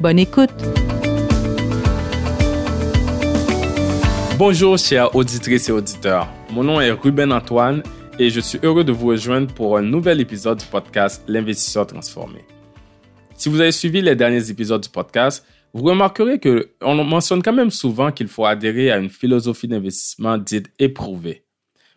Bonne 0.00 0.18
écoute! 0.18 0.50
Bonjour 4.36 4.76
chers 4.76 5.14
auditrices 5.14 5.68
et 5.68 5.72
auditeurs, 5.72 6.28
mon 6.50 6.64
nom 6.64 6.80
est 6.80 6.90
Ruben 6.90 7.32
Antoine 7.32 7.82
et 8.18 8.30
je 8.30 8.40
suis 8.40 8.58
heureux 8.62 8.82
de 8.82 8.92
vous 8.92 9.06
rejoindre 9.08 9.52
pour 9.54 9.76
un 9.78 9.82
nouvel 9.82 10.20
épisode 10.20 10.58
du 10.58 10.66
podcast 10.66 11.22
L'investisseur 11.28 11.86
transformé. 11.86 12.44
Si 13.36 13.48
vous 13.48 13.60
avez 13.60 13.72
suivi 13.72 14.02
les 14.02 14.16
derniers 14.16 14.50
épisodes 14.50 14.82
du 14.82 14.88
podcast, 14.88 15.46
vous 15.72 15.84
remarquerez 15.84 16.40
qu'on 16.40 17.04
mentionne 17.04 17.42
quand 17.42 17.52
même 17.52 17.70
souvent 17.70 18.10
qu'il 18.10 18.28
faut 18.28 18.44
adhérer 18.44 18.90
à 18.90 18.98
une 18.98 19.10
philosophie 19.10 19.68
d'investissement 19.68 20.38
dite 20.38 20.70
éprouvée. 20.78 21.44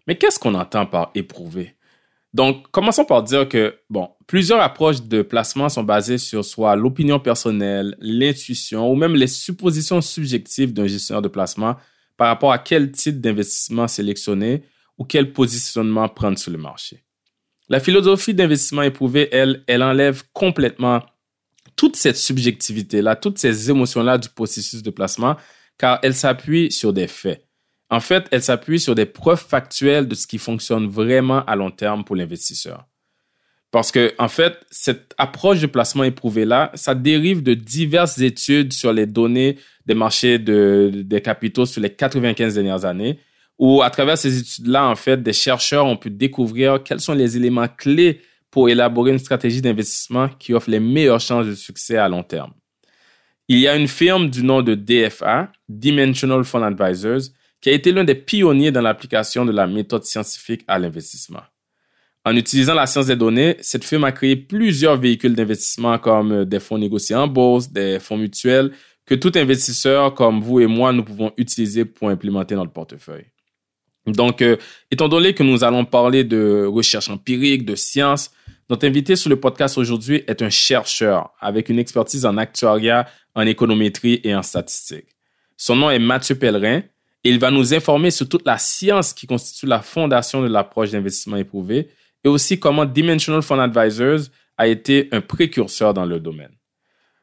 Mais 0.08 0.18
qu'est-ce 0.18 0.40
qu'on 0.40 0.56
entend 0.56 0.86
par 0.86 1.12
éprouver 1.16 1.77
donc, 2.38 2.70
commençons 2.70 3.04
par 3.04 3.24
dire 3.24 3.50
que, 3.50 3.80
bon, 3.90 4.12
plusieurs 4.28 4.62
approches 4.62 5.02
de 5.02 5.24
placement 5.24 5.70
sont 5.70 5.82
basées 5.82 6.20
sur 6.20 6.46
soit 6.46 6.76
l'opinion 6.76 7.20
personnelle, 7.20 7.96
l'intuition 8.00 8.92
ou 8.92 8.96
même 8.96 9.16
les 9.16 9.26
suppositions 9.26 10.02
subjectives 10.02 10.72
d'un 10.72 10.86
gestionnaire 10.86 11.24
de 11.24 11.30
placement 11.30 11.78
par 12.16 12.28
rapport 12.28 12.52
à 12.52 12.60
quel 12.60 12.92
type 12.92 13.20
d'investissement 13.20 13.88
sélectionner 13.88 14.62
ou 15.00 15.04
quel 15.04 15.34
positionnement 15.34 16.08
prendre 16.10 16.38
sur 16.38 16.52
le 16.52 16.60
marché. 16.60 17.04
La 17.70 17.80
philosophie 17.80 18.36
d'investissement 18.36 18.84
éprouvée, 18.84 19.30
elle, 19.32 19.64
elle 19.66 19.82
enlève 19.82 20.22
complètement 20.32 21.02
toute 21.76 21.96
cette 21.96 22.18
subjectivité-là, 22.18 23.16
toutes 23.16 23.40
ces 23.40 23.72
émotions-là 23.72 24.20
du 24.20 24.30
processus 24.30 24.84
de 24.84 24.92
placement, 24.92 25.38
car 25.80 25.98
elle 26.04 26.14
s'appuie 26.14 26.72
sur 26.72 26.94
des 26.94 27.08
faits. 27.08 27.47
En 27.90 28.00
fait, 28.00 28.26
elle 28.32 28.44
s'appuie 28.44 28.80
sur 28.80 28.96
des 28.96 29.06
preuves 29.06 29.44
factuelles 29.46 30.08
de 30.08 30.16
ce 30.16 30.28
qui 30.28 30.38
fonctionne 30.38 30.88
vraiment 30.88 31.46
à 31.46 31.56
long 31.56 31.72
terme 31.72 32.04
pour 32.04 32.16
l'investisseur. 32.16 32.86
Parce 33.72 33.92
que, 33.92 34.14
en 34.18 34.28
fait, 34.28 34.58
cette 34.72 35.14
approche 35.18 35.62
de 35.62 35.68
placement 35.68 36.04
éprouvée-là, 36.04 36.72
ça 36.74 36.96
dérive 36.96 37.44
de 37.44 37.54
diverses 37.54 38.20
études 38.20 38.74
sur 38.74 38.94
les 38.94 39.06
données 39.06 39.58
des 39.86 39.94
marchés 39.94 40.40
de, 40.40 40.92
des 40.94 41.22
capitaux 41.22 41.66
sur 41.66 41.82
les 41.82 41.90
95 41.90 42.56
dernières 42.56 42.86
années, 42.86 43.20
où 43.58 43.82
à 43.82 43.90
travers 43.90 44.18
ces 44.18 44.38
études-là, 44.38 44.88
en 44.88 44.96
fait, 44.96 45.22
des 45.22 45.34
chercheurs 45.34 45.86
ont 45.86 45.98
pu 45.98 46.10
découvrir 46.10 46.82
quels 46.84 47.00
sont 47.00 47.14
les 47.14 47.38
éléments 47.38 47.68
clés 47.68 48.22
pour 48.52 48.70
élaborer 48.70 49.12
une 49.12 49.20
stratégie 49.20 49.62
d'investissement 49.62 50.30
qui 50.40 50.54
offre 50.54 50.70
les 50.70 50.80
meilleures 50.80 51.20
chances 51.20 51.48
de 51.48 51.56
succès 51.56 51.98
à 51.98 52.08
long 52.08 52.24
terme. 52.24 52.54
Il 53.50 53.60
y 53.60 53.68
a 53.68 53.76
une 53.76 53.88
firme 53.88 54.30
du 54.30 54.44
nom 54.44 54.62
de 54.62 54.76
DFA, 54.76 55.52
Dimensional 55.70 56.44
Fund 56.44 56.64
Advisors, 56.64 57.30
qui 57.62 57.70
a 57.70 57.74
été 57.74 57.92
l'un 57.92 58.04
des 58.04 58.16
pionniers 58.16 58.72
dans 58.72 58.82
l'application 58.82 59.46
de 59.46 59.52
la 59.52 59.68
méthode 59.68 60.04
scientifique 60.04 60.64
à 60.68 60.80
l'investissement. 60.80 61.42
En 62.26 62.36
utilisant 62.36 62.74
la 62.74 62.86
science 62.86 63.06
des 63.06 63.16
données, 63.16 63.56
cette 63.62 63.86
firme 63.86 64.04
a 64.04 64.12
créé 64.12 64.36
plusieurs 64.36 64.98
véhicules 64.98 65.34
d'investissement 65.34 65.98
comme 65.98 66.32
euh, 66.32 66.46
des 66.46 66.60
fonds 66.60 66.78
négociés 66.78 67.16
en 67.16 67.28
bourse, 67.28 67.72
des 67.72 68.00
fonds 68.00 68.18
mutuels, 68.18 68.72
que 69.06 69.16
tout 69.16 69.32
investisseur 69.36 70.14
comme 70.14 70.42
vous 70.42 70.60
et 70.60 70.68
moi, 70.68 70.92
nous 70.92 71.04
pouvons 71.04 71.32
utiliser 71.38 71.86
pour 71.86 72.10
implémenter 72.10 72.56
notre 72.56 72.74
portefeuille. 72.74 73.28
Donc, 74.06 74.42
euh, 74.42 74.58
étant 74.92 75.08
donné 75.08 75.34
que 75.34 75.44
nous 75.44 75.64
allons 75.64 75.86
parler 75.86 76.26
de 76.26 76.66
recherche 76.66 77.10
empirique, 77.10 77.66
de 77.66 77.76
science, 77.76 78.32
notre 78.70 78.86
invité 78.86 79.16
sur 79.16 79.30
le 79.30 79.40
podcast 79.40 79.78
aujourd'hui 79.78 80.24
est 80.28 80.42
un 80.42 80.50
chercheur 80.50 81.32
avec 81.40 81.70
une 81.70 81.80
expertise 81.80 82.26
en 82.26 82.38
actuariat, 82.38 83.08
en 83.36 83.44
économétrie 83.44 84.20
et 84.26 84.36
en 84.36 84.44
statistique. 84.44 85.08
Son 85.56 85.78
nom 85.78 85.90
est 85.90 86.00
Mathieu 86.00 86.36
Pellerin 86.36 86.82
il 87.24 87.40
va 87.40 87.52
nous 87.52 87.74
informer 87.74 88.12
sur 88.12 88.28
toute 88.30 88.46
la 88.46 88.58
science 88.58 89.14
qui 89.14 89.28
constitue 89.28 89.66
la 89.66 89.82
fondation 89.82 90.42
de 90.42 90.48
l'approche 90.48 90.92
d'investissement 90.92 91.38
éprouvé 91.38 91.90
et 92.24 92.28
aussi 92.28 92.60
comment 92.60 92.86
Dimensional 92.86 93.42
Fund 93.42 93.60
Advisors 93.60 94.28
a 94.58 94.68
été 94.68 95.10
un 95.12 95.22
précurseur 95.22 95.94
dans 95.94 96.06
le 96.06 96.20
domaine. 96.20 96.52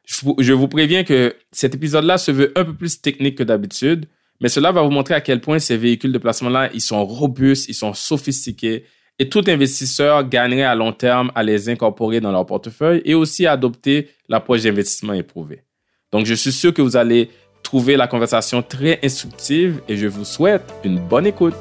Je 0.05 0.53
vous 0.53 0.67
préviens 0.67 1.03
que 1.03 1.35
cet 1.51 1.73
épisode-là 1.73 2.17
se 2.17 2.31
veut 2.31 2.53
un 2.55 2.63
peu 2.63 2.75
plus 2.75 3.01
technique 3.01 3.39
que 3.39 3.43
d'habitude, 3.43 4.05
mais 4.39 4.49
cela 4.49 4.71
va 4.71 4.83
vous 4.83 4.91
montrer 4.91 5.15
à 5.15 5.21
quel 5.21 5.41
point 5.41 5.59
ces 5.59 5.77
véhicules 5.77 6.11
de 6.11 6.17
placement-là, 6.17 6.69
ils 6.73 6.81
sont 6.81 7.03
robustes, 7.03 7.67
ils 7.69 7.73
sont 7.73 7.93
sophistiqués 7.93 8.85
et 9.17 9.29
tout 9.29 9.43
investisseur 9.47 10.27
gagnerait 10.27 10.63
à 10.63 10.75
long 10.75 10.91
terme 10.91 11.31
à 11.35 11.43
les 11.43 11.69
incorporer 11.69 12.19
dans 12.19 12.31
leur 12.31 12.45
portefeuille 12.45 13.01
et 13.05 13.13
aussi 13.13 13.45
à 13.45 13.53
adopter 13.53 14.09
l'approche 14.27 14.63
d'investissement 14.63 15.13
éprouvé. 15.13 15.63
Donc, 16.11 16.25
je 16.25 16.33
suis 16.33 16.51
sûr 16.51 16.73
que 16.73 16.81
vous 16.81 16.97
allez 16.97 17.29
trouver 17.65 17.97
la 17.97 18.07
conversation 18.07 18.61
très 18.61 18.99
instructive 19.03 19.81
et 19.89 19.97
je 19.97 20.05
vous 20.07 20.23
souhaite 20.23 20.71
une 20.83 20.99
bonne 20.99 21.25
écoute. 21.25 21.55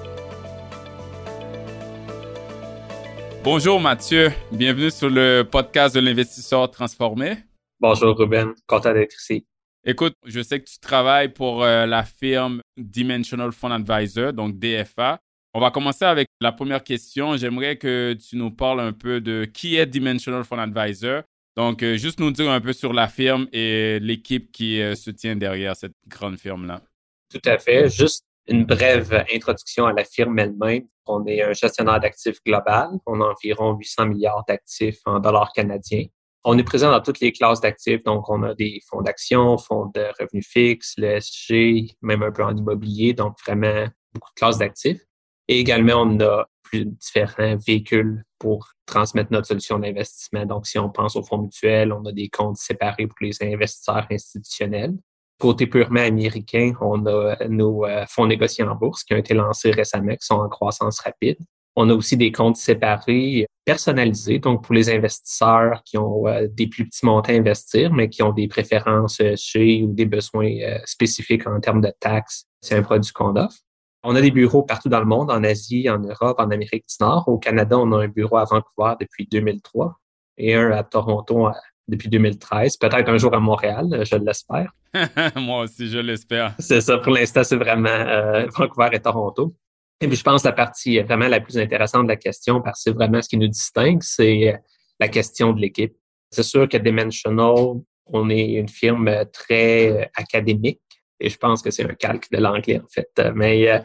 Bonjour 3.43 3.81
Mathieu, 3.81 4.31
bienvenue 4.53 4.91
sur 4.91 5.09
le 5.09 5.43
podcast 5.43 5.95
de 5.95 6.01
l'investisseur 6.01 6.71
transformé. 6.71 7.39
Bonjour 7.81 8.17
Ruben, 8.17 8.53
content 8.67 8.93
d'être 8.93 9.17
ici. 9.19 9.47
Écoute, 9.87 10.15
je 10.27 10.43
sais 10.43 10.61
que 10.61 10.67
tu 10.67 10.79
travailles 10.79 11.31
pour 11.31 11.65
euh, 11.65 11.87
la 11.87 12.05
firme 12.05 12.61
Dimensional 12.77 13.53
Fund 13.53 13.73
Advisor, 13.73 14.33
donc 14.33 14.59
DFA. 14.59 15.19
On 15.55 15.61
va 15.61 15.71
commencer 15.71 16.05
avec 16.05 16.29
la 16.41 16.53
première 16.53 16.83
question. 16.83 17.37
J'aimerais 17.37 17.77
que 17.77 18.15
tu 18.15 18.37
nous 18.37 18.51
parles 18.51 18.81
un 18.81 18.93
peu 18.93 19.21
de 19.21 19.47
qui 19.47 19.77
est 19.77 19.87
Dimensional 19.87 20.45
Fund 20.45 20.61
Advisor 20.61 21.23
donc, 21.57 21.83
euh, 21.83 21.97
juste 21.97 22.19
nous 22.19 22.33
dire 22.33 22.51
un 22.51 22.61
peu 22.61 22.73
sur 22.73 22.93
la 22.93 23.09
firme 23.09 23.47
et 23.53 23.99
l'équipe 24.01 24.51
qui 24.51 24.81
euh, 24.81 24.95
se 24.95 25.11
tient 25.11 25.37
derrière 25.37 25.77
cette 25.77 25.95
grande 26.09 26.39
firme-là. 26.39 26.83
Tout 27.31 27.43
à 27.45 27.59
fait. 27.59 27.89
Juste 27.89 28.25
une 28.47 28.65
brève 28.65 29.25
introduction 29.33 29.87
à 29.87 29.93
la 29.93 30.05
firme 30.05 30.39
elle-même. 30.39 30.87
On 31.07 31.25
est 31.27 31.43
un 31.43 31.53
gestionnaire 31.53 32.01
d'actifs 32.01 32.43
global. 32.45 32.91
On 33.07 33.21
a 33.21 33.27
environ 33.27 33.77
800 33.77 34.07
milliards 34.07 34.45
d'actifs 34.49 35.01
en 35.07 35.21
dollars 35.21 35.53
canadiens. 35.53 36.07
On 36.45 36.59
est 36.59 36.65
présent 36.65 36.91
dans 36.91 37.01
toutes 37.01 37.21
les 37.21 37.33
classes 37.33 37.61
d'actifs. 37.61 38.03
Donc, 38.03 38.29
on 38.29 38.43
a 38.43 38.55
des 38.55 38.81
fonds 38.89 39.01
d'action, 39.01 39.57
fonds 39.57 39.91
de 39.95 40.07
revenus 40.21 40.47
fixes, 40.47 40.95
le 40.99 41.21
SG, 41.21 41.97
même 42.03 42.23
un 42.23 42.33
peu 42.33 42.45
en 42.45 42.55
immobilier. 42.55 43.15
Donc, 43.15 43.37
vraiment 43.47 43.87
beaucoup 44.13 44.31
de 44.31 44.39
classes 44.39 44.59
d'actifs. 44.59 45.01
Et 45.49 45.61
également, 45.61 46.03
on 46.03 46.21
a 46.21 46.47
différents 46.83 47.57
véhicules 47.67 48.25
pour 48.39 48.69
transmettre 48.87 49.33
notre 49.33 49.47
solution 49.47 49.79
d'investissement. 49.79 50.45
Donc, 50.47 50.67
si 50.67 50.79
on 50.79 50.91
pense 50.91 51.17
aux 51.17 51.23
fonds 51.23 51.39
mutuels, 51.39 51.93
on 51.93 52.05
a 52.05 52.13
des 52.13 52.29
comptes 52.29 52.57
séparés 52.57 53.07
pour 53.07 53.17
les 53.21 53.43
investisseurs 53.43 54.07
institutionnels. 54.11 54.95
Côté 55.39 55.67
purement 55.67 56.01
américain, 56.01 56.75
on 56.81 57.07
a 57.07 57.37
nos 57.49 57.85
euh, 57.85 58.05
fonds 58.09 58.27
négociés 58.27 58.65
en 58.65 58.75
bourse 58.77 59.03
qui 59.03 59.15
ont 59.15 59.19
été 59.19 59.35
lancés 59.35 59.73
récemment, 59.73 60.13
qui 60.13 60.27
sont 60.27 60.37
en 60.37 60.49
croissance 60.49 61.01
rapide. 61.01 61.39
On 61.77 61.91
a 61.91 61.95
aussi 61.95 62.17
des 62.17 62.31
comptes 62.31 62.57
séparés 62.57 63.47
personnalisés, 63.65 64.39
donc 64.39 64.63
pour 64.63 64.75
les 64.75 64.91
investisseurs 64.91 65.83
qui 65.85 65.99
ont 65.99 66.29
euh, 66.29 66.47
des 66.49 66.69
plus 66.69 66.87
petits 66.87 67.05
montants 67.05 67.33
à 67.33 67.37
investir, 67.37 67.93
mais 67.93 68.09
qui 68.09 68.23
ont 68.23 68.33
des 68.33 68.47
préférences 68.47 69.21
chez 69.37 69.83
ou 69.83 69.93
des 69.93 70.07
besoins 70.07 70.53
euh, 70.63 70.79
spécifiques 70.85 71.47
en 71.47 71.59
termes 71.61 71.81
de 71.81 71.93
taxes. 71.99 72.45
C'est 72.61 72.77
un 72.77 72.83
produit 72.83 73.11
qu'on 73.13 73.35
offre. 73.37 73.59
On 74.07 74.15
a 74.15 74.21
des 74.21 74.31
bureaux 74.31 74.63
partout 74.63 74.91
dans 74.91 75.01
le 75.01 75.07
monde, 75.07 75.31
en 75.31 75.43
Asie, 75.43 75.89
en 75.89 75.99
Europe, 75.99 76.39
en 76.39 76.51
Amérique 76.51 76.85
du 76.87 76.95
Nord. 77.01 77.27
Au 77.27 77.39
Canada, 77.39 77.79
on 77.79 77.91
a 77.93 78.05
un 78.05 78.09
bureau 78.09 78.37
à 78.37 78.45
Vancouver 78.45 78.93
depuis 79.01 79.27
2003 79.27 79.99
et 80.37 80.55
un 80.55 80.73
à 80.73 80.85
Toronto 80.85 81.47
euh, 81.49 81.53
depuis 81.89 82.11
2013. 82.11 82.77
Peut-être 82.77 83.09
un 83.09 83.17
jour 83.17 83.33
à 83.35 83.41
Montréal, 83.41 83.89
euh, 83.95 84.05
je 84.05 84.17
l'espère. 84.17 84.75
Moi 85.37 85.63
aussi, 85.63 85.89
je 85.89 85.99
l'espère. 85.99 86.55
C'est 86.59 86.83
ça. 86.83 86.99
Pour 86.99 87.15
l'instant, 87.15 87.45
c'est 87.45 87.57
vraiment 87.57 87.89
euh, 87.89 88.47
Vancouver 88.55 88.91
et 88.93 89.01
Toronto. 89.01 89.55
Et 90.03 90.07
puis, 90.07 90.17
je 90.19 90.23
pense 90.23 90.43
que 90.43 90.49
la 90.49 90.53
partie 90.53 90.99
vraiment 91.01 91.29
la 91.29 91.41
plus 91.41 91.57
intéressante 91.57 92.03
de 92.03 92.09
la 92.09 92.17
question, 92.17 92.61
parce 92.61 92.81
que 92.81 92.91
c'est 92.91 92.95
vraiment 92.95 93.23
ce 93.23 93.29
qui 93.31 93.39
nous 93.39 93.49
distingue, 93.49 94.03
c'est 94.03 94.55
la 95.01 95.09
question 95.09 95.55
de 95.55 95.63
l'équipe. 95.63 95.95
C'est 96.31 96.43
sûr 96.43 96.69
que 96.69 96.77
Dimensional, 96.77 97.81
on 98.07 98.29
est 98.29 98.53
une 98.53 98.69
firme 98.69 99.11
très 99.33 100.11
académique 100.15 100.83
et 101.21 101.29
je 101.29 101.39
pense 101.39 101.63
que 101.63 101.71
c'est 101.71 101.85
un 101.85 101.95
calque 101.95 102.31
de 102.31 102.39
l'anglais, 102.39 102.81
en 102.83 102.89
fait. 102.89 103.11
Euh, 103.19 103.33
mais 103.35 103.71
euh, 103.71 103.79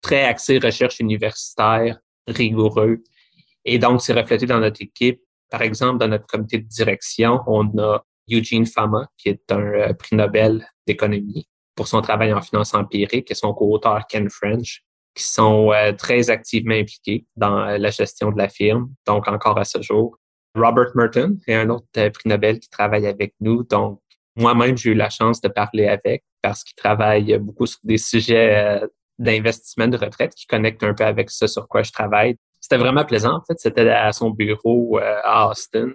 très 0.00 0.24
axé 0.24 0.58
recherche 0.58 1.00
universitaire, 1.00 1.98
rigoureux. 2.26 3.02
Et 3.64 3.78
donc, 3.78 4.02
c'est 4.02 4.14
reflété 4.14 4.46
dans 4.46 4.60
notre 4.60 4.82
équipe. 4.82 5.20
Par 5.50 5.62
exemple, 5.62 5.98
dans 5.98 6.08
notre 6.08 6.26
comité 6.26 6.58
de 6.58 6.66
direction, 6.66 7.40
on 7.46 7.66
a 7.78 8.04
Eugene 8.30 8.66
Fama, 8.66 9.08
qui 9.18 9.28
est 9.30 9.52
un 9.52 9.60
euh, 9.60 9.92
prix 9.92 10.16
Nobel 10.16 10.66
d'économie 10.86 11.48
pour 11.74 11.88
son 11.88 12.00
travail 12.00 12.32
en 12.32 12.40
finance 12.40 12.74
empirique, 12.74 13.30
et 13.30 13.34
son 13.34 13.54
co-auteur 13.54 14.06
Ken 14.08 14.28
French, 14.28 14.82
qui 15.14 15.24
sont 15.24 15.72
très 15.96 16.28
activement 16.28 16.74
impliqués 16.74 17.24
dans 17.36 17.64
la 17.64 17.90
gestion 17.90 18.30
de 18.30 18.38
la 18.38 18.48
firme, 18.48 18.92
donc 19.06 19.26
encore 19.28 19.58
à 19.58 19.64
ce 19.64 19.80
jour. 19.80 20.18
Robert 20.54 20.90
Merton 20.94 21.38
est 21.46 21.54
un 21.54 21.70
autre 21.70 21.86
prix 21.94 22.28
Nobel 22.28 22.60
qui 22.60 22.68
travaille 22.68 23.06
avec 23.06 23.34
nous, 23.40 23.62
donc 23.64 24.00
Moi-même, 24.36 24.76
j'ai 24.76 24.90
eu 24.90 24.94
la 24.94 25.10
chance 25.10 25.40
de 25.40 25.48
parler 25.48 25.86
avec 25.86 26.24
parce 26.42 26.64
qu'il 26.64 26.74
travaille 26.74 27.36
beaucoup 27.38 27.66
sur 27.66 27.80
des 27.82 27.98
sujets 27.98 28.82
euh, 28.82 28.86
d'investissement 29.18 29.88
de 29.88 29.96
retraite 29.96 30.34
qui 30.34 30.46
connectent 30.46 30.82
un 30.82 30.94
peu 30.94 31.04
avec 31.04 31.30
ce 31.30 31.46
sur 31.46 31.68
quoi 31.68 31.82
je 31.82 31.92
travaille. 31.92 32.36
C'était 32.60 32.78
vraiment 32.78 33.04
plaisant, 33.04 33.36
en 33.36 33.42
fait. 33.42 33.58
C'était 33.58 33.88
à 33.88 34.12
son 34.12 34.30
bureau 34.30 34.98
euh, 34.98 35.20
à 35.24 35.48
Austin. 35.48 35.90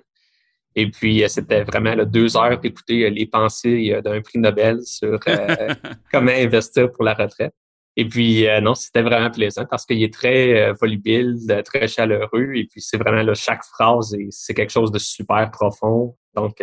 Et 0.75 0.89
puis, 0.91 1.23
euh, 1.23 1.27
c'était 1.27 1.63
vraiment 1.63 1.95
deux 2.05 2.35
heures 2.35 2.59
d'écouter 2.59 3.09
les 3.09 3.25
pensées 3.25 3.99
d'un 4.03 4.21
prix 4.21 4.39
Nobel 4.39 4.81
sur 4.83 5.19
comment 6.11 6.31
investir 6.31 6.91
pour 6.91 7.03
la 7.03 7.13
retraite. 7.13 7.53
Et 7.97 8.05
puis, 8.05 8.45
non, 8.61 8.75
c'était 8.75 9.03
vraiment 9.03 9.31
plaisant 9.31 9.65
parce 9.65 9.85
qu'il 9.85 10.03
est 10.03 10.13
très 10.13 10.73
volubile, 10.73 11.38
très 11.63 11.88
chaleureux. 11.88 12.51
Et 12.53 12.65
puis, 12.65 12.81
c'est 12.81 12.97
vraiment 12.97 13.23
là, 13.23 13.33
chaque 13.33 13.63
phrase, 13.63 14.13
et 14.15 14.27
c'est 14.31 14.53
quelque 14.53 14.73
chose 14.73 14.91
de 14.91 14.99
super 14.99 15.49
profond. 15.49 16.13
Donc, 16.35 16.61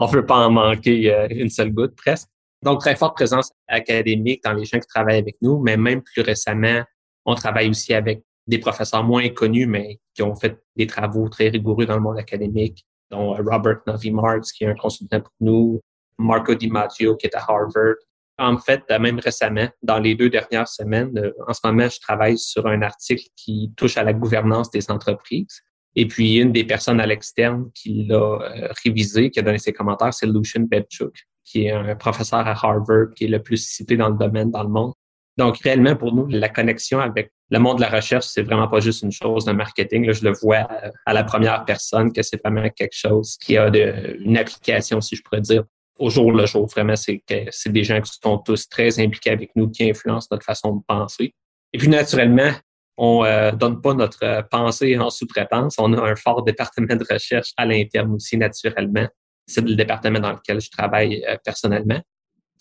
on 0.00 0.06
ne 0.06 0.12
veut 0.12 0.26
pas 0.26 0.46
en 0.46 0.50
manquer 0.50 1.28
une 1.30 1.50
seule 1.50 1.72
goutte 1.72 1.94
presque. 1.94 2.28
Donc, 2.62 2.80
très 2.80 2.96
forte 2.96 3.14
présence 3.14 3.52
académique 3.68 4.42
dans 4.44 4.52
les 4.52 4.64
gens 4.64 4.78
qui 4.78 4.86
travaillent 4.86 5.18
avec 5.18 5.36
nous, 5.40 5.60
mais 5.60 5.76
même 5.76 6.02
plus 6.02 6.22
récemment, 6.22 6.82
on 7.24 7.34
travaille 7.34 7.68
aussi 7.68 7.94
avec 7.94 8.22
des 8.46 8.58
professeurs 8.58 9.04
moins 9.04 9.28
connus, 9.28 9.66
mais 9.66 10.00
qui 10.14 10.22
ont 10.22 10.34
fait 10.34 10.58
des 10.76 10.86
travaux 10.86 11.28
très 11.28 11.48
rigoureux 11.48 11.86
dans 11.86 11.94
le 11.94 12.00
monde 12.00 12.18
académique, 12.18 12.84
dont 13.10 13.34
Robert 13.34 13.80
Novi 13.86 14.10
Marks, 14.10 14.52
qui 14.56 14.64
est 14.64 14.68
un 14.68 14.74
consultant 14.74 15.20
pour 15.20 15.32
nous, 15.40 15.80
Marco 16.18 16.54
DiMaggio, 16.54 17.16
qui 17.16 17.26
est 17.26 17.34
à 17.34 17.40
Harvard. 17.40 17.94
En 18.38 18.56
fait, 18.56 18.82
même 18.88 19.18
récemment, 19.18 19.68
dans 19.82 19.98
les 19.98 20.14
deux 20.14 20.30
dernières 20.30 20.68
semaines, 20.68 21.16
euh, 21.18 21.32
en 21.46 21.52
ce 21.52 21.60
moment, 21.62 21.88
je 21.88 22.00
travaille 22.00 22.38
sur 22.38 22.66
un 22.66 22.80
article 22.80 23.24
qui 23.36 23.70
touche 23.76 23.98
à 23.98 24.02
la 24.02 24.14
gouvernance 24.14 24.70
des 24.70 24.90
entreprises. 24.90 25.60
Et 25.96 26.06
puis, 26.06 26.36
une 26.36 26.52
des 26.52 26.64
personnes 26.64 27.00
à 27.00 27.06
l'externe 27.06 27.70
qui 27.74 28.04
l'a 28.04 28.16
euh, 28.16 28.68
révisé, 28.84 29.30
qui 29.30 29.40
a 29.40 29.42
donné 29.42 29.58
ses 29.58 29.72
commentaires, 29.72 30.14
c'est 30.14 30.26
Lucian 30.26 30.62
Bedchuk, 30.62 31.14
qui 31.44 31.66
est 31.66 31.72
un 31.72 31.96
professeur 31.96 32.46
à 32.46 32.52
Harvard, 32.52 33.10
qui 33.16 33.24
est 33.24 33.28
le 33.28 33.42
plus 33.42 33.56
cité 33.56 33.96
dans 33.96 34.08
le 34.08 34.16
domaine 34.16 34.50
dans 34.50 34.62
le 34.62 34.68
monde. 34.68 34.92
Donc, 35.36 35.58
réellement, 35.58 35.96
pour 35.96 36.14
nous, 36.14 36.26
la 36.28 36.48
connexion 36.48 37.00
avec 37.00 37.32
le 37.50 37.58
monde 37.58 37.78
de 37.78 37.82
la 37.82 37.88
recherche, 37.88 38.26
c'est 38.26 38.42
vraiment 38.42 38.68
pas 38.68 38.80
juste 38.80 39.02
une 39.02 39.10
chose 39.10 39.44
de 39.44 39.52
marketing. 39.52 40.06
Là, 40.06 40.12
je 40.12 40.22
le 40.22 40.32
vois 40.32 40.68
à 41.06 41.12
la 41.12 41.24
première 41.24 41.64
personne 41.64 42.12
que 42.12 42.22
c'est 42.22 42.40
vraiment 42.42 42.68
quelque 42.70 42.94
chose 42.94 43.36
qui 43.38 43.56
a 43.56 43.68
une 43.68 44.36
application, 44.36 45.00
si 45.00 45.16
je 45.16 45.22
pourrais 45.22 45.40
dire, 45.40 45.64
au 45.98 46.10
jour 46.10 46.32
le 46.32 46.46
jour. 46.46 46.66
Vraiment, 46.66 46.94
c'est 46.94 47.22
des 47.66 47.84
gens 47.84 48.00
qui 48.00 48.12
sont 48.22 48.38
tous 48.38 48.68
très 48.68 49.00
impliqués 49.00 49.30
avec 49.30 49.50
nous, 49.56 49.68
qui 49.68 49.88
influencent 49.88 50.28
notre 50.30 50.44
façon 50.44 50.76
de 50.76 50.82
penser. 50.86 51.34
Et 51.72 51.78
puis, 51.78 51.88
naturellement, 51.88 52.52
on 53.02 53.24
euh, 53.24 53.50
donne 53.52 53.80
pas 53.80 53.94
notre 53.94 54.46
pensée 54.50 54.98
en 54.98 55.10
sous-traitance. 55.10 55.76
On 55.78 55.92
a 55.94 56.10
un 56.10 56.16
fort 56.16 56.44
département 56.44 56.96
de 56.96 57.04
recherche 57.10 57.52
à 57.56 57.64
l'interne 57.64 58.12
aussi, 58.12 58.36
naturellement 58.36 59.08
c'est 59.50 59.66
le 59.66 59.74
département 59.74 60.20
dans 60.20 60.32
lequel 60.32 60.60
je 60.60 60.70
travaille 60.70 61.24
euh, 61.28 61.36
personnellement. 61.44 62.00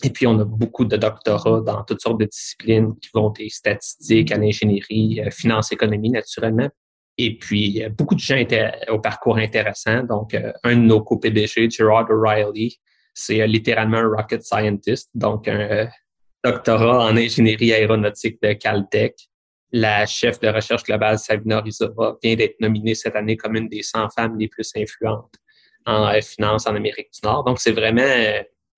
Et 0.03 0.09
puis, 0.09 0.25
on 0.27 0.39
a 0.39 0.45
beaucoup 0.45 0.86
de 0.86 0.95
doctorats 0.95 1.62
dans 1.62 1.83
toutes 1.83 2.01
sortes 2.01 2.19
de 2.19 2.25
disciplines 2.25 2.94
qui 3.01 3.09
vont 3.13 3.30
des 3.31 3.50
statistiques 3.50 4.31
à 4.31 4.38
l'ingénierie, 4.38 5.21
euh, 5.21 5.30
finance, 5.30 5.71
économie, 5.71 6.09
naturellement. 6.09 6.69
Et 7.18 7.38
puis, 7.38 7.83
beaucoup 7.97 8.15
de 8.15 8.19
gens 8.19 8.42
au 8.88 9.00
parcours 9.00 9.38
intéressant. 9.38 10.03
Donc, 10.03 10.33
euh, 10.33 10.53
un 10.63 10.77
de 10.77 10.81
nos 10.81 11.01
co-PDG, 11.01 11.69
Gerard 11.69 12.09
O'Reilly, 12.09 12.80
c'est 13.13 13.45
littéralement 13.45 13.97
un 13.97 14.07
rocket 14.07 14.42
scientist, 14.42 15.09
donc 15.13 15.50
un 15.50 15.89
doctorat 16.45 17.06
en 17.06 17.18
ingénierie 17.18 17.74
aéronautique 17.74 18.42
de 18.42 18.53
Caltech. 18.53 19.29
La 19.71 20.06
chef 20.06 20.39
de 20.39 20.48
recherche 20.48 20.83
globale, 20.83 21.19
Savina 21.19 21.62
Rizova, 21.62 22.18
vient 22.24 22.36
d'être 22.36 22.60
nominée 22.60 22.95
cette 22.95 23.16
année 23.16 23.38
comme 23.38 23.56
une 23.56 23.69
des 23.69 23.83
100 23.83 24.10
femmes 24.10 24.38
les 24.38 24.48
plus 24.48 24.71
influentes 24.75 25.36
en 25.86 26.12
finance 26.21 26.68
en 26.68 26.75
Amérique 26.75 27.10
du 27.13 27.19
Nord. 27.24 27.44
Donc, 27.44 27.60
c'est 27.60 27.71
vraiment, 27.71 28.01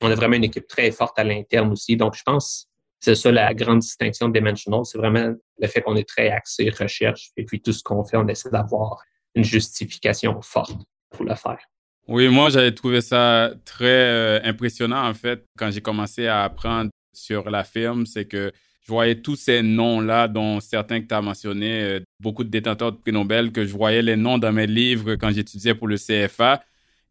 on 0.01 0.11
a 0.11 0.15
vraiment 0.15 0.35
une 0.35 0.43
équipe 0.45 0.67
très 0.67 0.91
forte 0.91 1.17
à 1.17 1.23
l'interne 1.23 1.71
aussi. 1.71 1.95
Donc, 1.95 2.15
je 2.15 2.23
pense 2.23 2.71
c'est 3.01 3.15
ça 3.15 3.31
la 3.31 3.53
grande 3.53 3.79
distinction 3.79 4.29
de 4.29 4.33
Dimensional, 4.33 4.85
c'est 4.85 4.99
vraiment 4.99 5.33
le 5.59 5.67
fait 5.67 5.81
qu'on 5.81 5.95
est 5.95 6.07
très 6.07 6.29
axé 6.29 6.69
recherche 6.69 7.31
et 7.35 7.43
puis 7.43 7.59
tout 7.59 7.73
ce 7.73 7.83
qu'on 7.83 8.03
fait, 8.03 8.15
on 8.15 8.27
essaie 8.27 8.51
d'avoir 8.51 9.01
une 9.33 9.43
justification 9.43 10.39
forte 10.41 10.77
pour 11.09 11.25
le 11.25 11.35
faire. 11.35 11.59
Oui, 12.07 12.29
moi 12.29 12.49
j'avais 12.49 12.73
trouvé 12.73 13.01
ça 13.01 13.51
très 13.65 13.85
euh, 13.85 14.39
impressionnant 14.43 15.07
en 15.07 15.13
fait 15.13 15.43
quand 15.57 15.71
j'ai 15.71 15.81
commencé 15.81 16.27
à 16.27 16.43
apprendre 16.43 16.91
sur 17.13 17.49
la 17.49 17.63
firme, 17.63 18.05
c'est 18.05 18.25
que 18.25 18.51
je 18.81 18.91
voyais 18.91 19.21
tous 19.21 19.35
ces 19.35 19.61
noms-là, 19.61 20.27
dont 20.27 20.59
certains 20.59 21.01
que 21.01 21.07
tu 21.07 21.13
as 21.13 21.21
mentionnés, 21.21 21.81
euh, 21.83 21.99
beaucoup 22.19 22.43
de 22.43 22.49
détenteurs 22.49 22.91
de 22.91 22.97
prix 22.97 23.11
Nobel, 23.11 23.51
que 23.51 23.65
je 23.65 23.73
voyais 23.73 24.01
les 24.01 24.15
noms 24.15 24.37
dans 24.37 24.51
mes 24.51 24.67
livres 24.67 25.15
quand 25.15 25.31
j'étudiais 25.31 25.75
pour 25.75 25.87
le 25.87 25.97
CFA. 25.97 26.63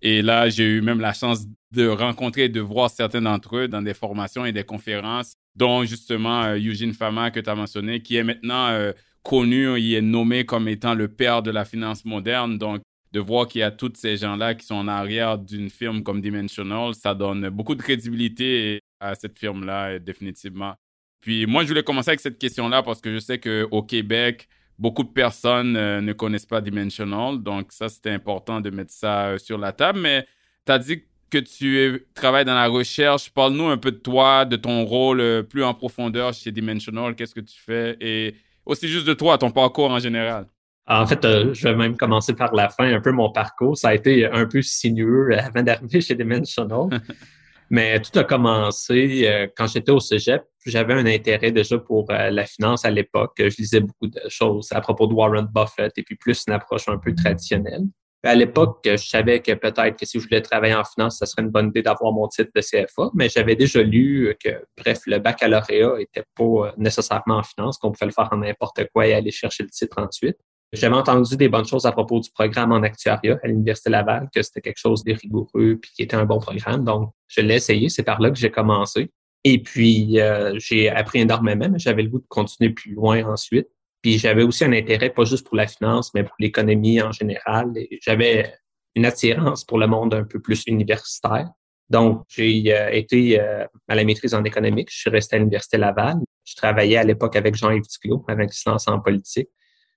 Et 0.02 0.23
là, 0.23 0.49
j'ai 0.49 0.64
eu 0.64 0.81
même 0.81 1.00
la 1.00 1.12
chance 1.12 1.47
de 1.73 1.87
rencontrer 1.87 2.44
et 2.44 2.49
de 2.49 2.61
voir 2.61 2.91
certains 2.91 3.23
d'entre 3.23 3.56
eux 3.56 3.69
dans 3.69 3.82
des 3.82 3.94
formations 3.94 4.44
et 4.44 4.52
des 4.52 4.64
conférences, 4.64 5.35
dont 5.55 5.85
justement 5.85 6.43
euh, 6.43 6.56
Eugene 6.56 6.93
Fama 6.93 7.31
que 7.31 7.38
tu 7.38 7.49
as 7.49 7.55
mentionné, 7.55 8.03
qui 8.03 8.17
est 8.17 8.25
maintenant 8.25 8.69
euh, 8.69 8.93
connu, 9.23 9.79
il 9.79 9.94
est 9.94 10.03
nommé 10.03 10.44
comme 10.44 10.67
étant 10.67 10.94
le 10.94 11.08
père 11.08 11.43
de 11.43 11.50
la 11.50 11.64
finance 11.64 12.05
moderne. 12.05 12.58
Donc, 12.58 12.82
de 13.12 13.20
voir 13.20 13.46
qu'il 13.46 13.61
y 13.61 13.64
a 13.64 13.70
tous 13.70 13.93
ces 13.94 14.17
gens-là 14.17 14.55
qui 14.55 14.67
sont 14.67 14.76
en 14.76 14.88
arrière 14.88 15.38
d'une 15.38 15.69
firme 15.69 16.03
comme 16.03 16.20
Dimensional, 16.20 16.94
ça 16.94 17.14
donne 17.14 17.49
beaucoup 17.50 17.75
de 17.75 17.82
crédibilité 17.82 18.81
à 19.00 19.14
cette 19.14 19.38
firme-là, 19.38 19.99
définitivement. 19.99 20.75
Puis 21.20 21.47
moi, 21.47 21.62
je 21.64 21.69
voulais 21.69 21.82
commencer 21.82 22.11
avec 22.11 22.20
cette 22.20 22.38
question-là 22.38 22.82
parce 22.82 23.00
que 23.00 23.12
je 23.12 23.19
sais 23.19 23.38
qu'au 23.38 23.82
Québec, 23.82 24.49
beaucoup 24.79 25.02
de 25.02 25.11
personnes 25.11 25.76
euh, 25.76 26.00
ne 26.00 26.12
connaissent 26.12 26.47
pas 26.47 26.61
Dimensional. 26.61 27.38
Donc, 27.43 27.70
ça, 27.70 27.88
c'était 27.88 28.11
important 28.11 28.61
de 28.61 28.70
mettre 28.70 28.93
ça 28.93 29.26
euh, 29.29 29.38
sur 29.38 29.58
la 29.58 29.73
table. 29.73 30.00
Mais 30.00 30.26
tu 30.67 30.73
as 30.73 30.79
dit 30.79 31.05
que 31.29 31.38
tu 31.38 32.06
travailles 32.14 32.47
dans 32.47 32.55
la 32.55 32.67
recherche. 32.67 33.31
Parle-nous 33.31 33.69
un 33.69 33.76
peu 33.76 33.93
de 33.93 33.99
toi, 33.99 34.44
de 34.47 34.56
ton 34.56 34.85
rôle 34.85 35.20
euh, 35.20 35.43
plus 35.43 35.62
en 35.62 35.75
profondeur 35.75 36.32
chez 36.32 36.50
Dimensional. 36.50 37.14
Qu'est-ce 37.14 37.35
que 37.35 37.41
tu 37.41 37.61
fais? 37.61 37.96
Et 38.00 38.35
aussi 38.64 38.88
juste 38.88 39.06
de 39.06 39.14
toi, 39.14 39.37
ton 39.37 39.50
parcours 39.50 39.91
en 39.91 39.99
général. 39.99 40.46
En 40.87 41.06
fait, 41.06 41.23
je 41.23 41.69
vais 41.69 41.76
même 41.76 41.96
commencer 41.96 42.35
par 42.35 42.53
la 42.53 42.69
fin, 42.69 42.93
un 42.93 43.00
peu 43.00 43.12
mon 43.12 43.31
parcours. 43.31 43.79
Ça 43.79 43.91
a 43.91 43.94
été 43.94 44.26
un 44.26 44.44
peu 44.46 44.61
sinueux 44.61 45.38
avant 45.38 45.62
d'arriver 45.62 46.00
chez 46.00 46.17
Dimensional. 46.17 46.88
Mais 47.70 48.00
tout 48.00 48.19
a 48.19 48.25
commencé 48.25 49.22
euh, 49.26 49.46
quand 49.56 49.69
j'étais 49.69 49.93
au 49.93 50.00
cégep. 50.00 50.43
J'avais 50.67 50.93
un 50.93 51.06
intérêt 51.06 51.52
déjà 51.52 51.78
pour 51.78 52.11
euh, 52.11 52.31
la 52.31 52.44
finance 52.44 52.84
à 52.84 52.90
l'époque. 52.90 53.34
Je 53.38 53.56
lisais 53.56 53.81
beaucoup 53.81 54.08
de 54.08 54.20
choses 54.28 54.69
à 54.72 54.81
propos 54.81 55.06
de 55.06 55.14
Warren 55.14 55.46
Buffett 55.46 55.93
et 55.96 56.02
puis 56.02 56.17
plus 56.17 56.44
une 56.49 56.52
approche 56.52 56.88
un 56.88 56.99
peu 56.99 57.14
traditionnelle. 57.14 57.84
À 58.22 58.34
l'époque, 58.34 58.81
je 58.84 58.96
savais 58.96 59.40
que 59.40 59.52
peut-être 59.52 59.98
que 59.98 60.05
si 60.05 60.19
je 60.19 60.24
voulais 60.24 60.43
travailler 60.43 60.74
en 60.74 60.84
finance, 60.84 61.19
ça 61.19 61.27
serait 61.27 61.41
une 61.41 61.48
bonne 61.48 61.69
idée 61.69 61.81
d'avoir 61.81 62.12
mon 62.12 62.29
titre 62.29 62.50
de 62.55 62.60
CFA, 62.60 63.10
mais 63.15 63.31
j'avais 63.31 63.56
déjà 63.56 63.82
lu 63.82 64.36
que, 64.44 64.62
bref, 64.77 64.98
le 65.06 65.19
baccalauréat 65.19 65.94
était 66.00 66.24
pas 66.36 66.44
euh, 66.44 66.72
nécessairement 66.77 67.39
en 67.39 67.43
finance, 67.43 67.79
qu'on 67.79 67.93
pouvait 67.93 68.06
le 68.06 68.12
faire 68.12 68.29
en 68.31 68.36
n'importe 68.36 68.84
quoi 68.93 69.06
et 69.06 69.15
aller 69.15 69.31
chercher 69.31 69.62
le 69.62 69.70
titre 69.70 69.96
ensuite. 70.03 70.36
J'avais 70.72 70.94
entendu 70.94 71.36
des 71.36 71.48
bonnes 71.48 71.67
choses 71.67 71.84
à 71.84 71.91
propos 71.91 72.20
du 72.20 72.31
programme 72.31 72.70
en 72.70 72.82
actuariat 72.82 73.39
à 73.43 73.48
l'Université 73.48 73.91
Laval, 73.91 74.29
que 74.32 74.41
c'était 74.41 74.60
quelque 74.60 74.79
chose 74.79 75.03
de 75.03 75.12
rigoureux 75.12 75.79
puis 75.81 75.91
qui 75.94 76.03
était 76.03 76.15
un 76.15 76.24
bon 76.24 76.39
programme. 76.39 76.84
Donc, 76.84 77.12
je 77.27 77.41
l'ai 77.41 77.56
essayé. 77.56 77.89
C'est 77.89 78.05
par 78.05 78.20
là 78.20 78.31
que 78.31 78.39
j'ai 78.39 78.50
commencé. 78.50 79.10
Et 79.43 79.60
puis, 79.60 80.20
euh, 80.20 80.56
j'ai 80.58 80.89
appris 80.89 81.20
énormément, 81.20 81.69
mais 81.69 81.79
j'avais 81.79 82.03
le 82.03 82.08
goût 82.08 82.20
de 82.20 82.27
continuer 82.29 82.70
plus 82.70 82.94
loin 82.94 83.24
ensuite. 83.24 83.67
Puis, 84.00 84.19
j'avais 84.19 84.44
aussi 84.44 84.65
un 84.65 84.72
intérêt, 84.72 85.10
pas 85.10 85.24
juste 85.24 85.44
pour 85.44 85.56
la 85.56 85.67
finance, 85.67 86.15
mais 86.15 86.22
pour 86.22 86.36
l'économie 86.39 87.03
en 87.03 87.10
général. 87.10 87.72
J'avais 88.00 88.55
une 88.94 89.06
attirance 89.06 89.65
pour 89.65 89.79
le 89.79 89.89
monde 89.89 90.15
un 90.15 90.24
peu 90.24 90.41
plus 90.41 90.62
universitaire. 90.69 91.50
Donc, 91.89 92.22
j'ai 92.29 92.72
euh, 92.72 92.91
été 92.93 93.41
euh, 93.41 93.67
à 93.89 93.96
la 93.96 94.05
maîtrise 94.05 94.34
en 94.34 94.44
économique. 94.44 94.89
Je 94.93 95.00
suis 95.00 95.10
resté 95.10 95.34
à 95.34 95.39
l'Université 95.41 95.79
Laval. 95.79 96.19
Je 96.44 96.55
travaillais 96.55 96.96
à 96.96 97.03
l'époque 97.03 97.34
avec 97.34 97.56
Jean-Yves 97.56 97.89
Duclos, 97.91 98.24
avec 98.29 98.50
licence 98.50 98.86
en 98.86 99.00
politique 99.00 99.48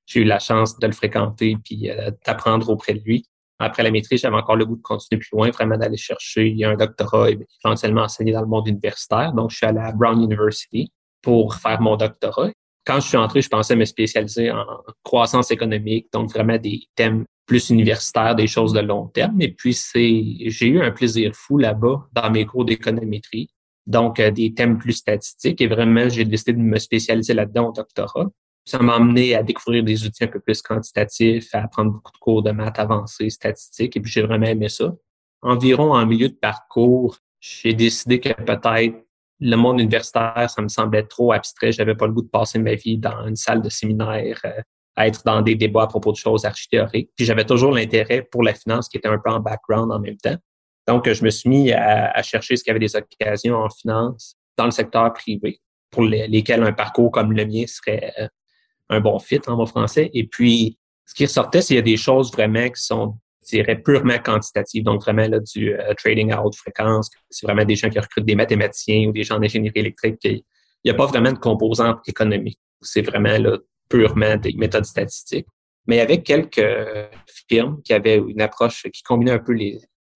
j'ai 0.05 0.21
eu 0.21 0.25
la 0.25 0.39
chance 0.39 0.77
de 0.79 0.87
le 0.87 0.93
fréquenter 0.93 1.57
puis 1.63 1.89
euh, 1.89 2.11
d'apprendre 2.25 2.69
auprès 2.69 2.93
de 2.93 2.99
lui. 3.03 3.25
Après 3.59 3.83
la 3.83 3.91
maîtrise, 3.91 4.21
j'avais 4.21 4.35
encore 4.35 4.55
le 4.55 4.65
goût 4.65 4.75
de 4.75 4.81
continuer 4.81 5.19
plus 5.19 5.29
loin, 5.31 5.49
vraiment 5.51 5.77
d'aller 5.77 5.97
chercher 5.97 6.55
un 6.63 6.75
doctorat 6.75 7.31
et 7.31 7.39
éventuellement 7.63 8.03
enseigner 8.03 8.33
dans 8.33 8.41
le 8.41 8.47
monde 8.47 8.67
universitaire. 8.67 9.31
Donc, 9.33 9.51
je 9.51 9.57
suis 9.57 9.65
allé 9.65 9.79
à 9.79 9.91
Brown 9.91 10.21
University 10.21 10.91
pour 11.21 11.55
faire 11.55 11.79
mon 11.79 11.95
doctorat. 11.95 12.49
Quand 12.85 12.99
je 12.99 13.07
suis 13.07 13.17
entré, 13.17 13.41
je 13.41 13.47
pensais 13.47 13.75
me 13.75 13.85
spécialiser 13.85 14.51
en 14.51 14.65
croissance 15.03 15.51
économique, 15.51 16.07
donc 16.11 16.31
vraiment 16.31 16.57
des 16.57 16.81
thèmes 16.95 17.23
plus 17.45 17.69
universitaires, 17.69 18.35
des 18.35 18.47
choses 18.47 18.73
de 18.73 18.81
long 18.81 19.07
terme. 19.07 19.41
Et 19.41 19.53
puis, 19.53 19.73
c'est, 19.73 20.23
j'ai 20.47 20.67
eu 20.67 20.81
un 20.81 20.91
plaisir 20.91 21.31
fou 21.33 21.57
là-bas 21.57 22.07
dans 22.11 22.29
mes 22.31 22.45
cours 22.45 22.65
d'économétrie. 22.65 23.49
Donc, 23.85 24.19
euh, 24.19 24.31
des 24.31 24.53
thèmes 24.53 24.77
plus 24.77 24.93
statistiques. 24.93 25.61
Et 25.61 25.67
vraiment, 25.67 26.07
j'ai 26.09 26.25
décidé 26.25 26.53
de 26.53 26.59
me 26.59 26.79
spécialiser 26.79 27.33
là-dedans 27.33 27.69
au 27.69 27.71
doctorat. 27.73 28.29
Ça 28.65 28.79
m'a 28.79 28.95
amené 28.95 29.35
à 29.35 29.43
découvrir 29.43 29.83
des 29.83 30.05
outils 30.05 30.23
un 30.23 30.27
peu 30.27 30.39
plus 30.39 30.61
quantitatifs, 30.61 31.53
à 31.53 31.63
apprendre 31.63 31.91
beaucoup 31.91 32.11
de 32.11 32.17
cours 32.17 32.43
de 32.43 32.51
maths 32.51 32.79
avancées, 32.79 33.29
statistiques, 33.29 33.97
et 33.97 33.99
puis 33.99 34.11
j'ai 34.11 34.21
vraiment 34.21 34.47
aimé 34.47 34.69
ça. 34.69 34.93
Environ 35.41 35.93
en 35.93 36.05
milieu 36.05 36.29
de 36.29 36.35
parcours, 36.35 37.17
j'ai 37.41 37.73
décidé 37.73 38.19
que 38.19 38.29
peut-être 38.29 38.95
le 39.39 39.55
monde 39.57 39.81
universitaire, 39.81 40.49
ça 40.49 40.61
me 40.61 40.69
semblait 40.69 41.03
trop 41.03 41.33
abstrait. 41.33 41.73
J'avais 41.73 41.95
pas 41.95 42.07
le 42.07 42.13
goût 42.13 42.21
de 42.21 42.29
passer 42.29 42.59
ma 42.59 42.75
vie 42.75 42.97
dans 42.97 43.27
une 43.27 43.35
salle 43.35 43.61
de 43.61 43.69
séminaire, 43.69 44.39
euh, 44.45 44.61
à 44.95 45.07
être 45.07 45.23
dans 45.25 45.41
des 45.41 45.55
débats 45.55 45.83
à 45.83 45.87
propos 45.87 46.11
de 46.11 46.17
choses 46.17 46.45
archithéoriques. 46.45 47.09
Puis 47.15 47.25
j'avais 47.25 47.45
toujours 47.45 47.71
l'intérêt 47.71 48.21
pour 48.21 48.43
la 48.43 48.53
finance 48.53 48.87
qui 48.87 48.97
était 48.97 49.09
un 49.09 49.17
peu 49.17 49.31
en 49.31 49.39
background 49.39 49.91
en 49.91 49.99
même 49.99 50.17
temps. 50.17 50.37
Donc, 50.87 51.11
je 51.11 51.23
me 51.23 51.29
suis 51.29 51.49
mis 51.49 51.71
à, 51.71 52.21
chercher 52.23 52.55
ce 52.55 52.63
qu'il 52.63 52.71
y 52.71 52.75
avait 52.75 52.85
des 52.85 52.95
occasions 52.95 53.55
en 53.55 53.69
finance 53.69 54.35
dans 54.57 54.65
le 54.65 54.71
secteur 54.71 55.11
privé 55.13 55.59
pour 55.89 56.03
lesquels 56.03 56.63
un 56.63 56.73
parcours 56.73 57.11
comme 57.11 57.31
le 57.31 57.45
mien 57.45 57.63
serait 57.67 58.13
euh, 58.19 58.27
un 58.89 58.99
bon 58.99 59.19
fit 59.19 59.41
en 59.47 59.55
mot 59.55 59.65
français. 59.65 60.09
Et 60.13 60.25
puis, 60.25 60.77
ce 61.05 61.13
qui 61.13 61.25
ressortait, 61.25 61.61
c'est 61.61 61.67
qu'il 61.67 61.75
y 61.77 61.79
a 61.79 61.83
des 61.83 61.97
choses 61.97 62.31
vraiment 62.31 62.69
qui 62.69 62.81
sont, 62.81 63.15
je 63.43 63.57
dirais, 63.57 63.75
purement 63.75 64.19
quantitatives. 64.19 64.83
Donc, 64.83 65.01
vraiment 65.01 65.27
là, 65.27 65.39
du 65.39 65.73
euh, 65.73 65.93
trading 65.95 66.31
à 66.31 66.43
haute 66.43 66.55
fréquence. 66.55 67.09
C'est 67.29 67.45
vraiment 67.45 67.65
des 67.65 67.75
gens 67.75 67.89
qui 67.89 67.99
recrutent 67.99 68.25
des 68.25 68.35
mathématiciens 68.35 69.09
ou 69.09 69.11
des 69.11 69.23
gens 69.23 69.39
d'ingénierie 69.39 69.79
électrique. 69.79 70.19
Il 70.23 70.43
n'y 70.85 70.91
a 70.91 70.95
pas 70.95 71.05
vraiment 71.05 71.31
de 71.31 71.37
composante 71.37 71.99
économique. 72.07 72.59
C'est 72.81 73.01
vraiment 73.01 73.37
là, 73.37 73.57
purement 73.89 74.37
des 74.37 74.53
méthodes 74.53 74.85
statistiques. 74.85 75.47
Mais 75.87 75.99
avait 75.99 76.21
quelques 76.21 76.65
firmes 77.49 77.81
qui 77.83 77.93
avaient 77.93 78.15
une 78.15 78.41
approche 78.41 78.83
qui 78.83 79.03
combinait 79.03 79.31
un 79.31 79.39
peu 79.39 79.53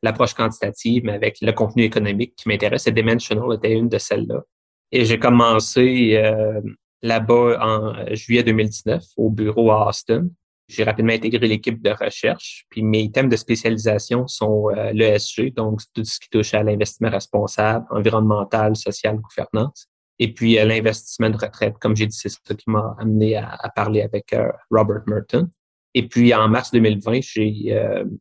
l'approche 0.01 0.33
quantitative, 0.33 1.03
mais 1.03 1.13
avec 1.13 1.37
le 1.41 1.51
contenu 1.51 1.83
économique 1.83 2.35
qui 2.37 2.47
m'intéresse. 2.47 2.87
Et 2.87 2.91
Dimensional 2.91 3.55
était 3.55 3.73
une 3.73 3.89
de 3.89 3.97
celles-là. 3.97 4.43
Et 4.91 5.03
j'ai 5.03 5.19
commencé 5.19 6.15
euh, 6.15 6.61
là-bas 7.01 7.57
en 7.61 8.15
juillet 8.15 8.43
2019 8.43 9.03
au 9.17 9.29
bureau 9.29 9.71
à 9.71 9.89
Austin. 9.89 10.27
J'ai 10.67 10.83
rapidement 10.83 11.13
intégré 11.13 11.47
l'équipe 11.47 11.81
de 11.81 11.91
recherche. 11.91 12.65
Puis 12.69 12.83
mes 12.83 13.09
thèmes 13.09 13.29
de 13.29 13.37
spécialisation 13.37 14.27
sont 14.27 14.69
euh, 14.69 14.91
l'ESG, 14.91 15.53
donc 15.53 15.79
tout 15.93 16.03
ce 16.03 16.19
qui 16.19 16.29
touche 16.29 16.53
à 16.53 16.61
l'investissement 16.61 17.09
responsable, 17.09 17.85
environnemental, 17.89 18.75
social, 18.75 19.17
gouvernance. 19.17 19.87
Et 20.19 20.33
puis 20.33 20.59
euh, 20.59 20.65
l'investissement 20.65 21.29
de 21.29 21.37
retraite, 21.37 21.75
comme 21.79 21.95
j'ai 21.95 22.07
dit, 22.07 22.17
c'est 22.17 22.29
ça 22.29 22.39
qui 22.53 22.69
m'a 22.69 22.95
amené 22.99 23.37
à, 23.37 23.71
parler 23.73 24.01
avec 24.01 24.33
euh, 24.33 24.51
Robert 24.69 25.03
Merton. 25.07 25.49
Et 25.93 26.05
puis 26.05 26.33
en 26.33 26.49
mars 26.49 26.69
2020, 26.71 27.21
j'ai 27.21 27.75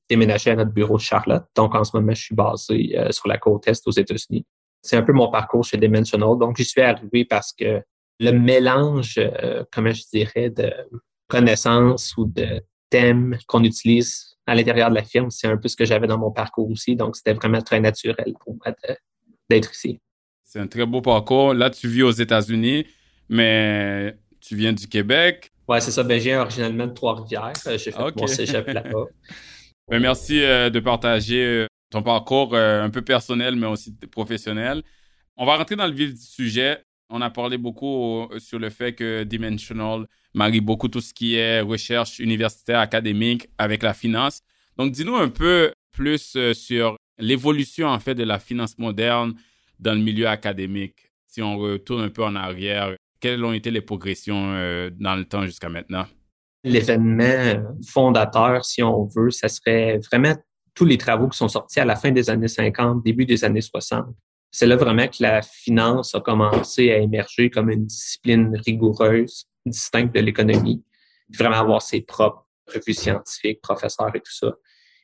déménagé 0.08 0.50
à 0.50 0.56
notre 0.56 0.70
bureau 0.70 0.96
de 0.96 1.02
Charlotte. 1.02 1.44
Donc 1.54 1.74
en 1.74 1.84
ce 1.84 1.94
moment, 1.94 2.14
je 2.14 2.22
suis 2.22 2.34
basé 2.34 2.96
sur 3.10 3.28
la 3.28 3.36
côte 3.36 3.68
est 3.68 3.86
aux 3.86 3.90
États-Unis. 3.90 4.46
C'est 4.80 4.96
un 4.96 5.02
peu 5.02 5.12
mon 5.12 5.30
parcours 5.30 5.62
chez 5.62 5.76
Dimensional. 5.76 6.38
Donc 6.38 6.56
j'y 6.56 6.64
suis 6.64 6.80
arrivé 6.80 7.26
parce 7.26 7.52
que 7.52 7.82
le 8.18 8.32
mélange, 8.32 9.20
comment 9.72 9.92
je 9.92 10.02
dirais, 10.12 10.50
de 10.50 10.72
connaissances 11.28 12.16
ou 12.16 12.26
de 12.26 12.62
thèmes 12.90 13.36
qu'on 13.46 13.64
utilise 13.64 14.36
à 14.46 14.54
l'intérieur 14.54 14.90
de 14.90 14.94
la 14.94 15.02
firme, 15.02 15.30
c'est 15.30 15.48
un 15.48 15.56
peu 15.56 15.68
ce 15.68 15.76
que 15.76 15.84
j'avais 15.84 16.06
dans 16.06 16.18
mon 16.18 16.30
parcours 16.30 16.70
aussi. 16.70 16.94
Donc, 16.94 17.16
c'était 17.16 17.32
vraiment 17.32 17.60
très 17.60 17.80
naturel 17.80 18.32
pour 18.44 18.56
moi 18.56 18.74
d'être 19.50 19.74
ici. 19.74 20.00
C'est 20.44 20.60
un 20.60 20.68
très 20.68 20.86
beau 20.86 21.02
parcours. 21.02 21.52
Là, 21.52 21.70
tu 21.70 21.88
vis 21.88 22.04
aux 22.04 22.12
États-Unis, 22.12 22.86
mais 23.28 24.16
tu 24.40 24.54
viens 24.54 24.72
du 24.72 24.86
Québec. 24.86 25.50
Oui, 25.68 25.78
c'est 25.80 25.90
ça. 25.90 26.04
Ben, 26.04 26.20
j'ai 26.20 26.36
originalement 26.36 26.86
de 26.86 26.92
Trois-Rivières. 26.92 27.52
Euh, 27.66 27.76
j'ai 27.76 27.90
fait 27.90 28.16
mon 28.16 28.26
cégep 28.28 28.68
là-bas. 28.68 29.06
ben, 29.90 30.00
merci 30.00 30.42
euh, 30.42 30.70
de 30.70 30.78
partager 30.78 31.44
euh, 31.44 31.66
ton 31.90 32.02
parcours 32.02 32.54
un 32.54 32.90
peu 32.90 33.02
personnel, 33.02 33.56
mais 33.56 33.66
aussi 33.66 33.92
professionnel. 34.10 34.82
On 35.36 35.44
va 35.44 35.56
rentrer 35.56 35.74
dans 35.74 35.86
le 35.86 35.92
vif 35.92 36.14
du 36.14 36.22
sujet. 36.22 36.82
On 37.08 37.20
a 37.20 37.30
parlé 37.30 37.56
beaucoup 37.56 38.28
sur 38.38 38.58
le 38.58 38.70
fait 38.70 38.94
que 38.94 39.22
Dimensional 39.22 40.06
marie 40.36 40.60
beaucoup 40.60 40.88
tout 40.88 41.00
ce 41.00 41.12
qui 41.12 41.34
est 41.34 41.60
recherche 41.60 42.18
universitaire, 42.18 42.78
académique 42.78 43.48
avec 43.58 43.82
la 43.82 43.94
finance. 43.94 44.42
Donc, 44.76 44.92
dis-nous 44.92 45.16
un 45.16 45.28
peu 45.28 45.72
plus 45.92 46.36
euh, 46.36 46.52
sur 46.52 46.96
l'évolution, 47.18 47.88
en 47.88 47.98
fait, 47.98 48.14
de 48.14 48.22
la 48.22 48.38
finance 48.38 48.78
moderne 48.78 49.34
dans 49.80 49.94
le 49.94 50.00
milieu 50.00 50.28
académique. 50.28 51.10
Si 51.26 51.40
on 51.40 51.56
retourne 51.56 52.02
un 52.02 52.10
peu 52.10 52.22
en 52.22 52.36
arrière, 52.36 52.94
quelles 53.18 53.42
ont 53.42 53.54
été 53.54 53.70
les 53.70 53.80
progressions 53.80 54.52
euh, 54.52 54.90
dans 54.92 55.16
le 55.16 55.24
temps 55.24 55.46
jusqu'à 55.46 55.70
maintenant? 55.70 56.04
L'événement 56.62 57.62
fondateur, 57.86 58.64
si 58.64 58.82
on 58.82 59.04
veut, 59.04 59.30
ça 59.30 59.48
serait 59.48 59.98
vraiment 59.98 60.34
tous 60.74 60.84
les 60.84 60.98
travaux 60.98 61.28
qui 61.28 61.38
sont 61.38 61.48
sortis 61.48 61.80
à 61.80 61.86
la 61.86 61.96
fin 61.96 62.10
des 62.10 62.28
années 62.28 62.48
50, 62.48 63.02
début 63.02 63.24
des 63.24 63.44
années 63.44 63.62
60 63.62 64.04
c'est 64.56 64.64
là 64.66 64.76
vraiment 64.76 65.06
que 65.06 65.18
la 65.20 65.42
finance 65.42 66.14
a 66.14 66.20
commencé 66.20 66.90
à 66.90 66.96
émerger 66.96 67.50
comme 67.50 67.68
une 67.68 67.84
discipline 67.84 68.58
rigoureuse, 68.64 69.50
distincte 69.66 70.14
de 70.14 70.20
l'économie, 70.20 70.82
vraiment 71.28 71.56
avoir 71.56 71.82
ses 71.82 72.00
propres 72.00 72.48
revues 72.66 72.94
scientifiques, 72.94 73.60
professeurs 73.60 74.16
et 74.16 74.20
tout 74.20 74.32
ça. 74.32 74.54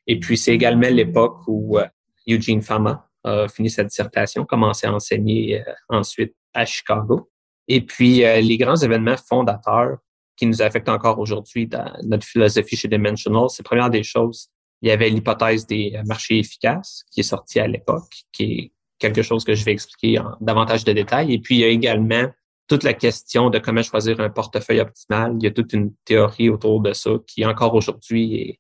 Et 0.07 0.19
puis, 0.19 0.39
c'est 0.39 0.55
également 0.55 0.89
l'époque 0.89 1.37
où 1.47 1.79
euh, 1.79 1.87
Eugene 2.27 2.63
Fama 2.63 3.07
a 3.25 3.47
fini 3.47 3.69
sa 3.69 3.85
dissertation, 3.85 4.47
commencé 4.47 4.87
à 4.87 4.95
enseigner 4.95 5.61
euh, 5.61 5.73
ensuite 5.91 6.35
à 6.55 6.65
Chicago. 6.65 7.31
Et 7.69 7.83
puis, 7.83 8.25
euh, 8.25 8.41
les 8.41 8.57
grands 8.57 8.77
événements 8.77 9.19
fondateurs 9.19 9.99
qui 10.35 10.47
nous 10.47 10.63
affectent 10.63 10.89
encore 10.89 11.19
aujourd'hui 11.19 11.67
dans 11.67 11.93
notre 12.05 12.27
philosophie 12.27 12.77
chez 12.77 12.89
Dimensional, 12.89 13.51
c'est 13.51 13.63
première 13.63 13.91
des 13.91 14.03
choses, 14.03 14.49
il 14.81 14.89
y 14.89 14.93
avait 14.93 15.11
l'hypothèse 15.11 15.67
des 15.67 16.01
marchés 16.07 16.39
efficaces 16.39 17.05
qui 17.11 17.21
est 17.21 17.23
sortie 17.23 17.61
à 17.61 17.67
l'époque, 17.67 18.15
qui 18.33 18.45
est 18.45 18.73
quelque 19.03 19.23
chose 19.23 19.45
que 19.45 19.55
je 19.55 19.65
vais 19.65 19.73
expliquer 19.73 20.19
en 20.21 20.37
davantage 20.41 20.85
de 20.85 20.93
détails. 20.93 21.35
Et 21.35 21.39
puis, 21.39 21.57
il 21.57 21.61
y 21.61 21.65
a 21.65 21.69
également 21.69 22.25
toute 22.69 22.85
la 22.85 22.95
question 22.95 23.51
de 23.51 23.59
comment 23.59 23.83
choisir 23.83 24.21
un 24.21 24.31
portefeuille 24.31 24.81
optimal. 24.81 25.35
Il 25.39 25.45
y 25.45 25.47
a 25.49 25.51
toute 25.51 25.73
une 25.73 25.93
théorie 26.05 26.49
autour 26.49 26.81
de 26.81 26.93
ça 26.93 27.11
qui, 27.27 27.45
encore 27.45 27.75
aujourd'hui, 27.75 28.59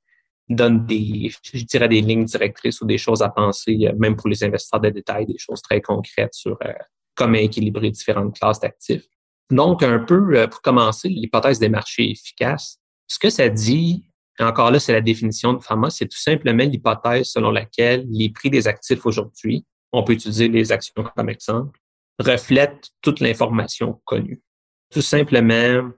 donne 0.49 0.85
des, 0.85 1.33
je 1.43 1.65
dirais, 1.65 1.89
des 1.89 2.01
lignes 2.01 2.25
directrices 2.25 2.81
ou 2.83 2.87
des 2.87 2.99
choses 2.99 3.23
à 3.23 3.31
penser, 3.31 3.79
euh, 3.85 3.93
même 3.97 4.17
pour 4.17 4.29
les 4.29 4.43
investisseurs 4.45 4.81
de 4.81 4.91
détail, 4.91 5.25
des 5.25 5.39
choses 5.39 5.63
très 5.63 5.81
concrètes 5.81 6.35
sur 6.35 6.59
euh, 6.65 6.73
comment 7.15 7.39
équilibrer 7.39 7.91
différentes 7.91 8.39
classes 8.39 8.61
d'actifs. 8.61 9.07
Donc, 9.51 9.83
un 9.83 10.01
peu, 10.01 10.37
euh, 10.37 10.49
pour 10.49 10.61
commencer, 10.61 11.09
l'hypothèse 11.09 11.59
des 11.59 11.69
marchés 11.69 12.11
efficaces. 12.11 12.79
Ce 13.07 13.19
que 13.19 13.31
ça 13.31 13.49
dit, 13.49 14.05
encore 14.41 14.73
là, 14.73 14.81
c'est 14.81 14.93
la 14.93 15.01
définition 15.01 15.53
de 15.53 15.63
FAMA, 15.63 15.91
c'est 15.91 16.09
tout 16.09 16.19
simplement 16.19 16.65
l'hypothèse 16.65 17.29
selon 17.29 17.51
laquelle 17.51 18.05
les 18.11 18.31
prix 18.31 18.51
des 18.51 18.67
actifs 18.67 19.07
aujourd'hui 19.07 19.65
on 19.93 20.03
peut 20.03 20.15
utiliser 20.15 20.49
les 20.49 20.73
actions 20.73 21.05
comme 21.17 21.29
exemple, 21.29 21.79
reflètent 22.19 22.91
toute 23.01 23.21
l'information 23.21 24.01
connue. 24.05 24.43
Tout 24.91 25.03
simplement, 25.03 25.91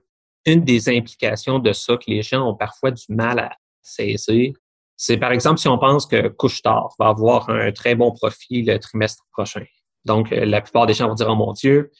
une 0.45 0.63
des 0.63 0.89
implications 0.89 1.59
de 1.59 1.73
ça 1.73 1.97
que 1.97 2.05
les 2.07 2.21
gens 2.21 2.47
ont 2.47 2.55
parfois 2.55 2.91
du 2.91 3.05
mal 3.09 3.39
à 3.39 3.51
saisir, 3.81 4.53
c'est 4.97 5.17
par 5.17 5.31
exemple 5.31 5.59
si 5.59 5.67
on 5.67 5.77
pense 5.77 6.05
que 6.05 6.29
Couchetard 6.29 6.95
va 6.99 7.09
avoir 7.09 7.49
un 7.49 7.71
très 7.71 7.95
bon 7.95 8.11
profit 8.11 8.63
le 8.63 8.77
trimestre 8.79 9.23
prochain. 9.31 9.65
Donc, 10.05 10.31
euh, 10.31 10.45
la 10.45 10.61
plupart 10.61 10.85
des 10.85 10.93
gens 10.93 11.07
vont 11.07 11.15
dire, 11.15 11.27
oh 11.29 11.35
mon 11.35 11.51
Dieu, 11.51 11.91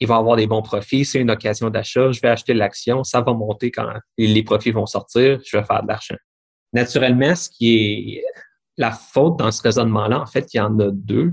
il 0.00 0.08
va 0.08 0.16
avoir 0.16 0.36
des 0.36 0.46
bons 0.46 0.62
profits, 0.62 1.04
c'est 1.04 1.20
une 1.20 1.30
occasion 1.30 1.70
d'achat, 1.70 2.10
je 2.10 2.20
vais 2.20 2.28
acheter 2.28 2.54
l'action, 2.54 3.04
ça 3.04 3.20
va 3.20 3.32
monter 3.32 3.70
quand 3.70 3.88
les 4.18 4.42
profits 4.42 4.72
vont 4.72 4.86
sortir, 4.86 5.40
je 5.44 5.56
vais 5.56 5.64
faire 5.64 5.82
de 5.82 5.88
l'argent. 5.88 6.16
Naturellement, 6.72 7.34
ce 7.36 7.48
qui 7.48 8.16
est 8.16 8.24
la 8.76 8.92
faute 8.92 9.38
dans 9.38 9.50
ce 9.50 9.62
raisonnement-là, 9.62 10.20
en 10.20 10.26
fait, 10.26 10.52
il 10.54 10.58
y 10.58 10.60
en 10.60 10.78
a 10.80 10.90
deux. 10.90 11.32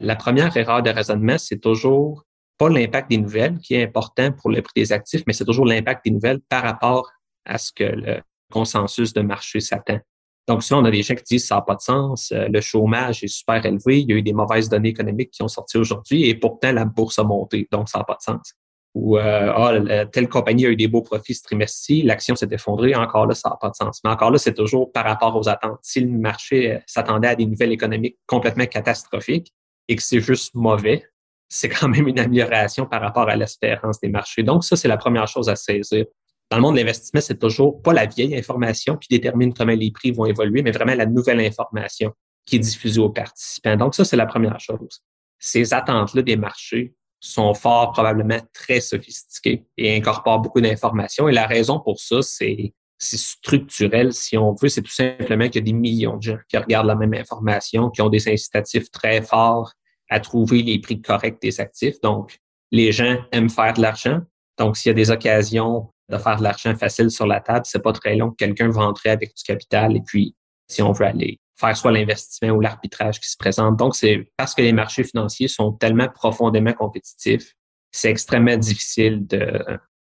La 0.00 0.16
première 0.16 0.54
erreur 0.56 0.82
de 0.82 0.90
raisonnement, 0.90 1.38
c'est 1.38 1.60
toujours 1.60 2.24
pas 2.58 2.68
l'impact 2.68 3.10
des 3.10 3.18
nouvelles 3.18 3.58
qui 3.58 3.74
est 3.74 3.84
important 3.84 4.32
pour 4.32 4.50
le 4.50 4.62
prix 4.62 4.72
des 4.76 4.92
actifs, 4.92 5.22
mais 5.26 5.32
c'est 5.32 5.44
toujours 5.44 5.66
l'impact 5.66 6.04
des 6.04 6.10
nouvelles 6.10 6.40
par 6.48 6.62
rapport 6.62 7.10
à 7.44 7.58
ce 7.58 7.72
que 7.72 7.84
le 7.84 8.20
consensus 8.50 9.12
de 9.12 9.22
marché 9.22 9.60
s'attend. 9.60 9.98
Donc, 10.46 10.62
si 10.62 10.74
on 10.74 10.84
a 10.84 10.90
des 10.90 11.02
gens 11.02 11.14
qui 11.14 11.24
disent 11.24 11.46
ça 11.46 11.56
n'a 11.56 11.62
pas 11.62 11.74
de 11.74 11.80
sens, 11.80 12.30
euh, 12.30 12.48
le 12.48 12.60
chômage 12.60 13.24
est 13.24 13.28
super 13.28 13.64
élevé, 13.64 14.00
il 14.00 14.10
y 14.10 14.12
a 14.12 14.16
eu 14.16 14.22
des 14.22 14.34
mauvaises 14.34 14.68
données 14.68 14.90
économiques 14.90 15.30
qui 15.30 15.42
ont 15.42 15.48
sorti 15.48 15.78
aujourd'hui 15.78 16.28
et 16.28 16.34
pourtant 16.34 16.70
la 16.70 16.84
bourse 16.84 17.18
a 17.18 17.24
monté, 17.24 17.66
donc 17.72 17.88
ça 17.88 17.98
n'a 17.98 18.04
pas 18.04 18.16
de 18.16 18.22
sens 18.22 18.54
ou 18.94 19.18
euh, 19.18 19.52
ah, 19.52 20.06
telle 20.06 20.28
compagnie 20.28 20.66
a 20.66 20.70
eu 20.70 20.76
des 20.76 20.86
beaux 20.86 21.02
profits 21.02 21.34
ce 21.34 21.42
trimestre-ci, 21.42 22.02
l'action 22.02 22.36
s'est 22.36 22.48
effondrée, 22.52 22.94
encore 22.94 23.26
là, 23.26 23.34
ça 23.34 23.50
n'a 23.50 23.56
pas 23.56 23.68
de 23.68 23.74
sens. 23.74 24.00
Mais 24.04 24.10
encore 24.10 24.30
là, 24.30 24.38
c'est 24.38 24.54
toujours 24.54 24.92
par 24.92 25.04
rapport 25.04 25.36
aux 25.36 25.48
attentes. 25.48 25.78
Si 25.82 26.00
le 26.00 26.08
marché 26.08 26.72
euh, 26.72 26.78
s'attendait 26.86 27.28
à 27.28 27.34
des 27.34 27.46
nouvelles 27.46 27.72
économiques 27.72 28.18
complètement 28.26 28.66
catastrophiques 28.66 29.52
et 29.88 29.96
que 29.96 30.02
c'est 30.02 30.20
juste 30.20 30.54
mauvais, 30.54 31.04
c'est 31.48 31.68
quand 31.68 31.88
même 31.88 32.06
une 32.06 32.20
amélioration 32.20 32.86
par 32.86 33.00
rapport 33.00 33.28
à 33.28 33.36
l'espérance 33.36 34.00
des 34.00 34.08
marchés. 34.08 34.44
Donc, 34.44 34.64
ça, 34.64 34.76
c'est 34.76 34.88
la 34.88 34.96
première 34.96 35.26
chose 35.26 35.48
à 35.48 35.56
saisir. 35.56 36.06
Dans 36.50 36.58
le 36.58 36.62
monde 36.62 36.74
de 36.74 36.80
l'investissement, 36.80 37.20
c'est 37.20 37.38
toujours 37.38 37.82
pas 37.82 37.92
la 37.92 38.06
vieille 38.06 38.36
information 38.36 38.96
qui 38.96 39.08
détermine 39.08 39.52
comment 39.52 39.72
les 39.72 39.90
prix 39.90 40.12
vont 40.12 40.26
évoluer, 40.26 40.62
mais 40.62 40.70
vraiment 40.70 40.94
la 40.94 41.06
nouvelle 41.06 41.40
information 41.40 42.12
qui 42.46 42.56
est 42.56 42.60
diffusée 42.60 43.00
aux 43.00 43.10
participants. 43.10 43.76
Donc, 43.76 43.94
ça, 43.94 44.04
c'est 44.04 44.16
la 44.16 44.26
première 44.26 44.60
chose. 44.60 45.02
Ces 45.38 45.74
attentes-là 45.74 46.22
des 46.22 46.36
marchés 46.36 46.94
sont 47.24 47.54
fort 47.54 47.92
probablement 47.92 48.38
très 48.52 48.80
sophistiqués 48.80 49.64
et 49.78 49.96
incorporent 49.96 50.40
beaucoup 50.40 50.60
d'informations. 50.60 51.28
Et 51.28 51.32
la 51.32 51.46
raison 51.46 51.80
pour 51.80 51.98
ça, 51.98 52.20
c'est 52.20 52.74
structurel, 52.98 54.12
si 54.12 54.36
on 54.36 54.52
veut. 54.52 54.68
C'est 54.68 54.82
tout 54.82 54.92
simplement 54.92 55.46
qu'il 55.46 55.56
y 55.56 55.58
a 55.58 55.64
des 55.64 55.72
millions 55.72 56.16
de 56.16 56.22
gens 56.22 56.38
qui 56.48 56.58
regardent 56.58 56.86
la 56.86 56.94
même 56.94 57.14
information, 57.14 57.90
qui 57.90 58.02
ont 58.02 58.10
des 58.10 58.28
incitatifs 58.28 58.90
très 58.90 59.22
forts 59.22 59.72
à 60.10 60.20
trouver 60.20 60.62
les 60.62 60.78
prix 60.78 61.00
corrects 61.00 61.40
des 61.40 61.60
actifs. 61.60 61.98
Donc, 62.02 62.38
les 62.70 62.92
gens 62.92 63.16
aiment 63.32 63.50
faire 63.50 63.72
de 63.72 63.80
l'argent. 63.80 64.20
Donc, 64.58 64.76
s'il 64.76 64.90
y 64.90 64.92
a 64.92 64.94
des 64.94 65.10
occasions 65.10 65.88
de 66.10 66.18
faire 66.18 66.36
de 66.36 66.42
l'argent 66.42 66.74
facile 66.76 67.10
sur 67.10 67.26
la 67.26 67.40
table, 67.40 67.64
c'est 67.64 67.82
pas 67.82 67.92
très 67.92 68.16
long 68.16 68.30
que 68.30 68.36
quelqu'un 68.36 68.68
va 68.68 68.82
entrer 68.82 69.08
avec 69.08 69.34
du 69.34 69.42
capital 69.42 69.96
et 69.96 70.02
puis, 70.04 70.34
si 70.68 70.82
on 70.82 70.92
veut 70.92 71.06
aller 71.06 71.38
faire 71.56 71.76
soit 71.76 71.92
l'investissement 71.92 72.50
ou 72.50 72.60
l'arbitrage 72.60 73.20
qui 73.20 73.28
se 73.28 73.36
présente. 73.36 73.76
Donc, 73.76 73.94
c'est 73.94 74.30
parce 74.36 74.54
que 74.54 74.62
les 74.62 74.72
marchés 74.72 75.04
financiers 75.04 75.48
sont 75.48 75.72
tellement 75.72 76.08
profondément 76.08 76.72
compétitifs, 76.72 77.54
c'est 77.92 78.10
extrêmement 78.10 78.56
difficile 78.56 79.26
de 79.26 79.62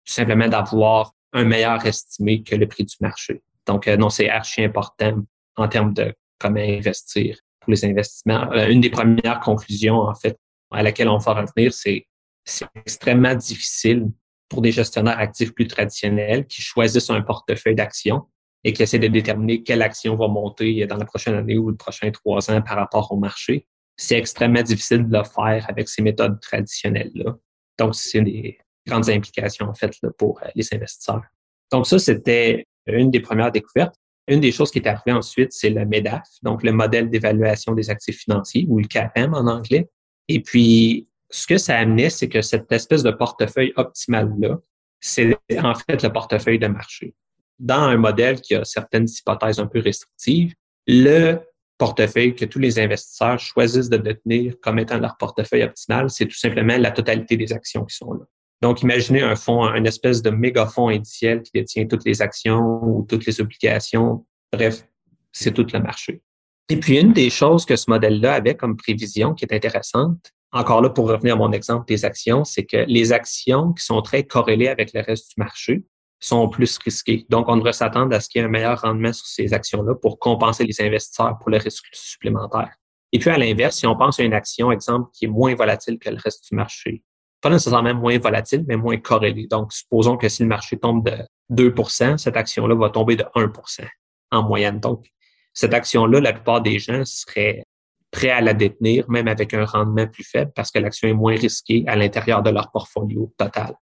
tout 0.05 0.13
simplement 0.13 0.49
d'avoir 0.49 1.13
un 1.33 1.45
meilleur 1.45 1.85
estimé 1.87 2.43
que 2.43 2.57
le 2.57 2.67
prix 2.67 2.85
du 2.85 2.97
marché. 3.01 3.43
Donc, 3.67 3.89
euh, 3.89 3.97
non, 3.97 4.11
c'est 4.11 4.29
archi 4.29 4.65
important 4.65 5.19
en 5.57 5.69
termes 5.69 5.93
de 5.93 6.15
comment 6.39 6.61
investir 6.61 7.39
pour 7.61 7.71
les 7.73 7.85
investissements. 7.85 8.51
Euh, 8.53 8.69
une 8.69 8.81
des 8.81 8.91
premières 8.91 9.41
conclusions, 9.41 10.01
en 10.01 10.15
fait, 10.15 10.37
à 10.73 10.83
laquelle 10.83 11.09
on 11.09 11.19
va 11.19 11.35
revenir, 11.35 11.73
c'est 11.73 12.07
c'est 12.47 12.67
extrêmement 12.77 13.35
difficile 13.35 14.07
pour 14.49 14.63
des 14.63 14.71
gestionnaires 14.71 15.19
actifs 15.19 15.53
plus 15.53 15.67
traditionnels 15.67 16.47
qui 16.47 16.63
choisissent 16.63 17.11
un 17.11 17.21
portefeuille 17.21 17.75
d'actions 17.75 18.23
et 18.65 18.73
qui 18.73 18.83
essaient 18.83 18.99
de 18.99 19.09
déterminer 19.09 19.63
quelle 19.63 19.83
action 19.83 20.17
va 20.17 20.29
monter 20.29 20.87
dans 20.87 20.97
la 20.97 21.05
prochaine 21.05 21.35
année 21.35 21.57
ou 21.57 21.71
les 21.71 21.77
prochains 21.77 22.11
trois 22.11 22.51
ans 22.51 22.63
par 22.63 22.77
rapport 22.77 23.13
au 23.13 23.17
marché. 23.17 23.67
C'est 23.97 24.19
extrêmement 24.19 24.63
difficile 24.63 25.09
de 25.09 25.17
le 25.17 25.25
faire 25.25 25.65
avec 25.69 25.89
ces 25.89 26.03
méthodes 26.03 26.41
traditionnelles-là. 26.41 27.37
Donc, 27.79 27.95
c'est 27.95 28.23
des 28.23 28.59
grandes 28.87 29.09
implications, 29.09 29.67
en 29.67 29.75
fait, 29.75 29.93
pour 30.19 30.41
euh, 30.43 30.49
les 30.55 30.67
investisseurs. 30.75 31.23
Donc, 31.73 31.87
ça, 31.87 31.99
c'était 31.99 32.67
une 32.87 33.11
des 33.11 33.21
premières 33.21 33.53
découvertes. 33.53 33.95
Une 34.29 34.41
des 34.41 34.53
choses 34.53 34.71
qui 34.71 34.79
est 34.79 34.89
arrivée 34.89 35.13
ensuite, 35.13 35.53
c'est 35.53 35.71
le 35.71 35.85
MEDAF, 35.87 36.27
donc 36.43 36.63
le 36.65 36.73
modèle 36.73 37.09
d'évaluation 37.09 37.73
des 37.75 37.91
actifs 37.91 38.19
financiers, 38.19 38.67
ou 38.69 38.79
le 38.79 38.87
CAPM 38.87 39.35
en 39.35 39.47
anglais. 39.47 39.89
Et 40.29 40.41
puis, 40.41 41.09
ce 41.31 41.47
que 41.47 41.59
ça 41.59 41.79
amenait, 41.79 42.11
c'est 42.11 42.29
que 42.29 42.43
cette 42.43 42.71
espèce 42.73 43.03
de 43.03 43.11
portefeuille 43.13 43.73
optimal-là, 43.77 44.59
c'est 45.01 45.39
en 45.59 45.75
fait 45.75 46.03
le 46.03 46.13
portefeuille 46.13 46.59
de 46.59 46.67
marché. 46.67 47.15
Dans 47.59 47.83
un 47.83 47.97
modèle 47.97 48.41
qui 48.41 48.55
a 48.55 48.65
certaines 48.65 49.09
hypothèses 49.09 49.59
un 49.59 49.67
peu 49.67 49.81
restrictives, 49.81 50.55
le 50.87 51.41
portefeuille 51.79 52.35
que 52.35 52.45
tous 52.45 52.59
les 52.59 52.79
investisseurs 52.79 53.39
choisissent 53.39 53.89
de 53.89 53.97
détenir 53.97 54.55
comme 54.61 54.79
étant 54.79 54.99
leur 54.99 55.17
portefeuille 55.17 55.63
optimal, 55.63 56.11
c'est 56.11 56.27
tout 56.27 56.37
simplement 56.37 56.77
la 56.79 56.91
totalité 56.91 57.37
des 57.37 57.53
actions 57.53 57.85
qui 57.85 57.97
sont 57.97 58.13
là. 58.13 58.25
Donc, 58.63 58.83
imaginez 58.83 59.23
un 59.23 59.37
fonds, 59.37 59.65
une 59.75 59.87
espèce 59.87 60.23
de 60.23 60.31
méga 60.31 60.67
fonds 60.67 60.89
indiciel 60.89 61.43
qui 61.43 61.51
détient 61.53 61.87
toutes 61.87 62.05
les 62.07 62.23
actions 62.23 62.81
ou 62.83 63.07
toutes 63.07 63.27
les 63.27 63.41
obligations. 63.41 64.25
Bref, 64.53 64.87
c'est 65.33 65.53
tout 65.53 65.67
le 65.73 65.79
marché. 65.81 66.23
Et 66.71 66.79
puis, 66.79 66.99
une 66.99 67.13
des 67.13 67.29
choses 67.29 67.67
que 67.67 67.77
ce 67.77 67.91
modèle-là 67.91 68.35
avait 68.35 68.57
comme 68.57 68.77
prévision 68.77 69.35
qui 69.35 69.45
est 69.45 69.55
intéressante, 69.55 70.33
encore 70.53 70.81
là 70.81 70.89
pour 70.89 71.09
revenir 71.09 71.35
à 71.35 71.39
mon 71.39 71.53
exemple 71.53 71.87
des 71.87 72.05
actions, 72.05 72.45
c'est 72.45 72.65
que 72.65 72.79
les 72.89 73.13
actions 73.13 73.73
qui 73.75 73.85
sont 73.85 74.01
très 74.01 74.25
corrélées 74.25 74.69
avec 74.69 74.93
le 74.95 75.03
reste 75.03 75.29
du 75.29 75.35
marché 75.37 75.85
sont 76.19 76.49
plus 76.49 76.79
risquées. 76.79 77.27
Donc, 77.29 77.49
on 77.49 77.57
devrait 77.57 77.73
s'attendre 77.73 78.15
à 78.15 78.21
ce 78.21 78.29
qu'il 78.29 78.41
y 78.41 78.43
ait 78.43 78.47
un 78.47 78.51
meilleur 78.51 78.81
rendement 78.81 79.13
sur 79.13 79.27
ces 79.27 79.53
actions-là 79.53 79.95
pour 79.95 80.19
compenser 80.19 80.65
les 80.65 80.81
investisseurs 80.81 81.39
pour 81.39 81.51
le 81.51 81.59
risque 81.59 81.87
supplémentaire. 81.93 82.75
Et 83.13 83.19
puis, 83.19 83.31
à 83.31 83.39
l'inverse, 83.39 83.77
si 83.77 83.87
on 83.87 83.97
pense 83.97 84.19
à 84.19 84.23
une 84.23 84.35
action, 84.35 84.73
exemple, 84.73 85.11
qui 85.13 85.27
est 85.27 85.29
moins 85.29 85.55
volatile 85.55 85.99
que 85.99 86.11
le 86.11 86.17
reste 86.17 86.49
du 86.49 86.57
marché, 86.57 87.03
pas 87.41 87.51
nécessairement 87.51 87.95
moins 87.95 88.19
volatile, 88.19 88.65
mais 88.67 88.77
moins 88.77 88.97
corrélé. 88.97 89.47
Donc, 89.47 89.73
supposons 89.73 90.17
que 90.17 90.29
si 90.29 90.43
le 90.43 90.49
marché 90.49 90.79
tombe 90.79 91.09
de 91.09 91.71
2% 91.71 92.19
cette 92.19 92.37
action-là 92.37 92.75
va 92.75 92.91
tomber 92.91 93.17
de 93.17 93.25
1% 93.35 93.87
en 94.33 94.43
moyenne. 94.43 94.81
Donc, 94.81 95.07
cette 95.53 95.73
action-là, 95.73 96.21
la 96.21 96.33
plupart 96.33 96.61
des 96.61 96.79
gens 96.79 97.05
seraient 97.05 97.63
prêts 98.11 98.31
à 98.31 98.41
la 98.41 98.55
détenir, 98.55 99.09
même 99.09 99.29
avec 99.29 99.55
un 99.55 99.65
rendement 99.65 100.07
plus 100.07 100.25
faible, 100.25 100.53
parce 100.55 100.71
que 100.71 100.79
l'action 100.79 101.09
est 101.09 101.15
moins 101.15 101.37
risquée 101.37 101.85
à 101.87 101.97
l'intérieur 101.97 102.43
de 102.43 102.51
leur 102.51 102.71
portfolio 102.71 103.33
total. 103.37 103.75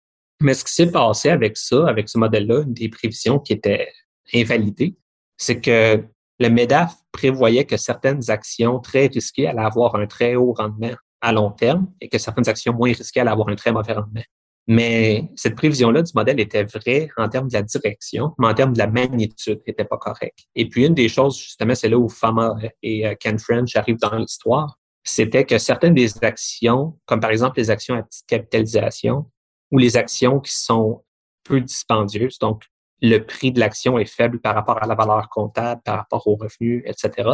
Mais 0.41 0.53
ce 0.53 0.63
qui 0.63 0.73
s'est 0.73 0.91
passé 0.91 1.29
avec 1.29 1.57
ça, 1.57 1.87
avec 1.87 2.09
ce 2.09 2.17
modèle-là, 2.17 2.61
une 2.63 2.73
des 2.73 2.89
prévisions 2.89 3.39
qui 3.39 3.53
était 3.53 3.87
invalidée, 4.33 4.95
c'est 5.37 5.61
que 5.61 6.03
le 6.39 6.49
MEDAF 6.49 6.95
prévoyait 7.11 7.65
que 7.65 7.77
certaines 7.77 8.29
actions 8.29 8.79
très 8.79 9.07
risquées 9.07 9.47
allaient 9.47 9.61
avoir 9.61 9.95
un 9.95 10.07
très 10.07 10.35
haut 10.35 10.53
rendement 10.53 10.93
à 11.21 11.31
long 11.31 11.51
terme 11.51 11.87
et 12.01 12.09
que 12.09 12.17
certaines 12.17 12.49
actions 12.49 12.73
moins 12.73 12.91
risquées 12.91 13.21
allaient 13.21 13.31
avoir 13.31 13.49
un 13.49 13.55
très 13.55 13.71
mauvais 13.71 13.93
rendement. 13.93 14.23
Mais 14.67 15.29
cette 15.35 15.55
prévision-là 15.55 16.03
du 16.03 16.11
modèle 16.15 16.39
était 16.39 16.63
vraie 16.63 17.09
en 17.17 17.27
termes 17.27 17.49
de 17.49 17.53
la 17.53 17.63
direction, 17.63 18.33
mais 18.39 18.47
en 18.47 18.53
termes 18.53 18.73
de 18.73 18.77
la 18.77 18.87
magnitude, 18.87 19.61
n'était 19.67 19.83
pas 19.83 19.97
correcte. 19.97 20.39
Et 20.55 20.69
puis, 20.69 20.85
une 20.85 20.93
des 20.93 21.09
choses, 21.09 21.37
justement, 21.37 21.75
c'est 21.75 21.89
là 21.89 21.97
où 21.97 22.07
Fama 22.07 22.55
et 22.81 23.05
euh, 23.05 23.13
Ken 23.19 23.37
French 23.39 23.75
arrivent 23.75 23.99
dans 23.99 24.15
l'histoire, 24.15 24.79
c'était 25.03 25.43
que 25.43 25.57
certaines 25.57 25.93
des 25.93 26.11
actions, 26.23 26.97
comme 27.05 27.19
par 27.19 27.31
exemple 27.31 27.59
les 27.59 27.69
actions 27.69 27.95
à 27.95 28.03
petite 28.03 28.25
capitalisation 28.25 29.29
ou 29.73 29.79
les 29.79 29.97
actions 29.97 30.39
qui 30.39 30.53
sont 30.53 31.03
peu 31.43 31.59
dispendieuses, 31.59 32.37
donc 32.37 32.63
le 33.01 33.17
prix 33.17 33.51
de 33.51 33.59
l'action 33.59 33.97
est 33.97 34.05
faible 34.05 34.39
par 34.39 34.53
rapport 34.53 34.81
à 34.81 34.85
la 34.85 34.93
valeur 34.93 35.27
comptable, 35.29 35.81
par 35.83 35.97
rapport 35.97 36.27
aux 36.27 36.35
revenus, 36.35 36.83
etc. 36.85 37.31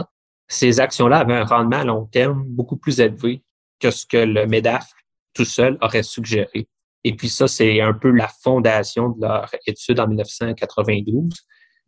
Ces 0.47 0.79
actions-là 0.79 1.19
avaient 1.19 1.35
un 1.35 1.43
rendement 1.43 1.81
à 1.81 1.83
long 1.83 2.05
terme 2.05 2.43
beaucoup 2.47 2.77
plus 2.77 3.01
élevé 3.01 3.43
que 3.79 3.91
ce 3.91 4.05
que 4.05 4.17
le 4.17 4.47
MEDAF 4.47 4.89
tout 5.33 5.43
seul 5.43 5.77
aurait 5.81 6.01
suggéré. 6.01 6.67
Et 7.03 7.13
puis 7.13 7.27
ça, 7.27 7.49
c'est 7.49 7.81
un 7.81 7.93
peu 7.93 8.09
la 8.09 8.29
fondation 8.29 9.09
de 9.09 9.21
leur 9.21 9.53
étude 9.67 9.99
en 9.99 10.07
1992, 10.07 11.33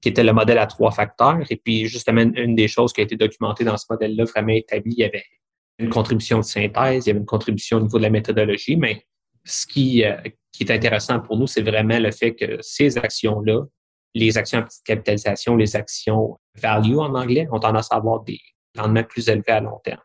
qui 0.02 0.10
était 0.10 0.24
le 0.24 0.34
modèle 0.34 0.58
à 0.58 0.68
trois 0.68 0.92
facteurs. 0.92 1.50
Et 1.50 1.56
puis 1.56 1.88
justement, 1.88 2.22
une 2.22 2.56
des 2.56 2.68
choses 2.68 2.92
qui 2.92 3.00
a 3.00 3.06
été 3.06 3.16
documentée 3.16 3.64
dans 3.64 3.78
ce 3.78 3.86
modèle-là, 3.90 4.26
vraiment 4.26 4.54
établie, 4.54 4.96
il 4.98 5.00
y 5.00 5.06
avait 5.06 5.24
une 5.80 5.90
contribution 5.90 6.40
de 6.40 6.44
synthèse, 6.44 7.06
il 7.06 7.10
y 7.10 7.12
avait 7.12 7.20
une 7.20 7.26
contribution 7.26 7.78
au 7.78 7.82
niveau 7.82 7.98
de 7.98 8.04
la 8.04 8.10
méthodologie, 8.10 8.76
mais 8.76 9.06
ce 9.44 9.66
qui, 9.66 10.04
euh, 10.04 10.16
qui 10.52 10.64
est 10.64 10.72
intéressant 10.72 11.20
pour 11.20 11.38
nous, 11.38 11.48
c'est 11.48 11.62
vraiment 11.62 12.00
le 12.00 12.12
fait 12.12 12.34
que 12.36 12.58
ces 12.62 12.98
actions-là, 12.98 13.64
les 14.14 14.38
actions 14.38 14.60
à 14.60 14.64
petite 14.64 14.84
capitalisation, 14.84 15.56
les 15.56 15.76
actions 15.76 16.38
value 16.56 16.98
en 16.98 17.16
anglais, 17.16 17.48
ont 17.52 17.60
tendance 17.60 17.92
à 17.92 17.96
avoir 17.96 18.24
des 18.24 18.40
rendements 18.78 19.04
plus 19.04 19.30
élevés 19.30 19.52
à 19.52 19.62
long 19.62 19.80
terme. 19.84 20.02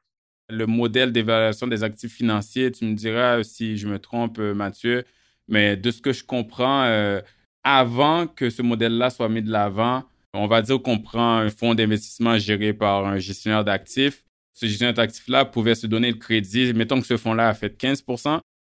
Le 0.48 0.66
modèle 0.66 1.12
d'évaluation 1.12 1.66
des 1.66 1.82
actifs 1.82 2.14
financiers, 2.14 2.70
tu 2.70 2.84
me 2.84 2.94
diras 2.94 3.42
si 3.42 3.76
je 3.76 3.88
me 3.88 3.98
trompe, 3.98 4.38
euh, 4.38 4.54
Mathieu, 4.54 5.04
mais 5.48 5.76
de 5.76 5.90
ce 5.90 6.00
que 6.00 6.12
je 6.12 6.24
comprends, 6.24 6.84
euh, 6.84 7.20
avant 7.64 8.28
que 8.28 8.48
ce 8.48 8.62
modèle-là 8.62 9.10
soit 9.10 9.28
mis 9.28 9.42
de 9.42 9.50
l'avant, 9.50 10.04
on 10.34 10.46
va 10.46 10.62
dire 10.62 10.80
qu'on 10.80 10.98
prend 10.98 11.38
un 11.38 11.50
fonds 11.50 11.74
d'investissement 11.74 12.38
géré 12.38 12.72
par 12.72 13.06
un 13.06 13.18
gestionnaire 13.18 13.64
d'actifs. 13.64 14.22
Ce 14.52 14.66
gestionnaire 14.66 14.94
d'actifs-là 14.94 15.44
pouvait 15.44 15.74
se 15.74 15.86
donner 15.86 16.10
le 16.10 16.16
crédit, 16.16 16.72
mettons 16.74 17.00
que 17.00 17.06
ce 17.06 17.16
fonds-là 17.16 17.48
a 17.48 17.54
fait 17.54 17.76
15 17.76 18.04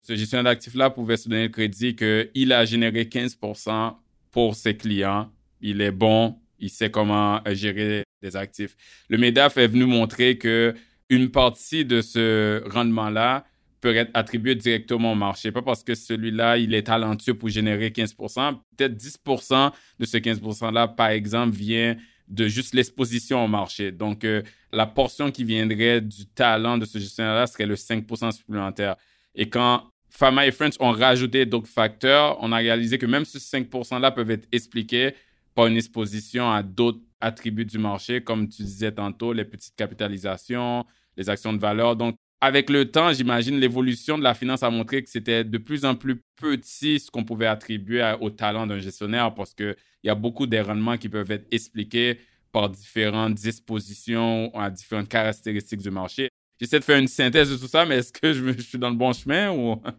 ce 0.03 0.17
gestionnaire 0.17 0.45
d'actifs-là 0.45 0.91
pouvait 0.91 1.17
se 1.17 1.29
donner 1.29 1.45
le 1.45 1.49
crédit 1.49 1.95
qu'il 1.95 2.53
a 2.53 2.65
généré 2.65 3.05
15% 3.05 3.95
pour 4.31 4.55
ses 4.55 4.77
clients. 4.77 5.31
Il 5.61 5.81
est 5.81 5.91
bon, 5.91 6.39
il 6.59 6.71
sait 6.71 6.91
comment 6.91 7.41
gérer 7.53 8.05
des 8.23 8.37
actifs. 8.37 8.77
Le 9.09 9.19
MEDAF 9.19 9.57
est 9.57 9.69
venu 9.69 9.85
montrer 9.85 10.39
que 10.39 10.75
une 11.09 11.31
partie 11.31 11.85
de 11.85 12.01
ce 12.01 12.63
rendement-là 12.71 13.45
peut 13.81 13.95
être 13.97 14.11
attribué 14.15 14.55
directement 14.55 15.13
au 15.13 15.15
marché. 15.17 15.53
Pas 15.53 15.63
parce 15.63 15.83
que 15.83 15.95
celui-là, 15.95 16.59
il 16.59 16.75
est 16.75 16.85
talentueux 16.85 17.35
pour 17.35 17.49
générer 17.49 17.89
15% 17.89 18.59
Peut-être 18.77 18.95
10% 18.95 19.73
de 19.99 20.05
ce 20.05 20.17
15 20.19 20.41
%-là, 20.41 20.89
par 20.89 21.09
exemple, 21.09 21.57
vient 21.57 21.97
de 22.29 22.47
juste 22.47 22.75
l'exposition 22.75 23.45
au 23.45 23.49
marché. 23.49 23.91
Donc, 23.91 24.25
euh, 24.25 24.43
la 24.73 24.87
portion 24.87 25.31
qui 25.31 25.45
viendrait 25.45 26.01
du 26.01 26.27
talent 26.27 26.79
de 26.79 26.85
ce 26.85 26.99
gestionnaire-là 26.99 27.47
serait 27.47 27.67
le 27.67 27.75
5 27.75 28.05
supplémentaire. 28.33 28.97
Et 29.35 29.49
quand 29.49 29.90
Pharma 30.11 30.47
et 30.47 30.51
French 30.51 30.75
ont 30.81 30.93
rajouté 30.93 31.47
d'autres 31.47 31.69
facteurs, 31.69 32.37
on 32.41 32.53
a 32.53 32.57
réalisé 32.57 32.99
que 32.99 33.07
même 33.07 33.25
ce 33.25 33.39
5 33.39 33.69
%-là 33.69 34.11
peuvent 34.11 34.31
être 34.31 34.49
expliqués 34.53 35.15
par 35.55 35.67
une 35.67 35.77
exposition 35.77 36.51
à 36.51 36.63
d'autres 36.63 37.01
attributs 37.21 37.65
du 37.65 37.79
marché, 37.79 38.23
comme 38.23 38.49
tu 38.49 38.63
disais 38.63 38.93
tantôt, 38.93 39.33
les 39.33 39.45
petites 39.45 39.77
capitalisations, 39.77 40.85
les 41.17 41.29
actions 41.29 41.53
de 41.53 41.59
valeur. 41.59 41.97
Donc, 41.97 42.17
avec 42.41 42.71
le 42.71 42.91
temps, 42.91 43.13
j'imagine, 43.13 43.59
l'évolution 43.59 44.17
de 44.17 44.23
la 44.23 44.35
finance 44.35 44.63
a 44.63 44.71
montré 44.71 45.03
que 45.03 45.11
c'était 45.11 45.45
de 45.45 45.59
plus 45.59 45.85
en 45.85 45.95
plus 45.95 46.23
petit 46.37 46.99
ce 46.99 47.11
qu'on 47.11 47.25
pouvait 47.25 47.47
attribuer 47.47 48.15
au 48.21 48.31
talent 48.31 48.67
d'un 48.67 48.79
gestionnaire 48.79 49.35
parce 49.35 49.55
qu'il 49.55 49.77
y 50.05 50.09
a 50.09 50.15
beaucoup 50.15 50.47
d'errements 50.47 50.97
qui 50.97 51.09
peuvent 51.09 51.31
être 51.31 51.47
expliqués 51.51 52.19
par 52.51 52.71
différentes 52.71 53.35
dispositions 53.35 54.51
à 54.55 54.71
différentes 54.71 55.09
caractéristiques 55.09 55.83
du 55.83 55.91
marché. 55.91 56.31
J'essaie 56.61 56.79
de 56.79 56.85
faire 56.85 56.99
une 56.99 57.09
synthèse 57.09 57.51
de 57.51 57.57
tout 57.57 57.69
ça, 57.69 57.87
mais 57.87 57.99
est-ce 57.99 58.13
que 58.13 58.33
je, 58.33 58.61
suis 58.61 58.79
dans 58.79 58.91
le 58.91 58.97
bon 58.97 59.13
chemin 59.13 59.51
ou... 59.51 59.81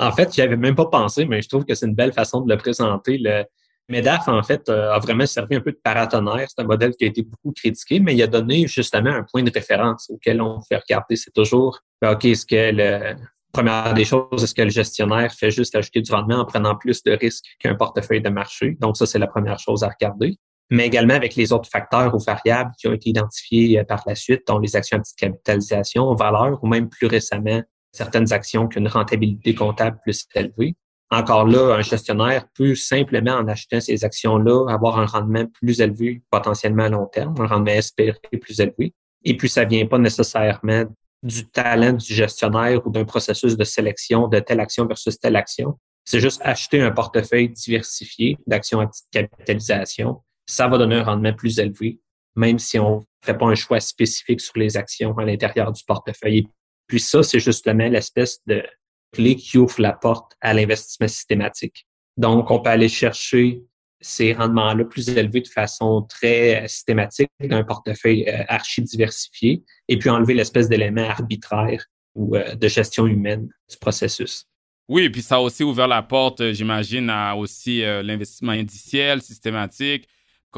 En 0.00 0.12
fait, 0.12 0.32
j'y 0.32 0.42
avais 0.42 0.56
même 0.56 0.76
pas 0.76 0.86
pensé, 0.86 1.24
mais 1.24 1.42
je 1.42 1.48
trouve 1.48 1.64
que 1.64 1.74
c'est 1.74 1.84
une 1.84 1.94
belle 1.96 2.12
façon 2.12 2.40
de 2.42 2.48
le 2.48 2.56
présenter. 2.56 3.18
Le, 3.18 3.42
MEDAF, 3.88 4.28
en 4.28 4.42
fait, 4.42 4.68
euh, 4.68 4.92
a 4.92 4.98
vraiment 4.98 5.26
servi 5.26 5.56
un 5.56 5.60
peu 5.60 5.72
de 5.72 5.80
paratonnerre. 5.82 6.46
C'est 6.48 6.62
un 6.62 6.66
modèle 6.66 6.94
qui 6.94 7.04
a 7.04 7.08
été 7.08 7.22
beaucoup 7.22 7.52
critiqué, 7.52 8.00
mais 8.00 8.14
il 8.14 8.22
a 8.22 8.26
donné 8.26 8.66
justement 8.66 9.10
un 9.10 9.24
point 9.24 9.42
de 9.42 9.50
référence 9.50 10.10
auquel 10.10 10.42
on 10.42 10.60
fait 10.60 10.76
regarder. 10.76 11.16
C'est 11.16 11.32
toujours, 11.32 11.80
ben, 12.00 12.12
OK, 12.12 12.26
est-ce 12.26 12.44
que 12.44 12.70
le, 12.72 13.16
première 13.52 13.94
des 13.94 14.04
choses, 14.04 14.44
est-ce 14.44 14.54
que 14.54 14.62
le 14.62 14.68
gestionnaire 14.68 15.32
fait 15.32 15.50
juste 15.50 15.74
ajouter 15.74 16.02
du 16.02 16.12
rendement 16.12 16.40
en 16.40 16.44
prenant 16.44 16.76
plus 16.76 17.02
de 17.02 17.12
risques 17.12 17.46
qu'un 17.58 17.74
portefeuille 17.74 18.20
de 18.20 18.28
marché? 18.28 18.76
Donc, 18.78 18.96
ça, 18.96 19.06
c'est 19.06 19.18
la 19.18 19.26
première 19.26 19.58
chose 19.58 19.82
à 19.82 19.88
regarder. 19.88 20.38
Mais 20.70 20.86
également 20.86 21.14
avec 21.14 21.34
les 21.34 21.52
autres 21.52 21.68
facteurs 21.68 22.14
ou 22.14 22.18
variables 22.18 22.72
qui 22.78 22.88
ont 22.88 22.92
été 22.92 23.10
identifiés 23.10 23.78
euh, 23.78 23.84
par 23.84 24.02
la 24.06 24.14
suite, 24.14 24.42
dont 24.46 24.58
les 24.58 24.76
actions 24.76 24.98
à 24.98 25.00
petite 25.00 25.18
capitalisation, 25.18 26.14
valeur 26.14 26.62
ou 26.62 26.66
même 26.66 26.88
plus 26.88 27.06
récemment, 27.06 27.62
certaines 27.92 28.32
actions 28.32 28.68
qui 28.68 28.78
ont 28.78 28.82
une 28.82 28.88
rentabilité 28.88 29.54
comptable 29.54 29.98
plus 30.02 30.26
élevée. 30.34 30.76
Encore 31.10 31.46
là, 31.46 31.76
un 31.76 31.80
gestionnaire 31.80 32.46
peut 32.54 32.74
simplement, 32.74 33.32
en 33.32 33.48
achetant 33.48 33.80
ces 33.80 34.04
actions-là, 34.04 34.66
avoir 34.68 34.98
un 34.98 35.06
rendement 35.06 35.46
plus 35.46 35.80
élevé, 35.80 36.22
potentiellement 36.30 36.84
à 36.84 36.88
long 36.90 37.06
terme, 37.06 37.34
un 37.40 37.46
rendement 37.46 37.72
espéré 37.72 38.18
plus 38.40 38.60
élevé. 38.60 38.92
Et 39.24 39.36
puis, 39.36 39.48
ça 39.48 39.64
vient 39.64 39.86
pas 39.86 39.98
nécessairement 39.98 40.84
du 41.22 41.48
talent 41.48 41.94
du 41.94 42.14
gestionnaire 42.14 42.86
ou 42.86 42.90
d'un 42.90 43.04
processus 43.04 43.56
de 43.56 43.64
sélection 43.64 44.28
de 44.28 44.38
telle 44.38 44.60
action 44.60 44.86
versus 44.86 45.18
telle 45.18 45.36
action. 45.36 45.78
C'est 46.04 46.20
juste 46.20 46.40
acheter 46.44 46.80
un 46.80 46.90
portefeuille 46.90 47.48
diversifié 47.48 48.38
d'actions 48.46 48.80
à 48.80 48.86
petite 48.86 49.08
capitalisation. 49.10 50.22
Ça 50.48 50.66
va 50.66 50.78
donner 50.78 50.96
un 50.96 51.04
rendement 51.04 51.32
plus 51.32 51.58
élevé, 51.58 52.00
même 52.34 52.58
si 52.58 52.78
on 52.78 53.04
fait 53.24 53.36
pas 53.36 53.46
un 53.46 53.54
choix 53.54 53.80
spécifique 53.80 54.40
sur 54.40 54.56
les 54.56 54.76
actions 54.76 55.16
à 55.18 55.24
l'intérieur 55.24 55.72
du 55.72 55.82
portefeuille. 55.84 56.48
Puis 56.86 57.00
ça, 57.00 57.22
c'est 57.22 57.40
justement 57.40 57.88
l'espèce 57.88 58.40
de 58.46 58.64
clé 59.12 59.36
qui 59.36 59.58
ouvre 59.58 59.80
la 59.80 59.92
porte 59.92 60.32
à 60.40 60.54
l'investissement 60.54 61.08
systématique. 61.08 61.86
Donc, 62.16 62.50
on 62.50 62.60
peut 62.60 62.70
aller 62.70 62.88
chercher 62.88 63.62
ces 64.00 64.32
rendements-là 64.32 64.84
plus 64.84 65.08
élevés 65.08 65.40
de 65.40 65.48
façon 65.48 66.02
très 66.02 66.64
euh, 66.64 66.68
systématique 66.68 67.30
d'un 67.40 67.64
portefeuille 67.64 68.28
euh, 68.28 68.44
archi 68.48 68.82
diversifié 68.82 69.62
et 69.88 69.98
puis 69.98 70.08
enlever 70.08 70.34
l'espèce 70.34 70.68
d'élément 70.68 71.08
arbitraire 71.08 71.84
ou 72.14 72.36
euh, 72.36 72.54
de 72.54 72.68
gestion 72.68 73.06
humaine 73.06 73.48
du 73.68 73.76
processus. 73.76 74.44
Oui, 74.88 75.02
et 75.02 75.10
puis 75.10 75.20
ça 75.20 75.36
a 75.36 75.40
aussi 75.40 75.64
ouvert 75.64 75.88
la 75.88 76.02
porte, 76.02 76.52
j'imagine, 76.52 77.10
à 77.10 77.36
aussi 77.36 77.82
l'investissement 77.82 78.52
indiciel, 78.52 79.20
systématique. 79.20 80.08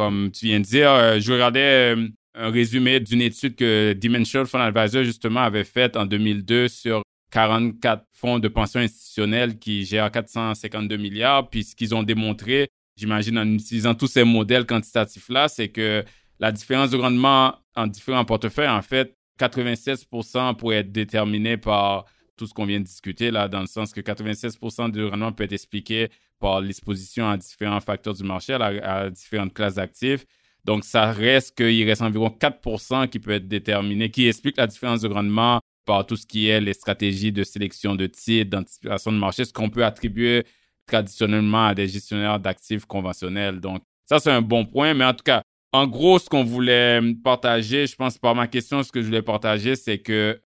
Comme 0.00 0.30
tu 0.30 0.46
viens 0.46 0.60
de 0.60 0.64
dire, 0.64 1.20
je 1.20 1.30
regardais 1.30 1.94
un 2.34 2.50
résumé 2.50 3.00
d'une 3.00 3.20
étude 3.20 3.54
que 3.54 3.92
Dimensional 3.92 4.46
Fund 4.46 4.62
Advisor, 4.62 5.04
justement, 5.04 5.40
avait 5.40 5.62
faite 5.62 5.94
en 5.94 6.06
2002 6.06 6.68
sur 6.68 7.02
44 7.30 8.06
fonds 8.14 8.38
de 8.38 8.48
pension 8.48 8.80
institutionnels 8.80 9.58
qui 9.58 9.84
gèrent 9.84 10.10
452 10.10 10.96
milliards. 10.96 11.50
Puis 11.50 11.64
ce 11.64 11.76
qu'ils 11.76 11.94
ont 11.94 12.02
démontré, 12.02 12.68
j'imagine, 12.96 13.38
en 13.38 13.46
utilisant 13.46 13.94
tous 13.94 14.06
ces 14.06 14.24
modèles 14.24 14.64
quantitatifs-là, 14.64 15.48
c'est 15.48 15.68
que 15.68 16.02
la 16.38 16.50
différence 16.50 16.92
de 16.92 16.96
rendement 16.96 17.56
en 17.76 17.86
différents 17.86 18.24
portefeuilles, 18.24 18.70
en 18.70 18.80
fait, 18.80 19.14
96% 19.38 20.56
pourrait 20.56 20.76
être 20.76 20.92
déterminé 20.92 21.58
par 21.58 22.06
tout 22.40 22.46
ce 22.46 22.54
qu'on 22.54 22.64
vient 22.64 22.80
de 22.80 22.84
discuter, 22.84 23.30
là, 23.30 23.48
dans 23.48 23.60
le 23.60 23.66
sens 23.66 23.92
que 23.92 24.00
96 24.00 24.58
du 24.90 25.04
rendement 25.04 25.30
peut 25.30 25.44
être 25.44 25.52
expliqué 25.52 26.08
par 26.38 26.62
l'exposition 26.62 27.28
à 27.28 27.36
différents 27.36 27.80
facteurs 27.80 28.14
du 28.14 28.24
marché, 28.24 28.54
à, 28.54 29.10
différentes 29.10 29.52
classes 29.52 29.74
d'actifs. 29.74 30.24
Donc, 30.64 30.84
ça 30.84 31.12
reste 31.12 31.54
qu'il 31.54 31.86
reste 31.86 32.00
environ 32.00 32.30
4 32.30 33.08
qui 33.08 33.18
peut 33.18 33.32
être 33.32 33.46
déterminé, 33.46 34.10
qui 34.10 34.26
explique 34.26 34.56
la 34.56 34.66
différence 34.66 35.02
de 35.02 35.08
rendement 35.08 35.60
par 35.84 36.06
tout 36.06 36.16
ce 36.16 36.26
qui 36.26 36.48
est 36.48 36.62
les 36.62 36.72
stratégies 36.72 37.30
de 37.30 37.44
sélection 37.44 37.94
de 37.94 38.06
titres, 38.06 38.48
d'anticipation 38.48 39.12
de 39.12 39.18
marché, 39.18 39.44
ce 39.44 39.52
qu'on 39.52 39.68
peut 39.68 39.84
attribuer 39.84 40.46
traditionnellement 40.86 41.66
à 41.66 41.74
des 41.74 41.88
gestionnaires 41.88 42.40
d'actifs 42.40 42.86
conventionnels. 42.86 43.60
Donc, 43.60 43.82
ça, 44.06 44.18
c'est 44.18 44.30
un 44.30 44.40
bon 44.40 44.64
point. 44.64 44.94
Mais 44.94 45.04
en 45.04 45.12
tout 45.12 45.24
cas, 45.24 45.42
en 45.72 45.86
gros, 45.86 46.18
ce 46.18 46.30
qu'on 46.30 46.44
voulait 46.44 47.00
partager, 47.22 47.86
je 47.86 47.96
pense 47.96 48.16
par 48.16 48.34
ma 48.34 48.46
question, 48.46 48.82
ce 48.82 48.90
que 48.90 49.02
je 49.02 49.06
voulais 49.06 49.22
partager, 49.22 49.76
c'est 49.76 49.98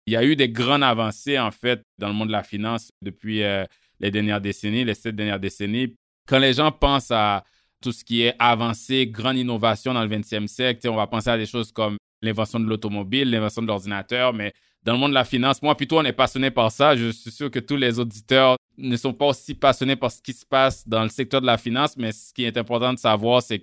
qu'il 0.08 0.14
y 0.14 0.16
a 0.16 0.24
eu 0.24 0.36
des 0.36 0.48
grandes 0.48 0.82
avancées, 0.82 1.38
en 1.38 1.50
fait, 1.50 1.82
dans 1.98 2.08
le 2.08 2.14
monde 2.14 2.28
de 2.28 2.32
la 2.32 2.42
finance 2.42 2.90
depuis 3.02 3.42
euh, 3.42 3.64
les 4.00 4.10
dernières 4.10 4.40
décennies, 4.40 4.82
les 4.84 4.94
sept 4.94 5.14
dernières 5.14 5.38
décennies. 5.38 5.94
Quand 6.26 6.38
les 6.38 6.54
gens 6.54 6.72
pensent 6.72 7.10
à 7.10 7.44
tout 7.82 7.92
ce 7.92 8.02
qui 8.04 8.22
est 8.22 8.34
avancé, 8.38 9.06
grande 9.06 9.36
innovation 9.36 9.92
dans 9.92 10.02
le 10.02 10.08
20e 10.08 10.46
siècle, 10.46 10.88
on 10.88 10.96
va 10.96 11.06
penser 11.06 11.28
à 11.28 11.36
des 11.36 11.44
choses 11.44 11.72
comme 11.72 11.98
l'invention 12.22 12.58
de 12.58 12.64
l'automobile, 12.64 13.30
l'invention 13.30 13.60
de 13.60 13.66
l'ordinateur, 13.66 14.32
mais 14.32 14.54
dans 14.82 14.94
le 14.94 14.98
monde 14.98 15.10
de 15.10 15.14
la 15.14 15.24
finance, 15.24 15.60
moi 15.60 15.76
plutôt 15.76 15.98
on 15.98 16.04
est 16.04 16.12
passionné 16.12 16.50
par 16.50 16.72
ça. 16.72 16.96
Je 16.96 17.10
suis 17.10 17.30
sûr 17.30 17.50
que 17.50 17.58
tous 17.58 17.76
les 17.76 17.98
auditeurs 17.98 18.56
ne 18.78 18.96
sont 18.96 19.12
pas 19.12 19.26
aussi 19.26 19.54
passionnés 19.54 19.96
par 19.96 20.10
ce 20.10 20.22
qui 20.22 20.32
se 20.32 20.46
passe 20.46 20.88
dans 20.88 21.02
le 21.02 21.10
secteur 21.10 21.42
de 21.42 21.46
la 21.46 21.58
finance, 21.58 21.96
mais 21.98 22.12
ce 22.12 22.32
qui 22.32 22.44
est 22.44 22.56
important 22.56 22.94
de 22.94 22.98
savoir, 22.98 23.42
c'est 23.42 23.58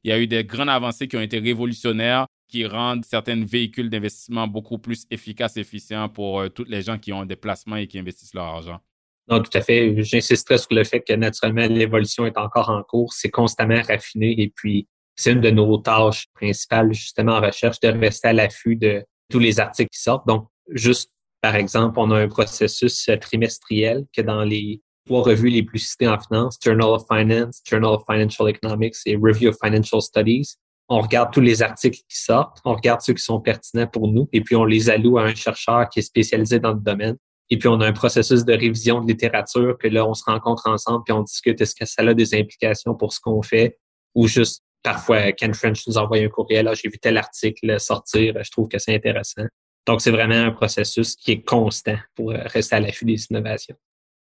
qu'il 0.00 0.10
y 0.10 0.12
a 0.12 0.18
eu 0.18 0.26
des 0.26 0.44
grandes 0.44 0.68
avancées 0.68 1.08
qui 1.08 1.16
ont 1.16 1.20
été 1.20 1.38
révolutionnaires, 1.38 2.26
qui 2.48 2.66
rendent 2.66 3.04
certains 3.04 3.44
véhicules 3.44 3.90
d'investissement 3.90 4.46
beaucoup 4.46 4.78
plus 4.78 5.06
efficaces 5.10 5.56
et 5.56 5.60
efficients 5.60 6.08
pour 6.08 6.40
euh, 6.40 6.48
toutes 6.48 6.68
les 6.68 6.82
gens 6.82 6.98
qui 6.98 7.12
ont 7.12 7.24
des 7.24 7.36
placements 7.36 7.76
et 7.76 7.86
qui 7.86 7.98
investissent 7.98 8.34
leur 8.34 8.46
argent. 8.46 8.80
Non, 9.28 9.40
tout 9.40 9.56
à 9.56 9.60
fait. 9.60 10.02
J'insisterai 10.02 10.58
sur 10.58 10.68
le 10.72 10.82
fait 10.82 11.00
que 11.00 11.12
naturellement, 11.12 11.66
l'évolution 11.68 12.26
est 12.26 12.36
encore 12.36 12.68
en 12.68 12.82
cours. 12.82 13.12
C'est 13.12 13.30
constamment 13.30 13.80
raffiné 13.82 14.40
et 14.40 14.52
puis 14.54 14.88
c'est 15.14 15.32
une 15.32 15.40
de 15.40 15.50
nos 15.50 15.78
tâches 15.78 16.26
principales, 16.34 16.92
justement, 16.92 17.34
en 17.34 17.40
recherche, 17.40 17.78
de 17.80 17.88
rester 17.88 18.28
à 18.28 18.32
l'affût 18.32 18.74
de 18.74 19.04
tous 19.30 19.38
les 19.38 19.60
articles 19.60 19.90
qui 19.90 20.00
sortent. 20.00 20.26
Donc, 20.26 20.48
juste 20.70 21.12
par 21.40 21.54
exemple, 21.54 21.98
on 21.98 22.10
a 22.10 22.18
un 22.18 22.28
processus 22.28 23.08
trimestriel 23.20 24.04
que 24.14 24.22
dans 24.22 24.44
les 24.44 24.82
trois 25.06 25.22
revues 25.22 25.50
les 25.50 25.62
plus 25.62 25.78
citées 25.78 26.08
en 26.08 26.18
finance, 26.18 26.58
Journal 26.62 26.90
of 26.90 27.04
Finance, 27.10 27.62
Journal 27.68 27.90
of 27.90 28.04
Financial 28.06 28.48
Economics 28.48 28.96
et 29.06 29.16
Review 29.16 29.50
of 29.50 29.56
Financial 29.62 30.00
Studies, 30.00 30.56
on 30.88 31.00
regarde 31.00 31.32
tous 31.32 31.40
les 31.40 31.62
articles 31.62 31.98
qui 32.08 32.18
sortent, 32.18 32.58
on 32.64 32.74
regarde 32.74 33.00
ceux 33.00 33.14
qui 33.14 33.22
sont 33.22 33.40
pertinents 33.40 33.86
pour 33.86 34.08
nous, 34.08 34.28
et 34.32 34.40
puis 34.40 34.56
on 34.56 34.64
les 34.64 34.90
alloue 34.90 35.18
à 35.18 35.22
un 35.22 35.34
chercheur 35.34 35.88
qui 35.88 36.00
est 36.00 36.02
spécialisé 36.02 36.58
dans 36.58 36.72
le 36.72 36.80
domaine. 36.80 37.16
Et 37.48 37.58
puis 37.58 37.68
on 37.68 37.80
a 37.80 37.86
un 37.86 37.92
processus 37.92 38.44
de 38.44 38.52
révision 38.52 39.00
de 39.00 39.06
littérature 39.06 39.78
que 39.78 39.86
là, 39.86 40.04
on 40.06 40.14
se 40.14 40.24
rencontre 40.24 40.68
ensemble, 40.68 41.04
puis 41.04 41.12
on 41.12 41.22
discute 41.22 41.60
est-ce 41.60 41.76
que 41.76 41.86
ça 41.86 42.02
a 42.02 42.14
des 42.14 42.34
implications 42.34 42.94
pour 42.96 43.12
ce 43.12 43.20
qu'on 43.20 43.40
fait, 43.40 43.78
ou 44.16 44.26
juste 44.26 44.64
parfois 44.82 45.30
Ken 45.32 45.54
French 45.54 45.86
nous 45.86 45.96
envoie 45.96 46.18
un 46.18 46.28
courriel, 46.28 46.66
ah, 46.66 46.74
j'ai 46.74 46.88
vu 46.88 46.98
tel 46.98 47.16
article 47.16 47.78
sortir, 47.78 48.34
je 48.42 48.50
trouve 48.50 48.66
que 48.66 48.78
c'est 48.78 48.94
intéressant. 48.94 49.44
Donc, 49.86 50.00
c'est 50.00 50.10
vraiment 50.10 50.34
un 50.34 50.50
processus 50.50 51.14
qui 51.14 51.32
est 51.32 51.42
constant 51.42 51.96
pour 52.14 52.30
rester 52.30 52.76
à 52.76 52.80
l'affût 52.80 53.04
des 53.04 53.24
innovations. 53.30 53.76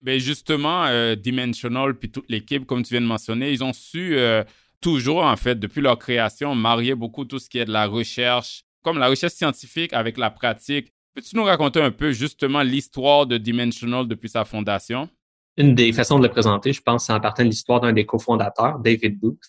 Bien, 0.08 0.20
justement, 0.20 0.86
euh, 0.86 1.16
Dimensional 1.16 1.94
puis 1.94 2.10
toute 2.10 2.30
l'équipe, 2.30 2.66
comme 2.66 2.82
tu 2.82 2.94
viens 2.94 3.02
de 3.02 3.06
mentionner, 3.06 3.52
ils 3.52 3.62
ont 3.62 3.74
su 3.74 4.18
euh, 4.18 4.42
toujours, 4.80 5.22
en 5.22 5.36
fait, 5.36 5.60
depuis 5.60 5.82
leur 5.82 6.00
création, 6.00 6.56
marier 6.56 6.96
beaucoup 6.96 7.26
tout 7.26 7.40
ce 7.40 7.50
qui 7.50 7.58
est 7.58 7.66
de 7.66 7.74
la 7.74 7.88
recherche, 7.88 8.64
comme 8.84 9.00
la 9.00 9.10
recherche 9.10 9.34
scientifique 9.34 9.92
avec 9.92 10.18
la 10.18 10.30
pratique. 10.30 10.94
Peux-tu 11.14 11.36
nous 11.36 11.44
raconter 11.44 11.82
un 11.82 11.92
peu 11.92 12.14
justement 12.14 12.62
l'histoire 12.62 13.26
de 13.26 13.38
Dimensional 13.38 14.08
depuis 14.08 14.30
sa 14.30 14.46
fondation? 14.46 15.10
Une 15.58 15.76
des 15.76 15.92
façons 15.92 16.20
de 16.20 16.24
le 16.24 16.32
présenter, 16.32 16.72
je 16.72 16.82
pense, 16.82 17.08
c'est 17.08 17.12
en 17.12 17.20
partant 17.20 17.44
de 17.44 17.50
l'histoire 17.50 17.82
d'un 17.82 17.92
des 17.92 18.06
cofondateurs, 18.06 18.80
David 18.80 19.20
Booth, 19.20 19.44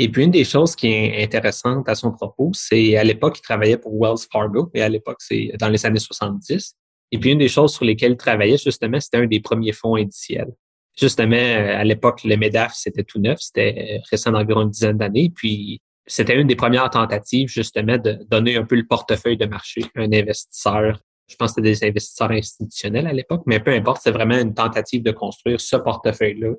et 0.00 0.10
puis, 0.10 0.22
une 0.22 0.30
des 0.30 0.44
choses 0.44 0.76
qui 0.76 0.88
est 0.88 1.24
intéressante 1.24 1.88
à 1.88 1.94
son 1.94 2.12
propos, 2.12 2.50
c'est 2.52 2.96
à 2.98 3.04
l'époque, 3.04 3.38
il 3.38 3.42
travaillait 3.42 3.78
pour 3.78 3.98
Wells 3.98 4.28
Fargo, 4.30 4.70
et 4.74 4.82
à 4.82 4.88
l'époque, 4.90 5.16
c'est 5.20 5.50
dans 5.58 5.70
les 5.70 5.86
années 5.86 5.98
70. 5.98 6.76
Et 7.10 7.18
puis, 7.18 7.30
une 7.30 7.38
des 7.38 7.48
choses 7.48 7.74
sur 7.74 7.84
lesquelles 7.84 8.12
il 8.12 8.16
travaillait, 8.16 8.58
justement, 8.58 9.00
c'était 9.00 9.18
un 9.18 9.26
des 9.26 9.40
premiers 9.40 9.72
fonds 9.72 9.96
indiciels. 9.96 10.52
Justement, 10.98 11.36
à 11.36 11.84
l'époque, 11.84 12.24
le 12.24 12.36
MEDAF, 12.36 12.74
c'était 12.74 13.04
tout 13.04 13.20
neuf, 13.20 13.38
c'était 13.40 14.00
récent 14.10 14.32
d'environ 14.32 14.62
une 14.62 14.70
dizaine 14.70 14.98
d'années. 14.98 15.30
Puis, 15.34 15.80
c'était 16.06 16.38
une 16.38 16.46
des 16.46 16.56
premières 16.56 16.90
tentatives, 16.90 17.48
justement, 17.48 17.98
de 17.98 18.18
donner 18.30 18.56
un 18.56 18.64
peu 18.64 18.74
le 18.74 18.86
portefeuille 18.86 19.36
de 19.36 19.46
marché 19.46 19.82
à 19.94 20.00
un 20.00 20.12
investisseur. 20.12 21.00
Je 21.28 21.36
pense 21.36 21.52
que 21.52 21.62
c'était 21.62 21.70
des 21.70 21.84
investisseurs 21.84 22.30
institutionnels 22.30 23.06
à 23.06 23.12
l'époque, 23.12 23.42
mais 23.46 23.60
peu 23.60 23.70
importe, 23.70 24.00
c'est 24.02 24.10
vraiment 24.10 24.38
une 24.38 24.54
tentative 24.54 25.02
de 25.02 25.10
construire 25.10 25.60
ce 25.60 25.76
portefeuille-là 25.76 26.54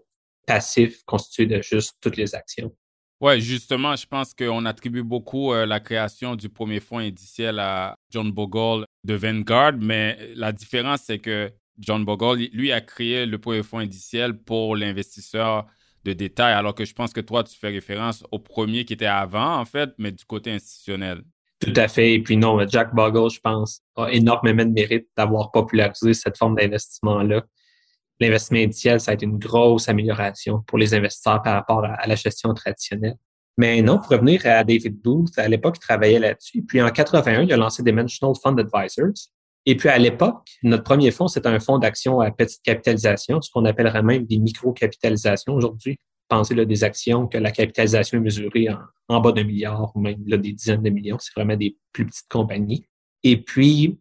passif 0.46 1.04
constitué 1.04 1.46
de 1.46 1.62
juste 1.62 1.98
toutes 2.02 2.18
les 2.18 2.34
actions. 2.34 2.72
Oui, 3.22 3.42
justement, 3.42 3.98
je 3.98 4.06
pense 4.06 4.34
qu'on 4.34 4.66
attribue 4.66 5.04
beaucoup 5.04 5.52
euh, 5.52 5.66
la 5.66 5.82
création 5.82 6.38
du 6.38 6.48
premier 6.48 6.80
fonds 6.80 7.00
indiciel 7.00 7.60
à 7.60 7.96
John 8.10 8.32
Bogle 8.32 8.86
de 9.04 9.14
Vanguard, 9.14 9.74
mais 9.78 10.18
la 10.36 10.54
différence, 10.54 11.02
c'est 11.02 11.20
que 11.20 11.52
John 11.80 12.06
Bogle, 12.06 12.48
lui, 12.54 12.72
a 12.72 12.80
créé 12.80 13.26
le 13.26 13.38
premier 13.38 13.62
fonds 13.62 13.80
indiciel 13.80 14.38
pour 14.38 14.78
l'investisseur 14.78 15.66
de 16.06 16.14
détail, 16.14 16.54
alors 16.54 16.74
que 16.74 16.86
je 16.86 16.94
pense 16.94 17.12
que 17.12 17.20
toi, 17.20 17.44
tu 17.44 17.58
fais 17.58 17.68
référence 17.68 18.24
au 18.32 18.40
premier 18.40 18.86
qui 18.86 18.94
était 18.94 19.06
avant, 19.06 19.58
en 19.58 19.66
fait, 19.66 19.90
mais 19.98 20.14
du 20.14 20.24
côté 20.24 20.52
institutionnel. 20.52 21.22
Tout 21.60 21.74
à 21.76 21.90
fait. 21.90 22.14
Et 22.14 22.24
puis 22.24 22.38
non, 22.38 22.58
Jack 22.70 22.96
Bogle, 22.96 23.30
je 23.30 23.40
pense, 23.42 23.82
a 23.98 24.10
énormément 24.12 24.64
de 24.64 24.72
mérite 24.72 25.08
d'avoir 25.18 25.52
popularisé 25.52 26.14
cette 26.14 26.38
forme 26.38 26.56
d'investissement-là 26.56 27.44
l'investissement 28.20 28.60
initial, 28.60 29.00
ça 29.00 29.12
a 29.12 29.14
été 29.14 29.26
une 29.26 29.38
grosse 29.38 29.88
amélioration 29.90 30.62
pour 30.68 30.78
les 30.78 30.94
investisseurs 30.94 31.42
par 31.42 31.54
rapport 31.54 31.84
à, 31.86 32.06
la 32.06 32.16
gestion 32.16 32.54
traditionnelle. 32.54 33.16
Mais 33.58 33.82
non, 33.82 33.98
pour 33.98 34.10
revenir 34.10 34.46
à 34.46 34.64
David 34.64 35.02
Booth, 35.02 35.38
à 35.38 35.48
l'époque, 35.48 35.76
il 35.78 35.82
travaillait 35.82 36.20
là-dessus. 36.20 36.64
Puis 36.64 36.82
en 36.82 36.90
81, 36.90 37.44
il 37.44 37.54
a 37.54 37.58
lancé 37.58 37.84
Dimensional 37.84 38.34
Fund 38.42 38.58
Advisors. 38.60 39.32
Et 39.66 39.76
puis 39.76 39.90
à 39.90 39.98
l'époque, 39.98 40.48
notre 40.64 40.84
premier 40.84 41.12
fonds, 41.12 41.28
c'était 41.28 41.50
un 41.50 41.60
fonds 41.60 41.78
d'action 41.78 42.22
à 42.22 42.32
petite 42.32 42.62
capitalisation, 42.64 43.42
ce 43.42 43.52
qu'on 43.52 43.66
appellerait 43.66 44.04
même 44.04 44.26
des 44.26 44.38
micro-capitalisations 44.38 45.54
aujourd'hui. 45.54 45.98
Pensez 46.30 46.56
là, 46.56 46.64
des 46.64 46.84
actions 46.84 47.28
que 47.28 47.38
la 47.38 47.52
capitalisation 47.52 48.20
est 48.20 48.22
mesurée 48.22 48.68
en, 49.10 49.20
bas 49.20 49.32
d'un 49.32 49.44
milliard 49.44 49.92
ou 49.96 50.00
même 50.00 50.24
là, 50.26 50.38
des 50.38 50.54
dizaines 50.54 50.84
de 50.84 50.90
millions. 50.90 51.18
C'est 51.20 51.34
vraiment 51.36 51.58
des 51.58 51.76
plus 51.92 52.06
petites 52.06 52.30
compagnies. 52.30 52.86
Et 53.24 53.38
puis, 53.38 54.00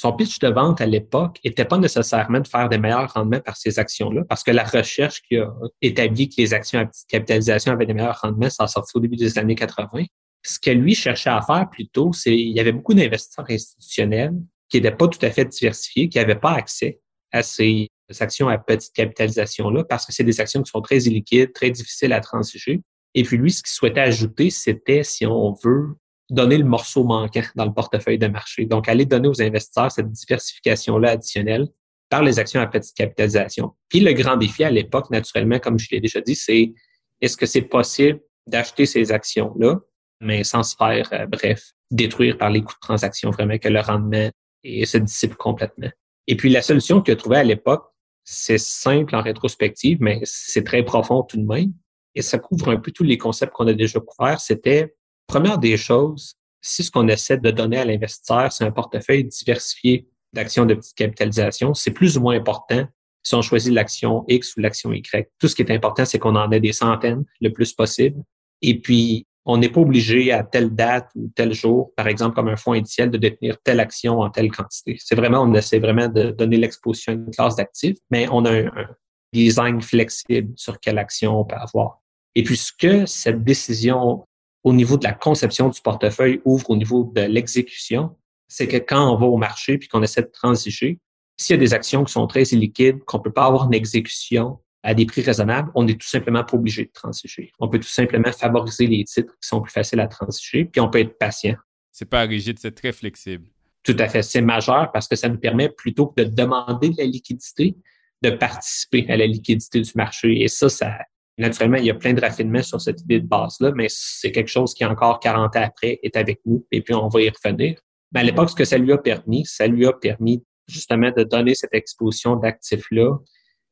son 0.00 0.12
pitch 0.12 0.38
de 0.38 0.46
vente 0.46 0.80
à 0.80 0.86
l'époque 0.86 1.40
n'était 1.44 1.64
pas 1.64 1.76
nécessairement 1.76 2.38
de 2.38 2.46
faire 2.46 2.68
des 2.68 2.78
meilleurs 2.78 3.12
rendements 3.12 3.40
par 3.40 3.56
ces 3.56 3.80
actions-là, 3.80 4.22
parce 4.28 4.44
que 4.44 4.52
la 4.52 4.62
recherche 4.62 5.22
qui 5.22 5.36
a 5.38 5.52
établi 5.82 6.28
que 6.28 6.36
les 6.38 6.54
actions 6.54 6.78
à 6.78 6.86
petite 6.86 7.08
capitalisation 7.08 7.72
avaient 7.72 7.84
des 7.84 7.94
meilleurs 7.94 8.20
rendements, 8.22 8.48
ça 8.48 8.62
a 8.62 8.82
au 8.94 9.00
début 9.00 9.16
des 9.16 9.36
années 9.38 9.56
80. 9.56 10.04
Ce 10.44 10.60
que 10.60 10.70
lui 10.70 10.94
cherchait 10.94 11.30
à 11.30 11.42
faire 11.42 11.68
plutôt, 11.68 12.12
c'est 12.12 12.32
il 12.32 12.52
y 12.52 12.60
avait 12.60 12.70
beaucoup 12.70 12.94
d'investisseurs 12.94 13.46
institutionnels 13.50 14.34
qui 14.68 14.76
n'étaient 14.76 14.94
pas 14.94 15.08
tout 15.08 15.18
à 15.20 15.32
fait 15.32 15.46
diversifiés, 15.46 16.08
qui 16.08 16.18
n'avaient 16.18 16.38
pas 16.38 16.52
accès 16.52 17.00
à 17.32 17.42
ces 17.42 17.88
actions 18.20 18.46
à 18.46 18.56
petite 18.56 18.94
capitalisation-là, 18.94 19.82
parce 19.82 20.06
que 20.06 20.12
c'est 20.12 20.22
des 20.22 20.40
actions 20.40 20.62
qui 20.62 20.70
sont 20.70 20.80
très 20.80 20.98
illiquides, 20.98 21.52
très 21.52 21.72
difficiles 21.72 22.12
à 22.12 22.20
transiger. 22.20 22.82
Et 23.14 23.24
puis 23.24 23.36
lui, 23.36 23.50
ce 23.50 23.64
qu'il 23.64 23.72
souhaitait 23.72 23.98
ajouter, 24.02 24.50
c'était, 24.50 25.02
si 25.02 25.26
on 25.26 25.54
veut, 25.64 25.88
donner 26.30 26.58
le 26.58 26.64
morceau 26.64 27.04
manquant 27.04 27.42
dans 27.54 27.64
le 27.64 27.72
portefeuille 27.72 28.18
de 28.18 28.26
marché. 28.26 28.66
Donc, 28.66 28.88
aller 28.88 29.06
donner 29.06 29.28
aux 29.28 29.42
investisseurs 29.42 29.90
cette 29.90 30.10
diversification-là 30.10 31.10
additionnelle 31.10 31.68
par 32.10 32.22
les 32.22 32.38
actions 32.38 32.60
à 32.60 32.66
petite 32.66 32.96
capitalisation. 32.96 33.74
Puis 33.88 34.00
le 34.00 34.12
grand 34.12 34.36
défi 34.36 34.64
à 34.64 34.70
l'époque, 34.70 35.10
naturellement, 35.10 35.58
comme 35.58 35.78
je 35.78 35.88
l'ai 35.90 36.00
déjà 36.00 36.20
dit, 36.20 36.34
c'est 36.34 36.72
est-ce 37.20 37.36
que 37.36 37.46
c'est 37.46 37.62
possible 37.62 38.20
d'acheter 38.46 38.86
ces 38.86 39.12
actions-là 39.12 39.78
mais 40.20 40.44
sans 40.44 40.62
se 40.62 40.76
faire, 40.76 41.08
euh, 41.12 41.26
bref, 41.26 41.72
détruire 41.90 42.38
par 42.38 42.50
les 42.50 42.62
coûts 42.62 42.74
de 42.74 42.80
transaction, 42.80 43.30
vraiment 43.30 43.58
que 43.58 43.68
le 43.68 43.80
rendement 43.80 44.30
et 44.64 44.86
se 44.86 44.98
dissipe 44.98 45.36
complètement. 45.36 45.90
Et 46.26 46.36
puis 46.36 46.50
la 46.50 46.62
solution 46.62 47.00
que 47.00 47.12
a 47.12 47.16
trouvée 47.16 47.38
à 47.38 47.44
l'époque, 47.44 47.84
c'est 48.24 48.58
simple 48.58 49.14
en 49.14 49.22
rétrospective, 49.22 49.98
mais 50.00 50.20
c'est 50.24 50.64
très 50.64 50.82
profond 50.82 51.22
tout 51.22 51.38
de 51.38 51.46
même. 51.46 51.72
Et 52.14 52.22
ça 52.22 52.38
couvre 52.38 52.68
un 52.68 52.76
peu 52.76 52.90
tous 52.90 53.04
les 53.04 53.16
concepts 53.16 53.52
qu'on 53.52 53.68
a 53.68 53.72
déjà 53.72 54.00
couverts. 54.00 54.40
C'était, 54.40 54.94
première 55.28 55.58
des 55.58 55.76
choses, 55.76 56.34
si 56.60 56.82
ce 56.82 56.90
qu'on 56.90 57.06
essaie 57.06 57.38
de 57.38 57.50
donner 57.52 57.78
à 57.78 57.84
l'investisseur, 57.84 58.50
c'est 58.50 58.64
un 58.64 58.72
portefeuille 58.72 59.24
diversifié 59.24 60.08
d'actions 60.32 60.66
de 60.66 60.74
petite 60.74 60.96
capitalisation, 60.96 61.74
c'est 61.74 61.92
plus 61.92 62.18
ou 62.18 62.22
moins 62.22 62.36
important 62.36 62.86
si 63.22 63.34
on 63.34 63.42
choisit 63.42 63.72
l'action 63.72 64.24
X 64.28 64.56
ou 64.56 64.60
l'action 64.60 64.92
Y. 64.92 65.30
Tout 65.38 65.48
ce 65.48 65.54
qui 65.54 65.62
est 65.62 65.70
important, 65.70 66.04
c'est 66.04 66.18
qu'on 66.18 66.34
en 66.34 66.50
ait 66.50 66.60
des 66.60 66.72
centaines 66.72 67.24
le 67.40 67.52
plus 67.52 67.72
possible. 67.72 68.22
Et 68.62 68.80
puis, 68.80 69.26
on 69.44 69.56
n'est 69.56 69.68
pas 69.68 69.80
obligé 69.80 70.32
à 70.32 70.42
telle 70.44 70.74
date 70.74 71.10
ou 71.14 71.30
tel 71.34 71.52
jour, 71.52 71.92
par 71.96 72.06
exemple 72.06 72.34
comme 72.34 72.48
un 72.48 72.56
fonds 72.56 72.72
indiciel, 72.72 73.10
de 73.10 73.18
détenir 73.18 73.56
telle 73.62 73.80
action 73.80 74.20
en 74.20 74.30
telle 74.30 74.50
quantité. 74.50 74.96
C'est 74.98 75.14
vraiment, 75.14 75.42
on 75.42 75.54
essaie 75.54 75.78
vraiment 75.78 76.08
de 76.08 76.30
donner 76.30 76.58
l'exposition 76.58 77.12
à 77.12 77.14
une 77.16 77.30
classe 77.30 77.56
d'actifs, 77.56 77.96
mais 78.10 78.28
on 78.30 78.44
a 78.44 78.52
un, 78.52 78.88
design 79.32 79.82
flexible 79.82 80.52
sur 80.56 80.80
quelle 80.80 80.98
action 80.98 81.40
on 81.40 81.44
peut 81.44 81.56
avoir. 81.56 82.00
Et 82.34 82.42
puis 82.42 82.56
ce 82.56 82.72
que 82.72 83.04
cette 83.04 83.44
décision 83.44 84.26
au 84.64 84.72
niveau 84.72 84.96
de 84.96 85.04
la 85.04 85.12
conception 85.12 85.68
du 85.68 85.80
portefeuille 85.80 86.40
ouvre 86.44 86.70
au 86.70 86.76
niveau 86.76 87.10
de 87.14 87.22
l'exécution, 87.22 88.16
c'est 88.48 88.66
que 88.66 88.76
quand 88.76 89.12
on 89.12 89.16
va 89.16 89.26
au 89.26 89.36
marché 89.36 89.78
puis 89.78 89.88
qu'on 89.88 90.02
essaie 90.02 90.22
de 90.22 90.30
transiger, 90.32 90.98
s'il 91.36 91.54
y 91.54 91.58
a 91.58 91.60
des 91.60 91.74
actions 91.74 92.04
qui 92.04 92.12
sont 92.12 92.26
très 92.26 92.42
illiquides, 92.42 93.04
qu'on 93.04 93.20
peut 93.20 93.32
pas 93.32 93.44
avoir 93.44 93.66
une 93.66 93.74
exécution 93.74 94.58
à 94.82 94.94
des 94.94 95.06
prix 95.06 95.22
raisonnables, 95.22 95.70
on 95.74 95.84
n'est 95.84 95.96
tout 95.96 96.06
simplement 96.06 96.44
pas 96.44 96.56
obligé 96.56 96.84
de 96.84 96.90
transiger. 96.92 97.52
On 97.58 97.68
peut 97.68 97.78
tout 97.78 97.88
simplement 97.88 98.32
favoriser 98.32 98.86
les 98.86 99.04
titres 99.04 99.32
qui 99.40 99.48
sont 99.48 99.60
plus 99.60 99.72
faciles 99.72 100.00
à 100.00 100.08
transiger, 100.08 100.64
puis 100.64 100.80
on 100.80 100.88
peut 100.88 101.00
être 101.00 101.18
patient. 101.18 101.56
C'est 101.92 102.08
pas 102.08 102.22
rigide, 102.22 102.58
c'est 102.58 102.74
très 102.74 102.92
flexible. 102.92 103.48
Tout 103.82 103.96
à 103.98 104.08
fait. 104.08 104.22
C'est 104.22 104.40
majeur 104.40 104.90
parce 104.92 105.08
que 105.08 105.16
ça 105.16 105.28
nous 105.28 105.38
permet 105.38 105.68
plutôt 105.68 106.08
que 106.08 106.22
de 106.22 106.28
demander 106.28 106.90
de 106.90 106.96
la 106.98 107.04
liquidité, 107.04 107.76
de 108.22 108.30
participer 108.30 109.06
à 109.08 109.16
la 109.16 109.26
liquidité 109.26 109.80
du 109.80 109.92
marché. 109.94 110.42
Et 110.42 110.48
ça, 110.48 110.68
ça, 110.68 110.98
naturellement, 111.38 111.76
il 111.76 111.84
y 111.84 111.90
a 111.90 111.94
plein 111.94 112.12
de 112.12 112.20
raffinements 112.20 112.62
sur 112.62 112.80
cette 112.80 113.00
idée 113.00 113.20
de 113.20 113.26
base-là, 113.26 113.72
mais 113.74 113.86
c'est 113.88 114.32
quelque 114.32 114.48
chose 114.48 114.74
qui, 114.74 114.84
encore 114.84 115.20
40 115.20 115.56
ans 115.56 115.62
après, 115.62 116.00
est 116.02 116.16
avec 116.16 116.40
nous 116.44 116.66
et 116.70 116.82
puis 116.82 116.94
on 116.94 117.08
va 117.08 117.22
y 117.22 117.30
revenir. 117.30 117.80
Mais 118.12 118.20
à 118.20 118.22
l'époque, 118.22 118.50
ce 118.50 118.54
que 118.54 118.64
ça 118.64 118.78
lui 118.78 118.92
a 118.92 118.98
permis, 118.98 119.44
ça 119.44 119.66
lui 119.66 119.86
a 119.86 119.92
permis 119.92 120.42
justement 120.66 121.10
de 121.10 121.22
donner 121.22 121.54
cette 121.54 121.74
exposition 121.74 122.36
d'actifs-là 122.36 123.16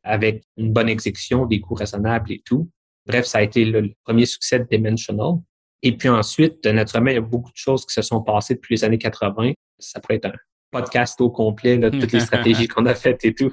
avec 0.03 0.45
une 0.57 0.73
bonne 0.73 0.89
exécution, 0.89 1.47
des 1.47 1.61
coûts 1.61 1.75
raisonnables 1.75 2.33
et 2.33 2.43
tout. 2.45 2.71
Bref, 3.07 3.27
ça 3.27 3.39
a 3.39 3.43
été 3.43 3.65
le, 3.65 3.93
premier 4.05 4.27
succès 4.27 4.59
de 4.59 4.65
Dimensional. 4.65 5.35
Et 5.83 5.97
puis 5.97 6.09
ensuite, 6.09 6.65
naturellement, 6.67 7.11
il 7.11 7.15
y 7.15 7.19
a 7.19 7.23
beaucoup 7.23 7.51
de 7.51 7.57
choses 7.57 7.85
qui 7.85 7.93
se 7.93 8.03
sont 8.03 8.23
passées 8.23 8.55
depuis 8.55 8.75
les 8.75 8.85
années 8.85 8.99
80. 8.99 9.53
Ça 9.79 10.01
pourrait 10.01 10.17
être 10.17 10.27
un 10.27 10.35
podcast 10.71 11.21
au 11.21 11.31
complet, 11.31 11.77
là, 11.77 11.91
toutes 11.91 12.13
les 12.13 12.21
stratégies 12.27 12.69
qu'on 12.69 12.87
a 12.87 12.95
faites 12.95 13.25
et 13.25 13.35
tout. 13.35 13.53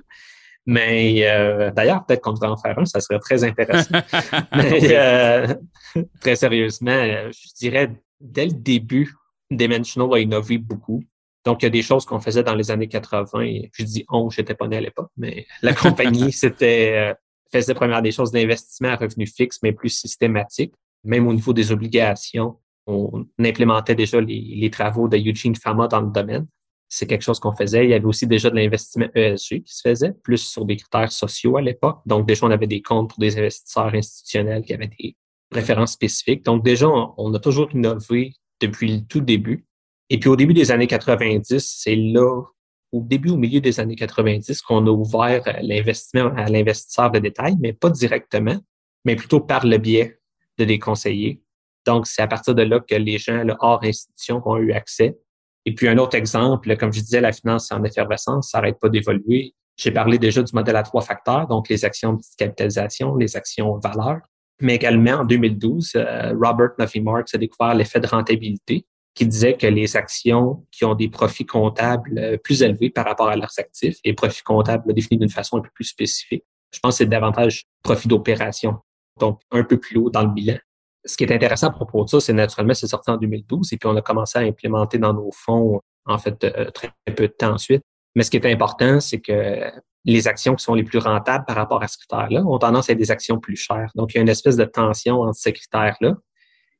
Mais 0.65 1.27
euh, 1.27 1.71
d'ailleurs, 1.71 2.05
peut-être 2.05 2.21
qu'on 2.21 2.33
devrait 2.33 2.47
en 2.47 2.57
faire 2.57 2.77
un, 2.79 2.85
ça 2.85 3.01
serait 3.01 3.19
très 3.19 3.43
intéressant. 3.43 3.99
Mais 4.55 4.79
euh, 4.95 5.53
très 6.21 6.35
sérieusement, 6.35 6.91
euh, 6.91 7.29
je 7.31 7.53
dirais, 7.59 7.91
dès 8.19 8.45
le 8.45 8.53
début, 8.53 9.13
Dimensional 9.51 10.13
a 10.13 10.19
innové 10.19 10.57
beaucoup. 10.57 11.03
Donc, 11.45 11.61
il 11.61 11.65
y 11.65 11.67
a 11.67 11.71
des 11.71 11.81
choses 11.81 12.05
qu'on 12.05 12.19
faisait 12.19 12.43
dans 12.43 12.55
les 12.55 12.71
années 12.71 12.87
80. 12.87 13.27
je 13.73 13.83
dis 13.83 14.05
on, 14.09 14.29
j'étais 14.29 14.55
pas 14.55 14.67
né 14.67 14.77
à 14.77 14.81
l'époque, 14.81 15.11
mais 15.17 15.45
la 15.61 15.73
compagnie, 15.73 16.31
c'était 16.31 16.93
euh, 16.95 17.13
faisait 17.51 17.73
première 17.73 18.01
des 18.01 18.11
choses 18.11 18.31
d'investissement 18.31 18.89
à 18.89 18.95
revenus 18.95 19.33
fixes, 19.35 19.59
mais 19.61 19.73
plus 19.73 19.89
systématique. 19.89 20.73
Même 21.03 21.27
au 21.27 21.33
niveau 21.33 21.53
des 21.53 21.71
obligations, 21.71 22.57
on 22.87 23.25
implémentait 23.39 23.95
déjà 23.95 24.19
les, 24.21 24.69
travaux 24.71 25.07
de 25.07 25.17
Eugene 25.17 25.55
Fama 25.55 25.87
dans 25.87 26.01
le 26.01 26.11
domaine. 26.11 26.47
C'est 26.95 27.07
quelque 27.07 27.23
chose 27.23 27.39
qu'on 27.39 27.55
faisait. 27.55 27.85
Il 27.85 27.89
y 27.89 27.93
avait 27.95 28.05
aussi 28.05 28.27
déjà 28.27 28.51
de 28.51 28.55
l'investissement 28.55 29.07
ESG 29.15 29.63
qui 29.63 29.73
se 29.73 29.81
faisait, 29.81 30.11
plus 30.23 30.37
sur 30.37 30.63
des 30.63 30.75
critères 30.75 31.11
sociaux 31.11 31.57
à 31.57 31.61
l'époque. 31.61 32.01
Donc, 32.05 32.27
déjà, 32.27 32.45
on 32.45 32.51
avait 32.51 32.67
des 32.67 32.83
comptes 32.83 33.09
pour 33.09 33.17
des 33.17 33.35
investisseurs 33.39 33.95
institutionnels 33.95 34.63
qui 34.63 34.75
avaient 34.75 34.91
des 34.99 35.15
préférences 35.49 35.93
spécifiques. 35.93 36.45
Donc, 36.45 36.63
déjà, 36.63 36.87
on 36.87 37.33
a 37.33 37.39
toujours 37.39 37.69
innové 37.73 38.33
depuis 38.61 38.97
le 38.97 39.05
tout 39.07 39.21
début. 39.21 39.65
Et 40.11 40.19
puis 40.19 40.29
au 40.29 40.35
début 40.35 40.53
des 40.53 40.71
années 40.71 40.85
90, 40.85 41.59
c'est 41.59 41.95
là, 41.95 42.43
au 42.91 43.01
début, 43.01 43.31
au 43.31 43.37
milieu 43.37 43.59
des 43.59 43.79
années 43.79 43.95
90, 43.95 44.61
qu'on 44.61 44.85
a 44.85 44.91
ouvert 44.91 45.41
l'investissement 45.63 46.31
à 46.35 46.47
l'investisseur 46.47 47.09
de 47.09 47.17
détail, 47.17 47.55
mais 47.59 47.73
pas 47.73 47.89
directement, 47.89 48.57
mais 49.03 49.15
plutôt 49.15 49.39
par 49.39 49.65
le 49.65 49.79
biais 49.79 50.19
de 50.59 50.65
des 50.65 50.77
conseillers. 50.77 51.41
Donc, 51.87 52.05
c'est 52.05 52.21
à 52.21 52.27
partir 52.27 52.53
de 52.53 52.61
là 52.61 52.79
que 52.79 52.93
les 52.93 53.17
gens 53.17 53.43
là, 53.43 53.57
hors 53.59 53.83
institution 53.83 54.41
ont 54.45 54.57
eu 54.57 54.73
accès. 54.73 55.17
Et 55.65 55.73
puis 55.73 55.87
un 55.87 55.97
autre 55.97 56.17
exemple, 56.17 56.75
comme 56.77 56.91
je 56.91 56.99
disais, 56.99 57.21
la 57.21 57.31
finance 57.31 57.71
en 57.71 57.83
effervescence, 57.83 58.49
ça 58.51 58.57
n'arrête 58.57 58.79
pas 58.79 58.89
d'évoluer. 58.89 59.53
J'ai 59.77 59.91
parlé 59.91 60.19
déjà 60.19 60.43
du 60.43 60.53
modèle 60.53 60.75
à 60.75 60.83
trois 60.83 61.01
facteurs, 61.01 61.47
donc 61.47 61.69
les 61.69 61.85
actions 61.85 62.13
de 62.13 62.21
capitalisation, 62.37 63.15
les 63.15 63.35
actions 63.35 63.79
valeur. 63.79 64.19
Mais 64.61 64.75
également, 64.75 65.21
en 65.21 65.25
2012, 65.25 65.93
euh, 65.95 66.33
Robert 66.39 66.71
Nuffy 66.77 67.01
Marks 67.01 67.33
a 67.33 67.37
découvert 67.37 67.73
l'effet 67.73 67.99
de 67.99 68.07
rentabilité 68.07 68.85
qui 69.15 69.27
disait 69.27 69.55
que 69.55 69.67
les 69.67 69.95
actions 69.95 70.65
qui 70.71 70.85
ont 70.85 70.95
des 70.95 71.09
profits 71.09 71.45
comptables 71.45 72.17
euh, 72.17 72.37
plus 72.37 72.63
élevés 72.63 72.89
par 72.89 73.05
rapport 73.05 73.29
à 73.29 73.35
leurs 73.35 73.53
actifs, 73.57 73.97
et 74.03 74.13
profits 74.13 74.43
comptables 74.43 74.93
définis 74.93 75.19
d'une 75.19 75.29
façon 75.29 75.57
un 75.57 75.61
peu 75.61 75.69
plus 75.73 75.85
spécifique, 75.85 76.43
je 76.73 76.79
pense 76.79 76.95
que 76.95 76.97
c'est 76.99 77.05
davantage 77.05 77.65
profit 77.83 78.07
d'opération, 78.07 78.77
donc 79.19 79.39
un 79.51 79.63
peu 79.63 79.79
plus 79.79 79.97
haut 79.97 80.09
dans 80.09 80.23
le 80.23 80.33
bilan. 80.33 80.57
Ce 81.05 81.17
qui 81.17 81.23
est 81.23 81.33
intéressant 81.33 81.67
à 81.67 81.71
propos 81.71 82.05
de 82.05 82.09
ça, 82.09 82.19
c'est 82.19 82.33
naturellement, 82.33 82.73
c'est 82.73 82.87
sorti 82.87 83.11
en 83.11 83.17
2012 83.17 83.73
et 83.73 83.77
puis 83.77 83.89
on 83.89 83.95
a 83.95 84.01
commencé 84.01 84.39
à 84.39 84.41
implémenter 84.41 84.97
dans 84.97 85.13
nos 85.13 85.31
fonds, 85.33 85.81
en 86.05 86.17
fait, 86.17 86.43
euh, 86.43 86.71
très 86.71 86.93
peu 87.05 87.27
de 87.27 87.33
temps 87.33 87.53
ensuite. 87.53 87.83
Mais 88.15 88.23
ce 88.23 88.31
qui 88.31 88.37
est 88.37 88.45
important, 88.45 88.99
c'est 88.99 89.19
que 89.19 89.71
les 90.05 90.27
actions 90.27 90.55
qui 90.55 90.63
sont 90.63 90.75
les 90.75 90.83
plus 90.83 90.99
rentables 90.99 91.45
par 91.45 91.55
rapport 91.55 91.81
à 91.81 91.87
ce 91.87 91.97
critère-là 91.97 92.43
ont 92.45 92.57
tendance 92.57 92.89
à 92.89 92.93
être 92.93 92.99
des 92.99 93.11
actions 93.11 93.39
plus 93.39 93.55
chères. 93.55 93.89
Donc, 93.95 94.13
il 94.13 94.17
y 94.17 94.19
a 94.19 94.21
une 94.21 94.29
espèce 94.29 94.57
de 94.57 94.65
tension 94.65 95.21
entre 95.21 95.35
ces 95.35 95.53
critères-là 95.53 96.15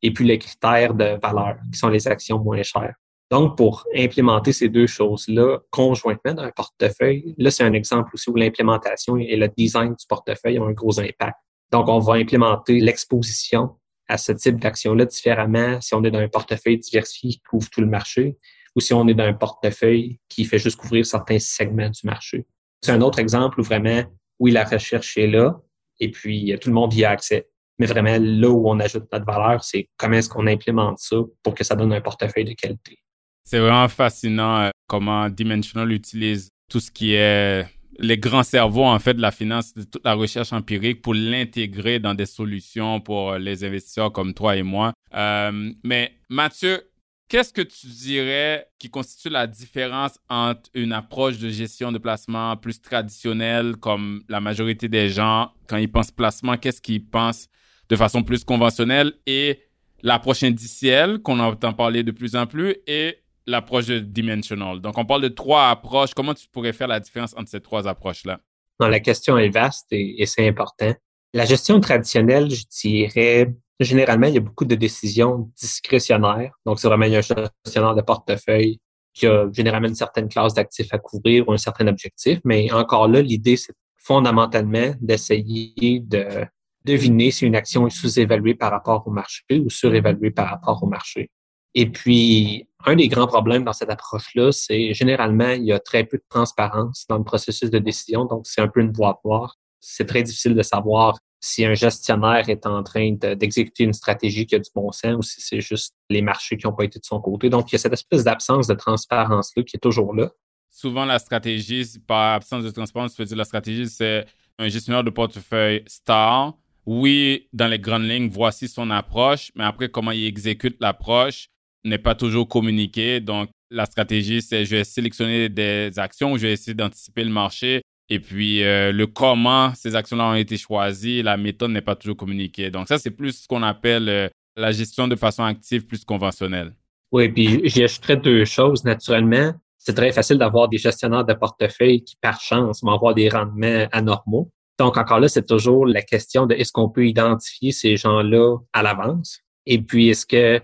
et 0.02 0.12
puis 0.12 0.26
les 0.26 0.38
critères 0.38 0.94
de 0.94 1.18
valeur, 1.22 1.56
qui 1.72 1.80
sont 1.80 1.88
les 1.88 2.08
actions 2.08 2.38
moins 2.40 2.62
chères. 2.62 2.94
Donc, 3.32 3.58
pour 3.58 3.86
implémenter 3.96 4.52
ces 4.52 4.70
deux 4.70 4.86
choses-là 4.86 5.60
conjointement 5.72 6.34
dans 6.34 6.44
un 6.44 6.52
portefeuille, 6.52 7.34
là, 7.38 7.50
c'est 7.50 7.64
un 7.64 7.74
exemple 7.74 8.12
aussi 8.14 8.30
où 8.30 8.36
l'implémentation 8.36 9.18
et 9.18 9.36
le 9.38 9.48
design 9.48 9.96
du 9.96 10.06
portefeuille 10.08 10.60
ont 10.60 10.68
un 10.68 10.74
gros 10.74 11.00
impact. 11.00 11.38
Donc, 11.72 11.88
on 11.88 12.00
va 12.00 12.14
implémenter 12.16 12.80
l'exposition 12.80 13.72
à 14.08 14.18
ce 14.18 14.32
type 14.32 14.60
d'action-là 14.60 15.06
différemment 15.06 15.80
si 15.82 15.94
on 15.94 16.04
est 16.04 16.12
dans 16.12 16.20
un 16.20 16.28
portefeuille 16.28 16.78
diversifié 16.78 17.32
qui 17.32 17.42
couvre 17.42 17.70
tout 17.70 17.82
le 17.82 17.88
marché 17.88 18.38
ou 18.76 18.82
si 18.82 18.94
on 18.94 19.08
est 19.08 19.14
dans 19.14 19.24
un 19.24 19.34
portefeuille 19.34 20.20
qui 20.30 20.46
fait 20.46 20.60
juste 20.60 20.78
couvrir 20.78 21.06
certains 21.06 21.40
segments 21.40 21.90
du 21.90 22.02
marché. 22.04 22.46
C'est 22.82 22.92
un 22.92 23.02
autre 23.02 23.20
exemple 23.20 23.60
où 23.60 23.64
vraiment, 23.64 24.04
oui, 24.40 24.52
la 24.52 24.64
recherche 24.66 25.18
est 25.18 25.28
là 25.28 25.60
et 26.00 26.12
puis 26.12 26.56
tout 26.60 26.70
le 26.70 26.76
monde 26.76 26.94
y 26.94 27.06
a 27.06 27.12
accès. 27.12 27.48
Mais 27.80 27.86
vraiment, 27.86 28.18
là 28.20 28.50
où 28.50 28.70
on 28.70 28.80
ajoute 28.80 29.06
notre 29.12 29.26
valeur, 29.26 29.64
c'est 29.64 29.90
comment 29.98 30.18
est-ce 30.18 30.30
qu'on 30.30 30.48
implémente 30.48 31.00
ça 31.00 31.18
pour 31.42 31.56
que 31.56 31.64
ça 31.64 31.76
donne 31.76 31.94
un 31.94 32.02
portefeuille 32.02 32.46
de 32.46 32.54
qualité. 32.54 33.00
C'est 33.44 33.60
vraiment 33.60 33.88
fascinant 33.88 34.62
euh, 34.62 34.70
comment 34.88 35.30
Dimensional 35.30 35.92
utilise 35.92 36.50
tout 36.70 36.80
ce 36.80 36.92
qui 36.92 37.14
est 37.14 37.66
les 38.00 38.18
grands 38.18 38.44
cerveaux 38.44 38.86
en 38.86 39.00
fait 39.00 39.14
de 39.14 39.22
la 39.22 39.32
finance, 39.32 39.74
de 39.74 39.84
toute 39.84 40.04
la 40.04 40.14
recherche 40.14 40.54
empirique 40.54 41.02
pour 41.02 41.14
l'intégrer 41.14 42.00
dans 42.00 42.14
des 42.14 42.26
solutions 42.26 43.00
pour 43.00 43.36
les 43.36 43.64
investisseurs 43.64 44.12
comme 44.12 44.34
toi 44.34 44.56
et 44.56 44.64
moi. 44.64 44.94
Euh, 45.14 45.72
mais 45.84 46.14
Mathieu, 46.30 46.82
qu'est-ce 47.28 47.54
que 47.54 47.62
tu 47.62 47.88
dirais 47.88 48.68
qui 48.80 48.90
constitue 48.90 49.30
la 49.30 49.48
différence 49.48 50.20
entre 50.30 50.70
une 50.74 50.94
approche 50.94 51.40
de 51.40 51.50
gestion 51.50 51.92
de 51.92 51.98
placement 51.98 52.56
plus 52.58 52.82
traditionnelle 52.82 53.76
comme 53.78 54.24
la 54.30 54.40
majorité 54.40 54.88
des 54.88 55.10
gens 55.10 55.52
quand 55.68 55.78
ils 55.78 55.92
pensent 55.92 56.12
placement, 56.12 56.58
qu'est-ce 56.58 56.82
qu'ils 56.82 57.06
pensent 57.06 57.48
de 57.90 57.96
façon 57.96 58.24
plus 58.24 58.44
conventionnelle? 58.44 59.14
Et 59.26 59.60
l'approche 60.04 60.44
indicielle 60.44 61.20
qu'on 61.20 61.40
entend 61.40 61.74
parler 61.74 62.04
de 62.04 62.12
plus 62.12 62.36
en 62.36 62.46
plus 62.46 62.76
et 62.88 63.23
l'approche 63.46 63.88
dimensional. 63.88 64.80
Donc, 64.82 64.98
on 64.98 65.06
parle 65.06 65.22
de 65.22 65.28
trois 65.28 65.70
approches. 65.70 66.14
Comment 66.14 66.34
tu 66.34 66.48
pourrais 66.48 66.74
faire 66.74 66.88
la 66.88 67.00
différence 67.00 67.34
entre 67.38 67.50
ces 67.50 67.62
trois 67.62 67.88
approches-là? 67.88 68.40
la 68.80 69.00
question 69.00 69.38
est 69.38 69.50
vaste 69.50 69.88
et, 69.92 70.26
c'est 70.26 70.46
important. 70.48 70.94
La 71.34 71.46
gestion 71.46 71.80
traditionnelle, 71.80 72.50
je 72.50 72.66
dirais, 72.82 73.54
généralement, 73.80 74.28
il 74.28 74.34
y 74.34 74.38
a 74.38 74.42
beaucoup 74.42 74.66
de 74.66 74.76
décisions 74.76 75.50
discrétionnaires. 75.58 76.52
Donc, 76.66 76.80
c'est 76.80 76.88
vraiment 76.88 77.06
un 77.06 77.22
gestionnaire 77.22 77.96
de 77.96 78.02
portefeuille 78.02 78.80
qui 79.14 79.28
a 79.28 79.48
généralement 79.52 79.88
une 79.88 79.96
certaine 79.96 80.28
classe 80.28 80.54
d'actifs 80.54 80.94
à 80.94 80.98
couvrir 80.98 81.48
ou 81.48 81.54
un 81.54 81.58
certain 81.58 81.88
objectif. 81.88 82.40
Mais 82.44 82.72
encore 82.72 83.08
là, 83.08 83.22
l'idée, 83.22 83.56
c'est 83.56 83.74
fondamentalement 83.96 84.94
d'essayer 85.00 86.02
de 86.02 86.46
deviner 86.84 87.32
si 87.32 87.46
une 87.46 87.56
action 87.56 87.88
est 87.88 87.96
sous-évaluée 87.96 88.56
par 88.56 88.72
rapport 88.72 89.08
au 89.08 89.12
marché 89.12 89.44
ou 89.52 89.70
surévaluée 89.70 90.32
par 90.32 90.50
rapport 90.50 90.84
au 90.84 90.88
marché. 90.88 91.30
Et 91.76 91.90
puis, 91.90 92.68
un 92.86 92.96
des 92.96 93.08
grands 93.08 93.28
problèmes 93.28 93.64
dans 93.64 93.74
cette 93.74 93.90
approche-là, 93.90 94.52
c'est 94.52 94.94
généralement, 94.94 95.50
il 95.50 95.66
y 95.66 95.72
a 95.72 95.80
très 95.80 96.04
peu 96.04 96.18
de 96.18 96.24
transparence 96.30 97.06
dans 97.08 97.18
le 97.18 97.24
processus 97.24 97.70
de 97.70 97.80
décision, 97.80 98.26
donc 98.26 98.46
c'est 98.46 98.62
un 98.62 98.68
peu 98.68 98.82
une 98.82 98.92
boîte 98.92 99.18
noire. 99.26 99.56
C'est 99.80 100.06
très 100.06 100.24
difficile 100.24 100.56
de 100.56 100.62
savoir 100.62 101.18
si 101.40 101.66
un 101.66 101.74
gestionnaire 101.74 102.48
est 102.48 102.66
en 102.66 102.84
train 102.84 103.12
d'exécuter 103.36 103.84
une 103.84 103.94
stratégie 103.94 104.46
qui 104.46 104.56
a 104.56 104.60
du 104.60 104.70
bon 104.74 104.92
sens 104.94 105.16
ou 105.18 105.22
si 105.22 105.42
c'est 105.42 105.60
juste 105.60 105.94
les 106.10 106.22
marchés 106.22 106.56
qui 106.56 106.66
n'ont 106.66 106.74
pas 106.74 106.86
été 106.86 107.00
de 107.00 107.06
son 107.06 107.20
côté. 107.20 107.50
Donc, 107.50 107.70
il 107.70 107.74
y 107.74 107.76
a 107.76 107.80
cette 107.80 107.92
espèce 107.92 108.24
d'absence 108.24 108.68
de 108.68 108.76
transparence-là 108.76 109.64
qui 109.64 109.76
est 109.76 109.80
toujours 109.80 110.14
là. 110.14 110.30
Souvent, 110.70 111.04
la 111.04 111.20
stratégie, 111.20 111.86
par 112.08 112.36
absence 112.36 112.64
de 112.64 112.70
transparence, 112.70 113.14
je 113.18 113.22
veux 113.22 113.28
dire 113.28 113.38
la 113.38 113.44
stratégie, 113.44 113.90
c'est 113.90 114.26
un 114.58 114.70
gestionnaire 114.70 115.04
de 115.04 115.10
portefeuille 115.10 115.84
star. 115.86 116.54
Oui, 116.86 117.48
dans 117.52 117.68
les 117.68 117.80
grandes 117.80 118.04
lignes, 118.04 118.30
voici 118.30 118.68
son 118.68 118.90
approche, 118.90 119.52
mais 119.56 119.66
après, 119.66 119.90
comment 119.90 120.12
il 120.12 120.26
exécute 120.26 120.78
l'approche 120.80 121.50
n'est 121.84 121.98
pas 121.98 122.16
toujours 122.16 122.48
communiqué. 122.48 123.20
Donc, 123.20 123.50
la 123.70 123.86
stratégie, 123.86 124.42
c'est 124.42 124.66
je 124.66 124.78
vais 124.78 124.84
sélectionner 124.84 125.50
des 125.50 125.92
actions, 125.98 126.38
je 126.38 126.44
vais 126.44 126.54
essayer 126.54 126.74
d'anticiper 126.74 127.24
le 127.24 127.32
marché. 127.32 127.82
Et 128.10 128.20
puis, 128.20 128.64
euh, 128.64 128.92
le 128.92 129.08
comment 129.08 129.74
ces 129.76 129.96
actions-là 129.96 130.26
ont 130.26 130.36
été 130.36 130.58
choisies, 130.58 131.24
la 131.24 131.38
méthode 131.38 131.72
n'est 131.72 131.82
pas 131.82 131.96
toujours 131.96 132.18
communiquée. 132.18 132.70
Donc, 132.70 132.88
ça, 132.88 132.98
c'est 132.98 133.12
plus 133.12 133.44
ce 133.44 133.48
qu'on 133.48 133.64
appelle 133.64 134.10
euh, 134.10 134.30
la 134.56 134.72
gestion 134.72 135.08
de 135.08 135.16
façon 135.16 135.44
active, 135.44 135.86
plus 135.86 136.04
conventionnelle. 136.04 136.74
Oui, 137.12 137.30
puis 137.30 137.62
j'y 137.70 137.84
ajouterais 137.84 138.18
deux 138.18 138.46
choses. 138.46 138.84
Naturellement, 138.84 139.54
c'est 139.78 139.94
très 139.94 140.12
facile 140.12 140.38
d'avoir 140.38 140.68
des 140.70 140.78
gestionnaires 140.78 141.26
de 141.26 141.34
portefeuille 141.34 142.04
qui, 142.04 142.16
par 142.22 142.40
chance, 142.40 142.82
vont 142.84 142.92
avoir 142.92 143.14
des 143.14 143.30
rendements 143.30 143.88
anormaux. 143.92 144.50
Donc, 144.80 144.98
encore 144.98 145.20
là, 145.20 145.28
c'est 145.28 145.46
toujours 145.46 145.86
la 145.86 146.02
question 146.02 146.46
de 146.46 146.56
est-ce 146.56 146.72
qu'on 146.72 146.90
peut 146.90 147.06
identifier 147.06 147.72
ces 147.72 147.98
gens-là 147.98 148.58
à 148.74 148.82
l'avance? 148.82 149.40
Et 149.66 149.82
puis, 149.82 150.10
est-ce 150.10 150.26
que, 150.26 150.62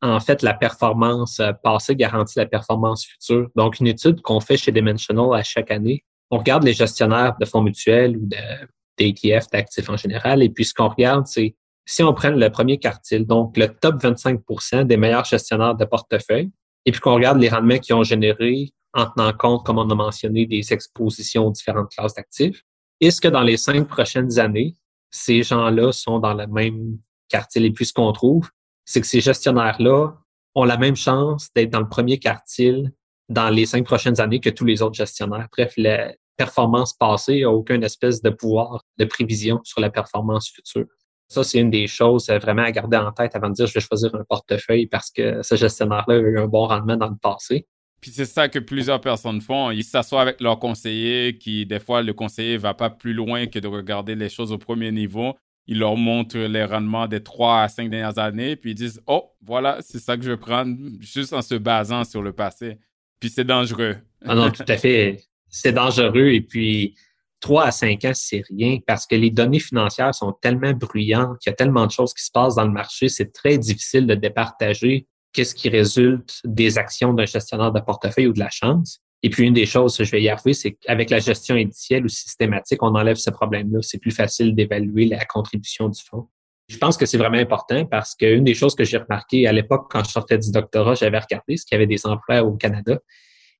en 0.00 0.20
fait, 0.20 0.42
la 0.42 0.54
performance 0.54 1.40
passée 1.62 1.96
garantit 1.96 2.38
la 2.38 2.46
performance 2.46 3.04
future? 3.04 3.48
Donc, 3.56 3.80
une 3.80 3.86
étude 3.86 4.20
qu'on 4.20 4.40
fait 4.40 4.56
chez 4.56 4.72
Dimensional 4.72 5.34
à 5.34 5.42
chaque 5.42 5.70
année, 5.70 6.04
on 6.30 6.38
regarde 6.38 6.64
les 6.64 6.74
gestionnaires 6.74 7.36
de 7.40 7.46
fonds 7.46 7.62
mutuels 7.62 8.16
ou 8.16 8.28
d'ETF, 8.98 9.48
d'actifs 9.50 9.88
en 9.88 9.96
général, 9.96 10.42
et 10.42 10.48
puis 10.48 10.64
ce 10.64 10.74
qu'on 10.74 10.88
regarde, 10.88 11.26
c'est 11.26 11.56
si 11.86 12.02
on 12.02 12.12
prend 12.12 12.30
le 12.30 12.50
premier 12.50 12.78
quartile, 12.78 13.26
donc 13.26 13.56
le 13.56 13.68
top 13.68 13.96
25% 13.96 14.84
des 14.84 14.98
meilleurs 14.98 15.24
gestionnaires 15.24 15.74
de 15.74 15.86
portefeuille, 15.86 16.50
et 16.84 16.92
puis 16.92 17.00
qu'on 17.00 17.14
regarde 17.14 17.40
les 17.40 17.48
rendements 17.48 17.78
qu'ils 17.78 17.94
ont 17.94 18.02
générés 18.02 18.72
en 18.92 19.06
tenant 19.06 19.32
compte, 19.32 19.64
comme 19.64 19.78
on 19.78 19.88
a 19.88 19.94
mentionné, 19.94 20.46
des 20.46 20.72
expositions 20.72 21.46
aux 21.46 21.52
différentes 21.52 21.90
classes 21.90 22.14
d'actifs, 22.14 22.62
est-ce 23.00 23.20
que 23.20 23.28
dans 23.28 23.42
les 23.42 23.56
cinq 23.56 23.88
prochaines 23.88 24.38
années, 24.38 24.76
ces 25.10 25.42
gens-là 25.42 25.92
sont 25.92 26.18
dans 26.18 26.34
le 26.34 26.46
même 26.46 26.98
quartile? 27.28 27.64
Et 27.64 27.70
puis 27.70 27.86
ce 27.86 27.92
qu'on 27.92 28.12
trouve, 28.12 28.50
c'est 28.88 29.02
que 29.02 29.06
ces 29.06 29.20
gestionnaires-là 29.20 30.14
ont 30.54 30.64
la 30.64 30.78
même 30.78 30.96
chance 30.96 31.50
d'être 31.54 31.68
dans 31.68 31.80
le 31.80 31.88
premier 31.88 32.18
quartile 32.18 32.90
dans 33.28 33.50
les 33.50 33.66
cinq 33.66 33.84
prochaines 33.84 34.18
années 34.18 34.40
que 34.40 34.48
tous 34.48 34.64
les 34.64 34.80
autres 34.80 34.94
gestionnaires. 34.94 35.46
Bref, 35.52 35.74
la 35.76 36.14
performance 36.38 36.94
passée 36.94 37.42
n'a 37.42 37.50
aucun 37.50 37.82
espèce 37.82 38.22
de 38.22 38.30
pouvoir 38.30 38.82
de 38.96 39.04
prévision 39.04 39.60
sur 39.62 39.82
la 39.82 39.90
performance 39.90 40.48
future. 40.48 40.86
Ça, 41.28 41.44
c'est 41.44 41.58
une 41.58 41.68
des 41.68 41.86
choses 41.86 42.30
vraiment 42.30 42.62
à 42.62 42.72
garder 42.72 42.96
en 42.96 43.12
tête 43.12 43.36
avant 43.36 43.50
de 43.50 43.54
dire 43.54 43.66
je 43.66 43.74
vais 43.74 43.80
choisir 43.80 44.14
un 44.14 44.24
portefeuille 44.26 44.86
parce 44.86 45.10
que 45.10 45.42
ce 45.42 45.54
gestionnaire-là 45.56 46.14
a 46.14 46.18
eu 46.18 46.38
un 46.38 46.46
bon 46.46 46.66
rendement 46.66 46.96
dans 46.96 47.10
le 47.10 47.18
passé. 47.20 47.66
Puis 48.00 48.10
c'est 48.12 48.24
ça 48.24 48.48
que 48.48 48.58
plusieurs 48.58 49.02
personnes 49.02 49.42
font. 49.42 49.70
Ils 49.70 49.84
s'assoient 49.84 50.22
avec 50.22 50.40
leur 50.40 50.58
conseiller, 50.58 51.36
qui 51.36 51.66
des 51.66 51.80
fois 51.80 52.00
le 52.00 52.14
conseiller 52.14 52.56
va 52.56 52.72
pas 52.72 52.88
plus 52.88 53.12
loin 53.12 53.46
que 53.48 53.58
de 53.58 53.68
regarder 53.68 54.14
les 54.14 54.30
choses 54.30 54.50
au 54.50 54.58
premier 54.58 54.92
niveau. 54.92 55.34
Ils 55.68 55.78
leur 55.78 55.96
montrent 55.96 56.38
les 56.38 56.64
rendements 56.64 57.06
des 57.06 57.22
trois 57.22 57.62
à 57.62 57.68
cinq 57.68 57.90
dernières 57.90 58.18
années, 58.18 58.56
puis 58.56 58.70
ils 58.72 58.74
disent 58.74 59.00
oh 59.06 59.30
voilà 59.42 59.78
c'est 59.80 59.98
ça 59.98 60.16
que 60.16 60.24
je 60.24 60.30
vais 60.30 60.36
prendre 60.36 60.74
juste 61.00 61.32
en 61.32 61.42
se 61.42 61.54
basant 61.54 62.04
sur 62.04 62.22
le 62.22 62.32
passé. 62.32 62.78
Puis 63.20 63.30
c'est 63.30 63.44
dangereux. 63.44 63.96
Ah 64.24 64.34
non 64.34 64.50
tout 64.50 64.64
à 64.66 64.76
fait 64.76 65.22
c'est 65.50 65.72
dangereux 65.72 66.28
et 66.28 66.40
puis 66.40 66.94
trois 67.40 67.66
à 67.66 67.70
cinq 67.70 68.04
ans 68.06 68.12
c'est 68.14 68.42
rien 68.48 68.78
parce 68.86 69.06
que 69.06 69.14
les 69.14 69.30
données 69.30 69.60
financières 69.60 70.14
sont 70.14 70.32
tellement 70.32 70.72
bruyantes, 70.72 71.38
qu'il 71.38 71.50
y 71.50 71.52
a 71.52 71.56
tellement 71.56 71.86
de 71.86 71.92
choses 71.92 72.14
qui 72.14 72.24
se 72.24 72.30
passent 72.32 72.56
dans 72.56 72.64
le 72.64 72.72
marché, 72.72 73.08
c'est 73.08 73.32
très 73.32 73.58
difficile 73.58 74.06
de 74.06 74.14
départager 74.14 75.06
qu'est-ce 75.32 75.54
qui 75.54 75.68
résulte 75.68 76.40
des 76.44 76.78
actions 76.78 77.12
d'un 77.12 77.26
gestionnaire 77.26 77.72
de 77.72 77.80
portefeuille 77.80 78.28
ou 78.28 78.32
de 78.32 78.38
la 78.38 78.50
chance. 78.50 79.00
Et 79.22 79.30
puis, 79.30 79.46
une 79.46 79.54
des 79.54 79.66
choses, 79.66 79.96
je 80.02 80.10
vais 80.10 80.22
y 80.22 80.28
arriver, 80.28 80.54
c'est 80.54 80.72
qu'avec 80.72 81.10
la 81.10 81.18
gestion 81.18 81.56
indicielle 81.56 82.04
ou 82.04 82.08
systématique, 82.08 82.82
on 82.82 82.94
enlève 82.94 83.16
ce 83.16 83.30
problème-là. 83.30 83.80
C'est 83.82 83.98
plus 83.98 84.12
facile 84.12 84.54
d'évaluer 84.54 85.06
la 85.06 85.24
contribution 85.24 85.88
du 85.88 86.00
fonds. 86.02 86.28
Je 86.68 86.76
pense 86.76 86.96
que 86.96 87.06
c'est 87.06 87.18
vraiment 87.18 87.38
important 87.38 87.86
parce 87.86 88.14
qu'une 88.14 88.44
des 88.44 88.54
choses 88.54 88.74
que 88.74 88.84
j'ai 88.84 88.98
remarqué 88.98 89.46
à 89.46 89.52
l'époque, 89.52 89.86
quand 89.90 90.04
je 90.04 90.10
sortais 90.10 90.38
du 90.38 90.52
doctorat, 90.52 90.94
j'avais 90.94 91.18
regardé 91.18 91.56
ce 91.56 91.64
qu'il 91.64 91.74
y 91.74 91.76
avait 91.76 91.86
des 91.86 92.06
emplois 92.06 92.42
au 92.42 92.52
Canada 92.52 92.98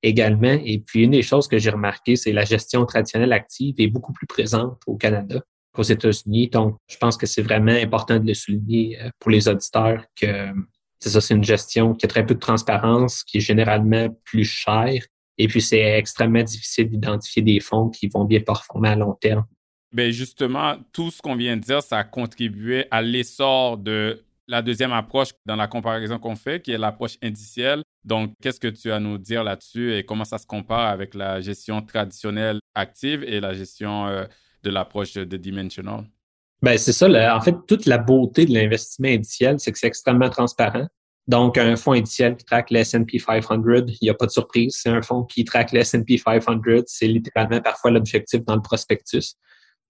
également. 0.03 0.57
Et 0.64 0.79
puis, 0.79 1.05
une 1.05 1.11
des 1.12 1.23
choses 1.23 1.49
que 1.49 1.59
j'ai 1.59 1.71
remarqué, 1.71 2.16
c'est 2.16 2.33
la 2.33 2.44
gestion 2.44 2.85
traditionnelle 2.85 3.33
active 3.33 3.75
est 3.79 3.88
beaucoup 3.88 4.12
plus 4.12 4.27
présente 4.27 4.81
au 4.87 4.97
Canada 4.97 5.40
qu'aux 5.73 5.83
États-Unis. 5.83 6.49
Donc, 6.49 6.77
je 6.87 6.97
pense 6.99 7.16
que 7.16 7.27
c'est 7.27 7.42
vraiment 7.42 7.73
important 7.73 8.18
de 8.18 8.27
le 8.27 8.35
souligner 8.35 9.01
euh, 9.01 9.11
pour 9.18 9.31
les 9.31 9.49
auditeurs 9.49 10.05
que 10.21 10.53
c'est 11.01 11.11
ça, 11.11 11.21
c'est 11.21 11.35
une 11.35 11.44
gestion 11.44 11.94
qui 11.94 12.07
a 12.07 12.09
très 12.09 12.27
peu 12.27 12.35
de 12.35 12.40
transparence, 12.40 13.23
qui 13.23 13.38
est 13.38 13.40
généralement 13.40 14.09
plus 14.25 14.44
chère. 14.44 15.03
Et 15.38 15.48
puis, 15.48 15.62
c'est 15.62 15.81
extrêmement 15.81 16.42
difficile 16.42 16.90
d'identifier 16.90 17.42
des 17.42 17.61
fonds 17.61 17.88
qui 17.88 18.09
vont 18.09 18.24
bien 18.24 18.40
performer 18.40 18.90
à 18.90 18.96
long 18.96 19.14
terme. 19.14 19.44
Bien, 19.92 20.11
justement, 20.11 20.77
tout 20.92 21.11
ce 21.11 21.22
qu'on 21.22 21.37
vient 21.37 21.57
de 21.57 21.62
dire, 21.62 21.83
ça 21.83 21.98
a 21.98 22.05
contribué 22.05 22.87
à 22.90 23.01
l'essor 23.01 23.79
de 23.79 24.22
la 24.46 24.62
deuxième 24.62 24.92
approche 24.92 25.29
dans 25.46 25.57
la 25.57 25.68
comparaison 25.68 26.18
qu'on 26.18 26.37
fait, 26.37 26.61
qui 26.61 26.72
est 26.72 26.79
l'approche 26.79 27.16
indicielle. 27.22 27.83
Donc, 28.05 28.33
qu'est-ce 28.42 28.61
que 28.61 28.68
tu 28.68 28.90
as 28.90 28.96
à 28.96 29.01
nous 29.01 29.18
dire 29.18 29.44
là-dessus 29.44 29.94
et 29.94 30.05
comment 30.05 30.24
ça 30.24 30.38
se 30.38 30.46
compare 30.46 30.88
avec 30.88 31.14
la 31.14 31.40
gestion 31.40 31.83
traditionnelle 31.83 32.59
active 32.74 33.22
et 33.24 33.40
la 33.40 33.53
gestion 33.53 34.07
euh, 34.07 34.24
de 34.62 34.70
l'approche 34.70 35.14
de 35.14 35.37
Dimensional? 35.37 36.05
Ben 36.61 36.77
c'est 36.77 36.92
ça. 36.92 37.37
en 37.37 37.40
fait, 37.40 37.55
toute 37.68 37.87
la 37.87 37.98
beauté 37.98 38.44
de 38.44 38.53
l'investissement 38.53 39.09
indiciel, 39.09 39.61
c'est 39.61 39.70
que 39.70 39.79
c'est 39.79 39.87
extrêmement 39.87 40.29
transparent. 40.29 40.88
Donc, 41.29 41.59
un 41.59 41.77
fonds 41.77 41.93
indiciel 41.93 42.37
qui 42.37 42.45
traque 42.47 42.71
le 42.71 42.79
S&P 42.79 43.19
500, 43.19 43.62
il 43.67 43.99
n'y 44.01 44.09
a 44.09 44.14
pas 44.14 44.25
de 44.25 44.31
surprise. 44.31 44.79
C'est 44.81 44.88
un 44.88 45.03
fonds 45.03 45.25
qui 45.25 45.45
traque 45.45 45.73
le 45.73 45.81
S&P 45.81 46.17
500. 46.17 46.61
C'est 46.87 47.07
littéralement 47.07 47.61
parfois 47.61 47.91
l'objectif 47.91 48.43
dans 48.47 48.57
le 48.57 48.62
prospectus 48.62 49.37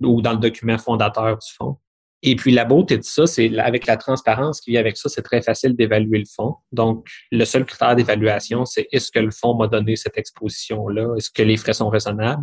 ou 0.03 0.20
dans 0.20 0.33
le 0.33 0.38
document 0.38 0.79
fondateur 0.79 1.38
du 1.38 1.46
fonds. 1.57 1.77
Et 2.24 2.35
puis, 2.35 2.51
la 2.51 2.64
beauté 2.64 2.98
de 2.98 3.05
ça, 3.05 3.29
c'est 3.29 3.57
avec 3.57 3.87
la 3.87 3.96
transparence 3.96 4.61
qui 4.61 4.72
vient 4.72 4.81
avec 4.81 4.96
ça, 4.96 5.09
c'est 5.09 5.22
très 5.22 5.40
facile 5.40 5.77
d'évaluer 5.77 6.18
le 6.18 6.24
fonds. 6.24 6.57
Donc, 6.72 7.09
le 7.31 7.44
seul 7.44 7.64
critère 7.64 7.94
d'évaluation, 7.94 8.64
c'est 8.64 8.88
est-ce 8.90 9.12
que 9.12 9.20
le 9.20 9.31
fonds 9.31 9.55
m'a 9.55 9.68
donné 9.68 9.94
cette 9.94 10.18
exposition-là? 10.18 11.14
Est-ce 11.16 11.31
que 11.31 11.42
les 11.42 11.57
frais 11.57 11.74
sont 11.74 11.88
raisonnables? 11.88 12.42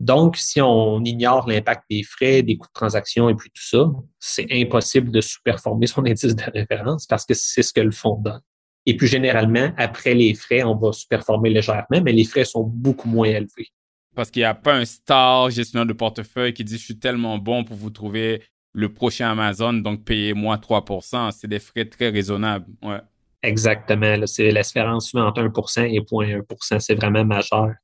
Donc, 0.00 0.36
si 0.36 0.60
on 0.60 1.02
ignore 1.04 1.48
l'impact 1.48 1.84
des 1.88 2.02
frais, 2.02 2.42
des 2.42 2.56
coûts 2.56 2.66
de 2.66 2.72
transaction 2.72 3.28
et 3.28 3.34
puis 3.34 3.50
tout 3.50 3.62
ça, 3.62 3.90
c'est 4.18 4.46
impossible 4.50 5.10
de 5.10 5.20
sous-performer 5.20 5.86
son 5.86 6.04
indice 6.06 6.34
de 6.34 6.50
référence 6.52 7.06
parce 7.06 7.24
que 7.24 7.34
c'est 7.34 7.62
ce 7.62 7.72
que 7.72 7.80
le 7.80 7.92
fonds 7.92 8.20
donne. 8.20 8.40
Et 8.86 8.96
puis, 8.96 9.06
généralement, 9.06 9.72
après 9.78 10.14
les 10.14 10.34
frais, 10.34 10.62
on 10.62 10.76
va 10.76 10.92
sous-performer 10.92 11.50
légèrement, 11.50 12.02
mais 12.02 12.12
les 12.12 12.24
frais 12.24 12.44
sont 12.44 12.64
beaucoup 12.64 13.08
moins 13.08 13.28
élevés. 13.28 13.68
Parce 14.14 14.30
qu'il 14.30 14.40
n'y 14.40 14.46
a 14.46 14.54
pas 14.54 14.74
un 14.74 14.84
star 14.84 15.50
gestionnaire 15.50 15.86
de 15.86 15.92
portefeuille 15.92 16.52
qui 16.52 16.64
dit 16.64 16.78
je 16.78 16.84
suis 16.84 16.98
tellement 16.98 17.38
bon 17.38 17.64
pour 17.64 17.76
vous 17.76 17.90
trouver 17.90 18.42
le 18.72 18.92
prochain 18.92 19.30
Amazon, 19.30 19.72
donc 19.72 20.04
payez-moi 20.04 20.56
3% 20.56 21.30
C'est 21.30 21.48
des 21.48 21.60
frais 21.60 21.84
très 21.84 22.10
raisonnables. 22.10 22.66
Ouais. 22.82 23.00
Exactement. 23.42 24.26
C'est 24.26 24.50
la 24.50 24.62
différence 24.62 25.14
entre 25.14 25.42
1% 25.42 25.84
et 25.84 26.00
0.1% 26.00 26.80
C'est 26.80 26.94
vraiment 26.94 27.24
majeur. 27.24 27.74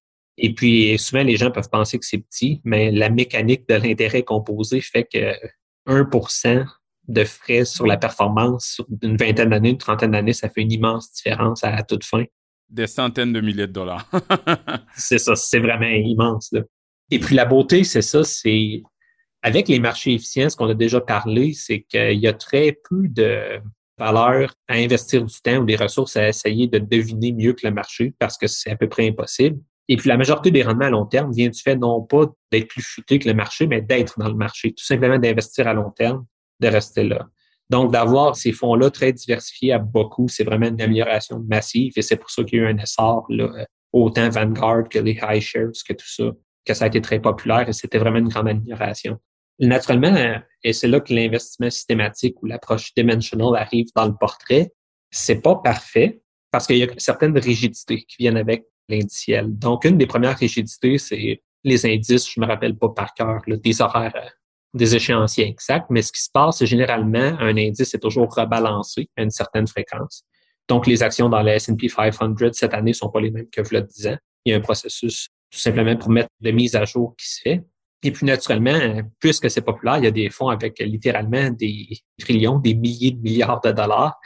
Et 0.42 0.54
puis, 0.54 0.98
souvent, 0.98 1.22
les 1.22 1.36
gens 1.36 1.50
peuvent 1.50 1.68
penser 1.70 1.98
que 1.98 2.06
c'est 2.06 2.18
petit, 2.18 2.62
mais 2.64 2.90
la 2.90 3.10
mécanique 3.10 3.68
de 3.68 3.74
l'intérêt 3.74 4.22
composé 4.22 4.80
fait 4.80 5.04
que 5.04 5.34
1% 5.86 6.64
de 7.08 7.24
frais 7.24 7.66
sur 7.66 7.86
la 7.86 7.98
performance 7.98 8.80
d'une 8.88 9.18
vingtaine 9.18 9.50
d'années, 9.50 9.70
une 9.70 9.78
trentaine 9.78 10.12
d'années, 10.12 10.32
ça 10.32 10.48
fait 10.48 10.62
une 10.62 10.72
immense 10.72 11.12
différence 11.12 11.62
à, 11.62 11.82
toute 11.82 12.04
fin. 12.04 12.24
Des 12.70 12.86
centaines 12.86 13.34
de 13.34 13.40
milliers 13.42 13.66
de 13.66 13.72
dollars. 13.72 14.08
c'est 14.96 15.18
ça, 15.18 15.36
c'est 15.36 15.58
vraiment 15.58 15.86
immense. 15.86 16.54
Et 17.10 17.18
puis, 17.18 17.34
la 17.34 17.44
beauté, 17.44 17.84
c'est 17.84 18.02
ça, 18.02 18.24
c'est 18.24 18.82
avec 19.42 19.68
les 19.68 19.78
marchés 19.78 20.14
efficients, 20.14 20.48
ce 20.48 20.56
qu'on 20.56 20.70
a 20.70 20.74
déjà 20.74 21.02
parlé, 21.02 21.52
c'est 21.52 21.82
qu'il 21.82 22.18
y 22.18 22.26
a 22.26 22.32
très 22.32 22.78
peu 22.88 23.08
de 23.08 23.60
valeur 23.98 24.54
à 24.68 24.76
investir 24.76 25.22
du 25.22 25.40
temps 25.42 25.58
ou 25.58 25.64
des 25.66 25.76
ressources 25.76 26.16
à 26.16 26.28
essayer 26.28 26.66
de 26.66 26.78
deviner 26.78 27.32
mieux 27.32 27.52
que 27.52 27.66
le 27.66 27.74
marché 27.74 28.14
parce 28.18 28.38
que 28.38 28.46
c'est 28.46 28.70
à 28.70 28.76
peu 28.76 28.88
près 28.88 29.06
impossible. 29.06 29.60
Et 29.92 29.96
puis 29.96 30.08
la 30.08 30.16
majorité 30.16 30.52
des 30.52 30.62
rendements 30.62 30.84
à 30.84 30.90
long 30.90 31.04
terme 31.04 31.32
vient 31.32 31.48
du 31.48 31.60
fait 31.60 31.74
non 31.74 32.00
pas 32.00 32.26
d'être 32.52 32.68
plus 32.68 32.82
futé 32.82 33.18
que 33.18 33.28
le 33.28 33.34
marché, 33.34 33.66
mais 33.66 33.80
d'être 33.80 34.20
dans 34.20 34.28
le 34.28 34.36
marché, 34.36 34.72
tout 34.72 34.84
simplement 34.84 35.18
d'investir 35.18 35.66
à 35.66 35.74
long 35.74 35.90
terme, 35.90 36.26
de 36.60 36.68
rester 36.68 37.02
là. 37.02 37.26
Donc, 37.70 37.92
d'avoir 37.92 38.36
ces 38.36 38.52
fonds-là 38.52 38.90
très 38.90 39.12
diversifiés 39.12 39.72
à 39.72 39.80
beaucoup, 39.80 40.28
c'est 40.28 40.44
vraiment 40.44 40.68
une 40.68 40.80
amélioration 40.80 41.40
massive 41.40 41.92
et 41.96 42.02
c'est 42.02 42.14
pour 42.14 42.30
ça 42.30 42.44
qu'il 42.44 42.60
y 42.60 42.62
a 42.62 42.66
eu 42.66 42.72
un 42.72 42.78
essor, 42.78 43.26
là, 43.30 43.66
autant 43.92 44.28
Vanguard 44.28 44.88
que 44.88 45.00
les 45.00 45.18
high 45.20 45.40
shares, 45.40 45.72
que 45.84 45.92
tout 45.92 46.08
ça, 46.08 46.30
que 46.64 46.72
ça 46.72 46.84
a 46.84 46.88
été 46.88 47.00
très 47.00 47.18
populaire 47.18 47.68
et 47.68 47.72
c'était 47.72 47.98
vraiment 47.98 48.18
une 48.18 48.28
grande 48.28 48.48
amélioration. 48.48 49.18
Naturellement, 49.58 50.14
et 50.62 50.72
c'est 50.72 50.86
là 50.86 51.00
que 51.00 51.12
l'investissement 51.12 51.68
systématique 51.68 52.40
ou 52.42 52.46
l'approche 52.46 52.94
dimensional 52.94 53.56
arrive 53.56 53.88
dans 53.96 54.06
le 54.06 54.14
portrait, 54.14 54.72
c'est 55.10 55.42
pas 55.42 55.56
parfait 55.56 56.22
parce 56.52 56.68
qu'il 56.68 56.76
y 56.76 56.84
a 56.84 56.88
certaines 56.96 57.36
rigidités 57.36 58.04
qui 58.04 58.16
viennent 58.20 58.36
avec 58.36 58.66
l'indiciel. 58.90 59.46
Donc, 59.58 59.84
une 59.84 59.98
des 59.98 60.06
premières 60.06 60.36
rigidités, 60.36 60.98
c'est 60.98 61.42
les 61.64 61.86
indices, 61.86 62.30
je 62.30 62.40
me 62.40 62.46
rappelle 62.46 62.76
pas 62.76 62.88
par 62.88 63.14
cœur, 63.14 63.42
des 63.46 63.80
horaires 63.82 64.34
des 64.72 64.94
échéanciers 64.94 65.48
exacts, 65.48 65.86
mais 65.90 66.02
ce 66.02 66.12
qui 66.12 66.22
se 66.22 66.30
passe, 66.32 66.58
c'est 66.58 66.66
généralement, 66.66 67.36
un 67.40 67.56
indice 67.56 67.94
est 67.94 67.98
toujours 67.98 68.32
rebalancé 68.32 69.08
à 69.16 69.22
une 69.22 69.30
certaine 69.30 69.66
fréquence. 69.66 70.24
Donc, 70.68 70.86
les 70.86 71.02
actions 71.02 71.28
dans 71.28 71.42
le 71.42 71.50
S&P 71.50 71.88
500 71.88 72.34
cette 72.52 72.74
année 72.74 72.92
sont 72.92 73.08
pas 73.08 73.20
les 73.20 73.30
mêmes 73.30 73.48
que 73.50 73.62
le 73.68 73.82
10 73.82 74.06
ans. 74.06 74.16
Il 74.44 74.52
y 74.52 74.54
a 74.54 74.58
un 74.58 74.60
processus 74.60 75.28
tout 75.50 75.58
simplement 75.58 75.96
pour 75.96 76.10
mettre 76.10 76.28
de 76.40 76.50
mise 76.52 76.76
à 76.76 76.84
jour 76.84 77.16
qui 77.18 77.28
se 77.28 77.40
fait. 77.40 77.64
Et 78.02 78.12
puis, 78.12 78.24
naturellement, 78.24 78.78
puisque 79.18 79.50
c'est 79.50 79.60
populaire, 79.60 79.98
il 79.98 80.04
y 80.04 80.06
a 80.06 80.12
des 80.12 80.30
fonds 80.30 80.48
avec 80.48 80.78
littéralement 80.78 81.50
des 81.50 81.98
trillions, 82.18 82.58
des 82.58 82.74
milliers 82.74 83.10
de 83.10 83.20
milliards 83.20 83.60
de 83.60 83.72
dollars 83.72 84.18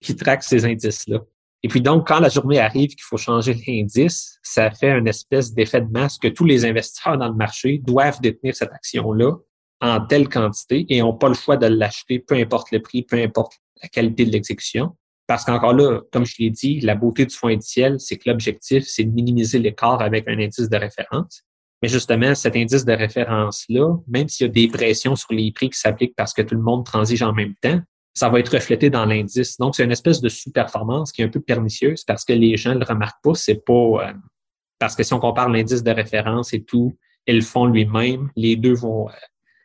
qui 0.00 0.16
traquent 0.16 0.42
ces 0.42 0.64
indices-là. 0.64 1.20
Et 1.62 1.68
puis 1.68 1.80
donc, 1.80 2.08
quand 2.08 2.18
la 2.18 2.28
journée 2.28 2.58
arrive 2.58 2.90
qu'il 2.90 3.02
faut 3.02 3.16
changer 3.16 3.54
l'indice, 3.66 4.38
ça 4.42 4.70
fait 4.70 4.90
une 4.90 5.06
espèce 5.06 5.54
d'effet 5.54 5.80
de 5.80 5.90
masse 5.90 6.18
que 6.18 6.28
tous 6.28 6.44
les 6.44 6.64
investisseurs 6.64 7.16
dans 7.16 7.28
le 7.28 7.34
marché 7.34 7.78
doivent 7.78 8.20
détenir 8.20 8.56
cette 8.56 8.72
action-là 8.72 9.36
en 9.80 10.00
telle 10.00 10.28
quantité 10.28 10.86
et 10.88 11.00
n'ont 11.00 11.16
pas 11.16 11.28
le 11.28 11.34
choix 11.34 11.56
de 11.56 11.66
l'acheter, 11.66 12.18
peu 12.18 12.34
importe 12.34 12.72
le 12.72 12.80
prix, 12.80 13.02
peu 13.02 13.16
importe 13.16 13.54
la 13.80 13.88
qualité 13.88 14.24
de 14.24 14.30
l'exécution. 14.30 14.96
Parce 15.26 15.44
qu'encore 15.44 15.72
là, 15.72 16.00
comme 16.12 16.26
je 16.26 16.34
l'ai 16.40 16.50
dit, 16.50 16.80
la 16.80 16.94
beauté 16.94 17.26
du 17.26 17.34
fonds 17.34 17.48
indiciel, 17.48 17.98
c'est 18.00 18.16
que 18.16 18.28
l'objectif, 18.28 18.84
c'est 18.86 19.04
de 19.04 19.10
minimiser 19.10 19.58
l'écart 19.58 20.02
avec 20.02 20.28
un 20.28 20.38
indice 20.38 20.68
de 20.68 20.76
référence. 20.76 21.42
Mais 21.80 21.88
justement, 21.88 22.34
cet 22.34 22.54
indice 22.56 22.84
de 22.84 22.92
référence-là, 22.92 23.96
même 24.06 24.28
s'il 24.28 24.46
y 24.46 24.50
a 24.50 24.52
des 24.52 24.68
pressions 24.68 25.16
sur 25.16 25.32
les 25.32 25.50
prix 25.52 25.70
qui 25.70 25.78
s'appliquent 25.78 26.14
parce 26.16 26.32
que 26.32 26.42
tout 26.42 26.54
le 26.54 26.62
monde 26.62 26.84
transige 26.84 27.22
en 27.22 27.32
même 27.32 27.54
temps, 27.60 27.80
ça 28.14 28.28
va 28.28 28.40
être 28.40 28.52
reflété 28.52 28.90
dans 28.90 29.06
l'indice. 29.06 29.56
Donc, 29.58 29.74
c'est 29.74 29.84
une 29.84 29.92
espèce 29.92 30.20
de 30.20 30.28
sous-performance 30.28 31.12
qui 31.12 31.22
est 31.22 31.24
un 31.24 31.28
peu 31.28 31.40
pernicieuse 31.40 32.04
parce 32.04 32.24
que 32.24 32.32
les 32.32 32.56
gens 32.56 32.74
ne 32.74 32.80
le 32.80 32.84
remarquent 32.84 33.22
pas. 33.22 33.34
C'est 33.34 33.64
pas 33.64 33.72
euh, 33.72 34.12
parce 34.78 34.94
que 34.94 35.02
si 35.02 35.14
on 35.14 35.20
compare 35.20 35.48
l'indice 35.48 35.82
de 35.82 35.90
référence 35.90 36.52
et 36.52 36.62
tout 36.62 36.96
et 37.26 37.32
le 37.32 37.40
fonds 37.40 37.66
lui-même, 37.66 38.30
les 38.36 38.56
deux 38.56 38.74
vont 38.74 39.08
euh, 39.08 39.12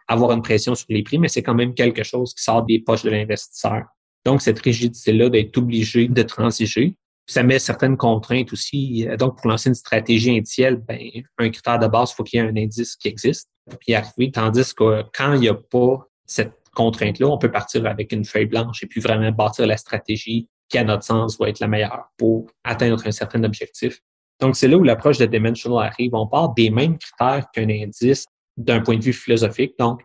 avoir 0.08 0.32
une 0.32 0.42
pression 0.42 0.76
sur 0.76 0.86
les 0.90 1.04
prix, 1.04 1.20
mais 1.20 1.28
c'est 1.28 1.44
quand 1.44 1.56
même 1.56 1.74
quelque 1.74 2.04
chose 2.04 2.34
qui 2.34 2.44
sort 2.44 2.64
des 2.64 2.80
poches 2.80 3.04
de 3.04 3.10
l'investisseur. 3.10 3.84
Donc, 4.26 4.42
cette 4.42 4.60
rigidité-là 4.60 5.30
d'être 5.30 5.58
obligé 5.58 6.08
de 6.08 6.22
transiger, 6.22 6.96
ça 7.26 7.44
met 7.44 7.60
certaines 7.60 7.98
contraintes 7.98 8.54
aussi. 8.54 9.06
Donc, 9.20 9.38
pour 9.38 9.50
lancer 9.50 9.70
une 9.70 9.76
stratégie 9.76 10.38
indicielle, 10.38 10.78
ben, 10.78 11.00
un 11.38 11.50
critère 11.50 11.80
de 11.80 11.88
base, 11.88 12.12
il 12.12 12.16
faut 12.16 12.24
qu'il 12.24 12.40
y 12.40 12.44
ait 12.44 12.48
un 12.48 12.56
indice 12.56 12.96
qui 12.96 13.10
existe 13.10 13.50
pour 13.70 13.80
y 13.86 13.96
arriver. 13.96 14.32
Tandis 14.32 14.74
que 14.74 15.04
quand 15.14 15.34
il 15.34 15.42
n'y 15.42 15.50
a 15.50 15.56
pas 15.56 16.08
cette 16.26 16.57
contrainte-là, 16.78 17.28
on 17.28 17.40
peut 17.40 17.52
partir 17.52 17.86
avec 17.88 18.12
une 18.12 18.24
feuille 18.24 18.46
blanche 18.46 18.84
et 18.84 18.88
puis 18.88 19.02
vraiment 19.02 19.32
bâtir 19.32 19.66
la 19.66 19.78
stratégie 19.78 20.48
qui, 20.70 20.78
à 20.78 20.84
notre 20.84 21.04
sens, 21.04 21.40
va 21.40 21.50
être 21.50 21.60
la 21.60 21.68
meilleure 21.68 22.06
pour 22.18 22.46
atteindre 22.64 23.02
un 23.06 23.12
certain 23.12 23.44
objectif. 23.44 24.00
Donc, 24.40 24.56
c'est 24.56 24.68
là 24.68 24.78
où 24.78 24.84
l'approche 24.84 25.18
de 25.18 25.26
Dimensional 25.26 25.88
arrive. 25.88 26.14
On 26.14 26.28
part 26.28 26.54
des 26.54 26.70
mêmes 26.70 26.98
critères 27.00 27.48
qu'un 27.52 27.68
indice 27.70 28.28
d'un 28.58 28.82
point 28.82 28.98
de 28.98 29.04
vue 29.04 29.14
philosophique. 29.14 29.74
Donc, 29.80 30.02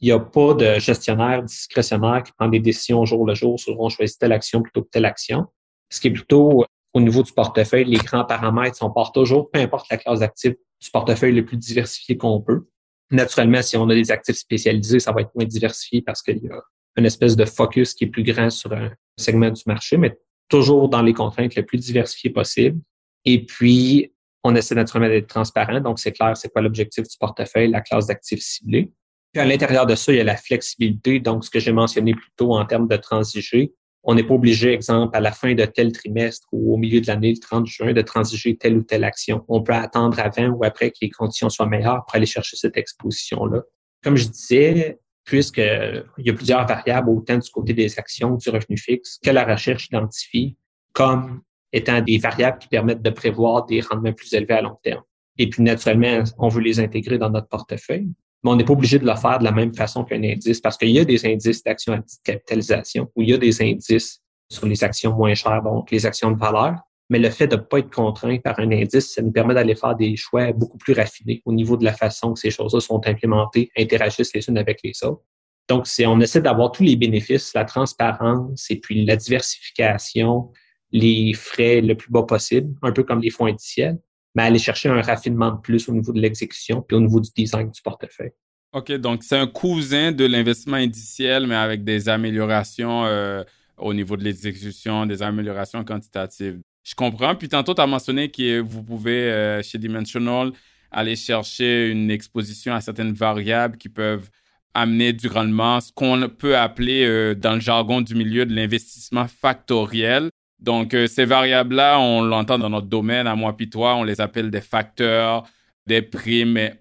il 0.00 0.06
n'y 0.06 0.12
a 0.12 0.18
pas 0.18 0.54
de 0.54 0.78
gestionnaire 0.80 1.42
discrétionnaire 1.42 2.22
qui 2.24 2.32
prend 2.32 2.48
des 2.48 2.60
décisions 2.60 3.04
jour 3.04 3.24
le 3.24 3.34
jour 3.34 3.58
sur 3.58 3.78
on 3.80 3.88
choisit 3.88 4.18
telle 4.18 4.32
action 4.32 4.62
plutôt 4.62 4.82
que 4.82 4.90
telle 4.90 5.04
action. 5.04 5.46
Ce 5.90 6.00
qui 6.00 6.08
est 6.08 6.12
plutôt 6.12 6.64
au 6.94 7.00
niveau 7.00 7.22
du 7.22 7.32
portefeuille, 7.32 7.84
les 7.84 7.98
grands 7.98 8.24
paramètres, 8.24 8.78
on 8.82 8.90
part 8.90 9.12
toujours, 9.12 9.50
peu 9.50 9.60
importe 9.60 9.86
la 9.90 9.98
classe 9.98 10.20
d'actifs, 10.20 10.54
du 10.80 10.90
portefeuille 10.90 11.34
le 11.34 11.44
plus 11.44 11.56
diversifié 11.56 12.16
qu'on 12.16 12.40
peut. 12.40 12.66
Naturellement, 13.10 13.62
si 13.62 13.76
on 13.76 13.88
a 13.88 13.94
des 13.94 14.10
actifs 14.10 14.36
spécialisés, 14.36 15.00
ça 15.00 15.12
va 15.12 15.22
être 15.22 15.34
moins 15.34 15.46
diversifié 15.46 16.02
parce 16.02 16.22
qu'il 16.22 16.38
y 16.38 16.48
a 16.48 16.60
une 16.96 17.06
espèce 17.06 17.36
de 17.36 17.44
focus 17.44 17.94
qui 17.94 18.04
est 18.04 18.08
plus 18.08 18.22
grand 18.22 18.50
sur 18.50 18.72
un 18.72 18.90
segment 19.16 19.50
du 19.50 19.62
marché, 19.66 19.96
mais 19.96 20.18
toujours 20.48 20.88
dans 20.88 21.02
les 21.02 21.12
contraintes 21.12 21.54
le 21.54 21.64
plus 21.64 21.78
diversifiées 21.78 22.30
possible. 22.30 22.80
Et 23.24 23.44
puis, 23.44 24.12
on 24.44 24.54
essaie 24.54 24.74
naturellement 24.74 25.08
d'être 25.08 25.28
transparent. 25.28 25.80
Donc, 25.80 25.98
c'est 25.98 26.12
clair, 26.12 26.36
c'est 26.36 26.48
quoi 26.48 26.62
l'objectif 26.62 27.06
du 27.06 27.16
portefeuille, 27.18 27.70
la 27.70 27.80
classe 27.80 28.06
d'actifs 28.06 28.40
ciblés. 28.40 28.90
Puis 29.32 29.42
à 29.42 29.44
l'intérieur 29.44 29.86
de 29.86 29.94
ça, 29.94 30.12
il 30.12 30.16
y 30.16 30.20
a 30.20 30.24
la 30.24 30.36
flexibilité. 30.36 31.20
Donc, 31.20 31.44
ce 31.44 31.50
que 31.50 31.60
j'ai 31.60 31.72
mentionné 31.72 32.14
plus 32.14 32.30
tôt 32.36 32.54
en 32.54 32.64
termes 32.64 32.88
de 32.88 32.96
transiger, 32.96 33.72
on 34.10 34.14
n'est 34.14 34.24
pas 34.24 34.32
obligé, 34.32 34.72
exemple, 34.72 35.14
à 35.14 35.20
la 35.20 35.32
fin 35.32 35.52
de 35.52 35.66
tel 35.66 35.92
trimestre 35.92 36.48
ou 36.50 36.72
au 36.72 36.78
milieu 36.78 36.98
de 37.02 37.06
l'année, 37.06 37.30
le 37.30 37.38
30 37.38 37.66
juin, 37.66 37.92
de 37.92 38.00
transiger 38.00 38.56
telle 38.56 38.78
ou 38.78 38.82
telle 38.82 39.04
action. 39.04 39.44
On 39.48 39.62
peut 39.62 39.74
attendre 39.74 40.18
avant 40.18 40.48
ou 40.48 40.64
après 40.64 40.90
que 40.90 40.96
les 41.02 41.10
conditions 41.10 41.50
soient 41.50 41.66
meilleures 41.66 42.06
pour 42.06 42.16
aller 42.16 42.24
chercher 42.24 42.56
cette 42.56 42.78
exposition-là. 42.78 43.64
Comme 44.02 44.16
je 44.16 44.28
disais, 44.28 44.98
puisqu'il 45.24 46.04
y 46.24 46.30
a 46.30 46.32
plusieurs 46.32 46.66
variables 46.66 47.10
autant 47.10 47.36
du 47.36 47.50
côté 47.50 47.74
des 47.74 47.98
actions 47.98 48.36
du 48.36 48.48
revenu 48.48 48.78
fixe 48.78 49.18
que 49.22 49.28
la 49.28 49.44
recherche 49.44 49.88
identifie 49.88 50.56
comme 50.94 51.42
étant 51.74 52.00
des 52.00 52.16
variables 52.16 52.56
qui 52.60 52.68
permettent 52.68 53.02
de 53.02 53.10
prévoir 53.10 53.66
des 53.66 53.82
rendements 53.82 54.14
plus 54.14 54.32
élevés 54.32 54.54
à 54.54 54.62
long 54.62 54.78
terme. 54.82 55.02
Et 55.36 55.50
puis, 55.50 55.62
naturellement, 55.62 56.24
on 56.38 56.48
veut 56.48 56.62
les 56.62 56.80
intégrer 56.80 57.18
dans 57.18 57.28
notre 57.28 57.48
portefeuille 57.48 58.08
mais 58.42 58.50
on 58.50 58.56
n'est 58.56 58.64
pas 58.64 58.72
obligé 58.72 58.98
de 58.98 59.06
le 59.06 59.16
faire 59.16 59.38
de 59.38 59.44
la 59.44 59.52
même 59.52 59.74
façon 59.74 60.04
qu'un 60.04 60.22
indice 60.22 60.60
parce 60.60 60.76
qu'il 60.76 60.90
y 60.90 60.98
a 60.98 61.04
des 61.04 61.26
indices 61.26 61.62
d'actions 61.62 61.94
à 61.94 62.00
capitalisation 62.24 63.10
ou 63.16 63.22
il 63.22 63.30
y 63.30 63.34
a 63.34 63.38
des 63.38 63.62
indices 63.62 64.20
sur 64.50 64.66
les 64.66 64.82
actions 64.84 65.14
moins 65.14 65.34
chères, 65.34 65.62
donc 65.62 65.90
les 65.90 66.06
actions 66.06 66.30
de 66.30 66.38
valeur. 66.38 66.76
Mais 67.10 67.18
le 67.18 67.30
fait 67.30 67.46
de 67.46 67.56
ne 67.56 67.60
pas 67.60 67.78
être 67.78 67.90
contraint 67.90 68.36
par 68.38 68.58
un 68.60 68.70
indice, 68.70 69.14
ça 69.14 69.22
nous 69.22 69.32
permet 69.32 69.54
d'aller 69.54 69.74
faire 69.74 69.96
des 69.96 70.14
choix 70.14 70.52
beaucoup 70.52 70.76
plus 70.76 70.92
raffinés 70.92 71.42
au 71.46 71.52
niveau 71.52 71.76
de 71.76 71.84
la 71.84 71.94
façon 71.94 72.34
que 72.34 72.40
ces 72.40 72.50
choses-là 72.50 72.80
sont 72.80 73.00
implémentées, 73.06 73.70
interagissent 73.78 74.34
les 74.34 74.46
unes 74.46 74.58
avec 74.58 74.80
les 74.84 74.92
autres. 75.04 75.22
Donc, 75.68 75.86
on 76.06 76.20
essaie 76.20 76.40
d'avoir 76.40 76.70
tous 76.70 76.82
les 76.82 76.96
bénéfices, 76.96 77.52
la 77.54 77.64
transparence 77.64 78.70
et 78.70 78.76
puis 78.76 79.04
la 79.04 79.16
diversification, 79.16 80.50
les 80.92 81.32
frais 81.34 81.80
le 81.80 81.94
plus 81.94 82.10
bas 82.10 82.22
possible, 82.22 82.74
un 82.82 82.92
peu 82.92 83.02
comme 83.04 83.20
les 83.20 83.30
fonds 83.30 83.46
indiciels, 83.46 83.98
mais 84.38 84.44
aller 84.44 84.60
chercher 84.60 84.88
un 84.88 85.02
raffinement 85.02 85.50
de 85.50 85.60
plus 85.60 85.88
au 85.88 85.92
niveau 85.92 86.12
de 86.12 86.20
l'exécution 86.20 86.80
puis 86.80 86.96
au 86.96 87.00
niveau 87.00 87.18
du 87.18 87.28
design 87.34 87.72
du 87.72 87.82
portefeuille. 87.82 88.30
OK, 88.72 88.92
donc 88.92 89.24
c'est 89.24 89.36
un 89.36 89.48
cousin 89.48 90.12
de 90.12 90.24
l'investissement 90.26 90.76
indiciel, 90.76 91.48
mais 91.48 91.56
avec 91.56 91.82
des 91.82 92.08
améliorations 92.08 93.04
euh, 93.04 93.42
au 93.76 93.92
niveau 93.92 94.16
de 94.16 94.22
l'exécution, 94.22 95.06
des 95.06 95.22
améliorations 95.24 95.82
quantitatives. 95.84 96.60
Je 96.84 96.94
comprends. 96.94 97.34
Puis 97.34 97.48
tantôt, 97.48 97.74
tu 97.74 97.80
as 97.80 97.86
mentionné 97.88 98.30
que 98.30 98.60
vous 98.60 98.84
pouvez, 98.84 99.32
euh, 99.32 99.60
chez 99.62 99.78
Dimensional, 99.78 100.52
aller 100.92 101.16
chercher 101.16 101.90
une 101.90 102.08
exposition 102.08 102.74
à 102.74 102.80
certaines 102.80 103.14
variables 103.14 103.76
qui 103.76 103.88
peuvent 103.88 104.30
amener 104.72 105.12
du 105.12 105.26
rendement, 105.26 105.80
ce 105.80 105.90
qu'on 105.92 106.28
peut 106.28 106.56
appeler 106.56 107.04
euh, 107.04 107.34
dans 107.34 107.54
le 107.54 107.60
jargon 107.60 108.02
du 108.02 108.14
milieu 108.14 108.46
de 108.46 108.54
l'investissement 108.54 109.26
factoriel. 109.26 110.30
Donc, 110.58 110.94
euh, 110.94 111.06
ces 111.06 111.24
variables-là, 111.24 112.00
on 112.00 112.22
l'entend 112.22 112.58
dans 112.58 112.70
notre 112.70 112.88
domaine, 112.88 113.26
à 113.26 113.36
moi 113.36 113.56
puis 113.56 113.70
toi, 113.70 113.94
on 113.96 114.02
les 114.02 114.20
appelle 114.20 114.50
des 114.50 114.60
facteurs, 114.60 115.44
des 115.86 116.02
primes. 116.02 116.52
Mais 116.52 116.80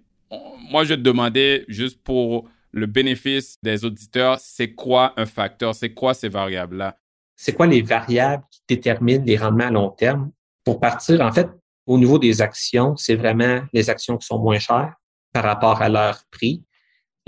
moi, 0.69 0.83
je 0.83 0.95
te 0.95 0.99
demandais 0.99 1.63
juste 1.67 2.01
pour 2.03 2.49
le 2.71 2.85
bénéfice 2.85 3.57
des 3.63 3.85
auditeurs, 3.85 4.39
c'est 4.39 4.73
quoi 4.73 5.13
un 5.17 5.25
facteur? 5.25 5.73
C'est 5.73 5.93
quoi 5.93 6.13
ces 6.13 6.29
variables-là? 6.29 6.97
C'est 7.35 7.53
quoi 7.53 7.67
les 7.67 7.81
variables 7.81 8.43
qui 8.49 8.61
déterminent 8.67 9.23
les 9.23 9.37
rendements 9.37 9.65
à 9.65 9.71
long 9.71 9.89
terme? 9.89 10.31
Pour 10.63 10.79
partir, 10.79 11.21
en 11.21 11.31
fait, 11.31 11.47
au 11.85 11.97
niveau 11.97 12.19
des 12.19 12.41
actions, 12.41 12.95
c'est 12.97 13.15
vraiment 13.15 13.61
les 13.73 13.89
actions 13.89 14.17
qui 14.17 14.25
sont 14.25 14.39
moins 14.39 14.59
chères 14.59 14.93
par 15.31 15.43
rapport 15.43 15.81
à 15.81 15.89
leur 15.89 16.23
prix 16.31 16.63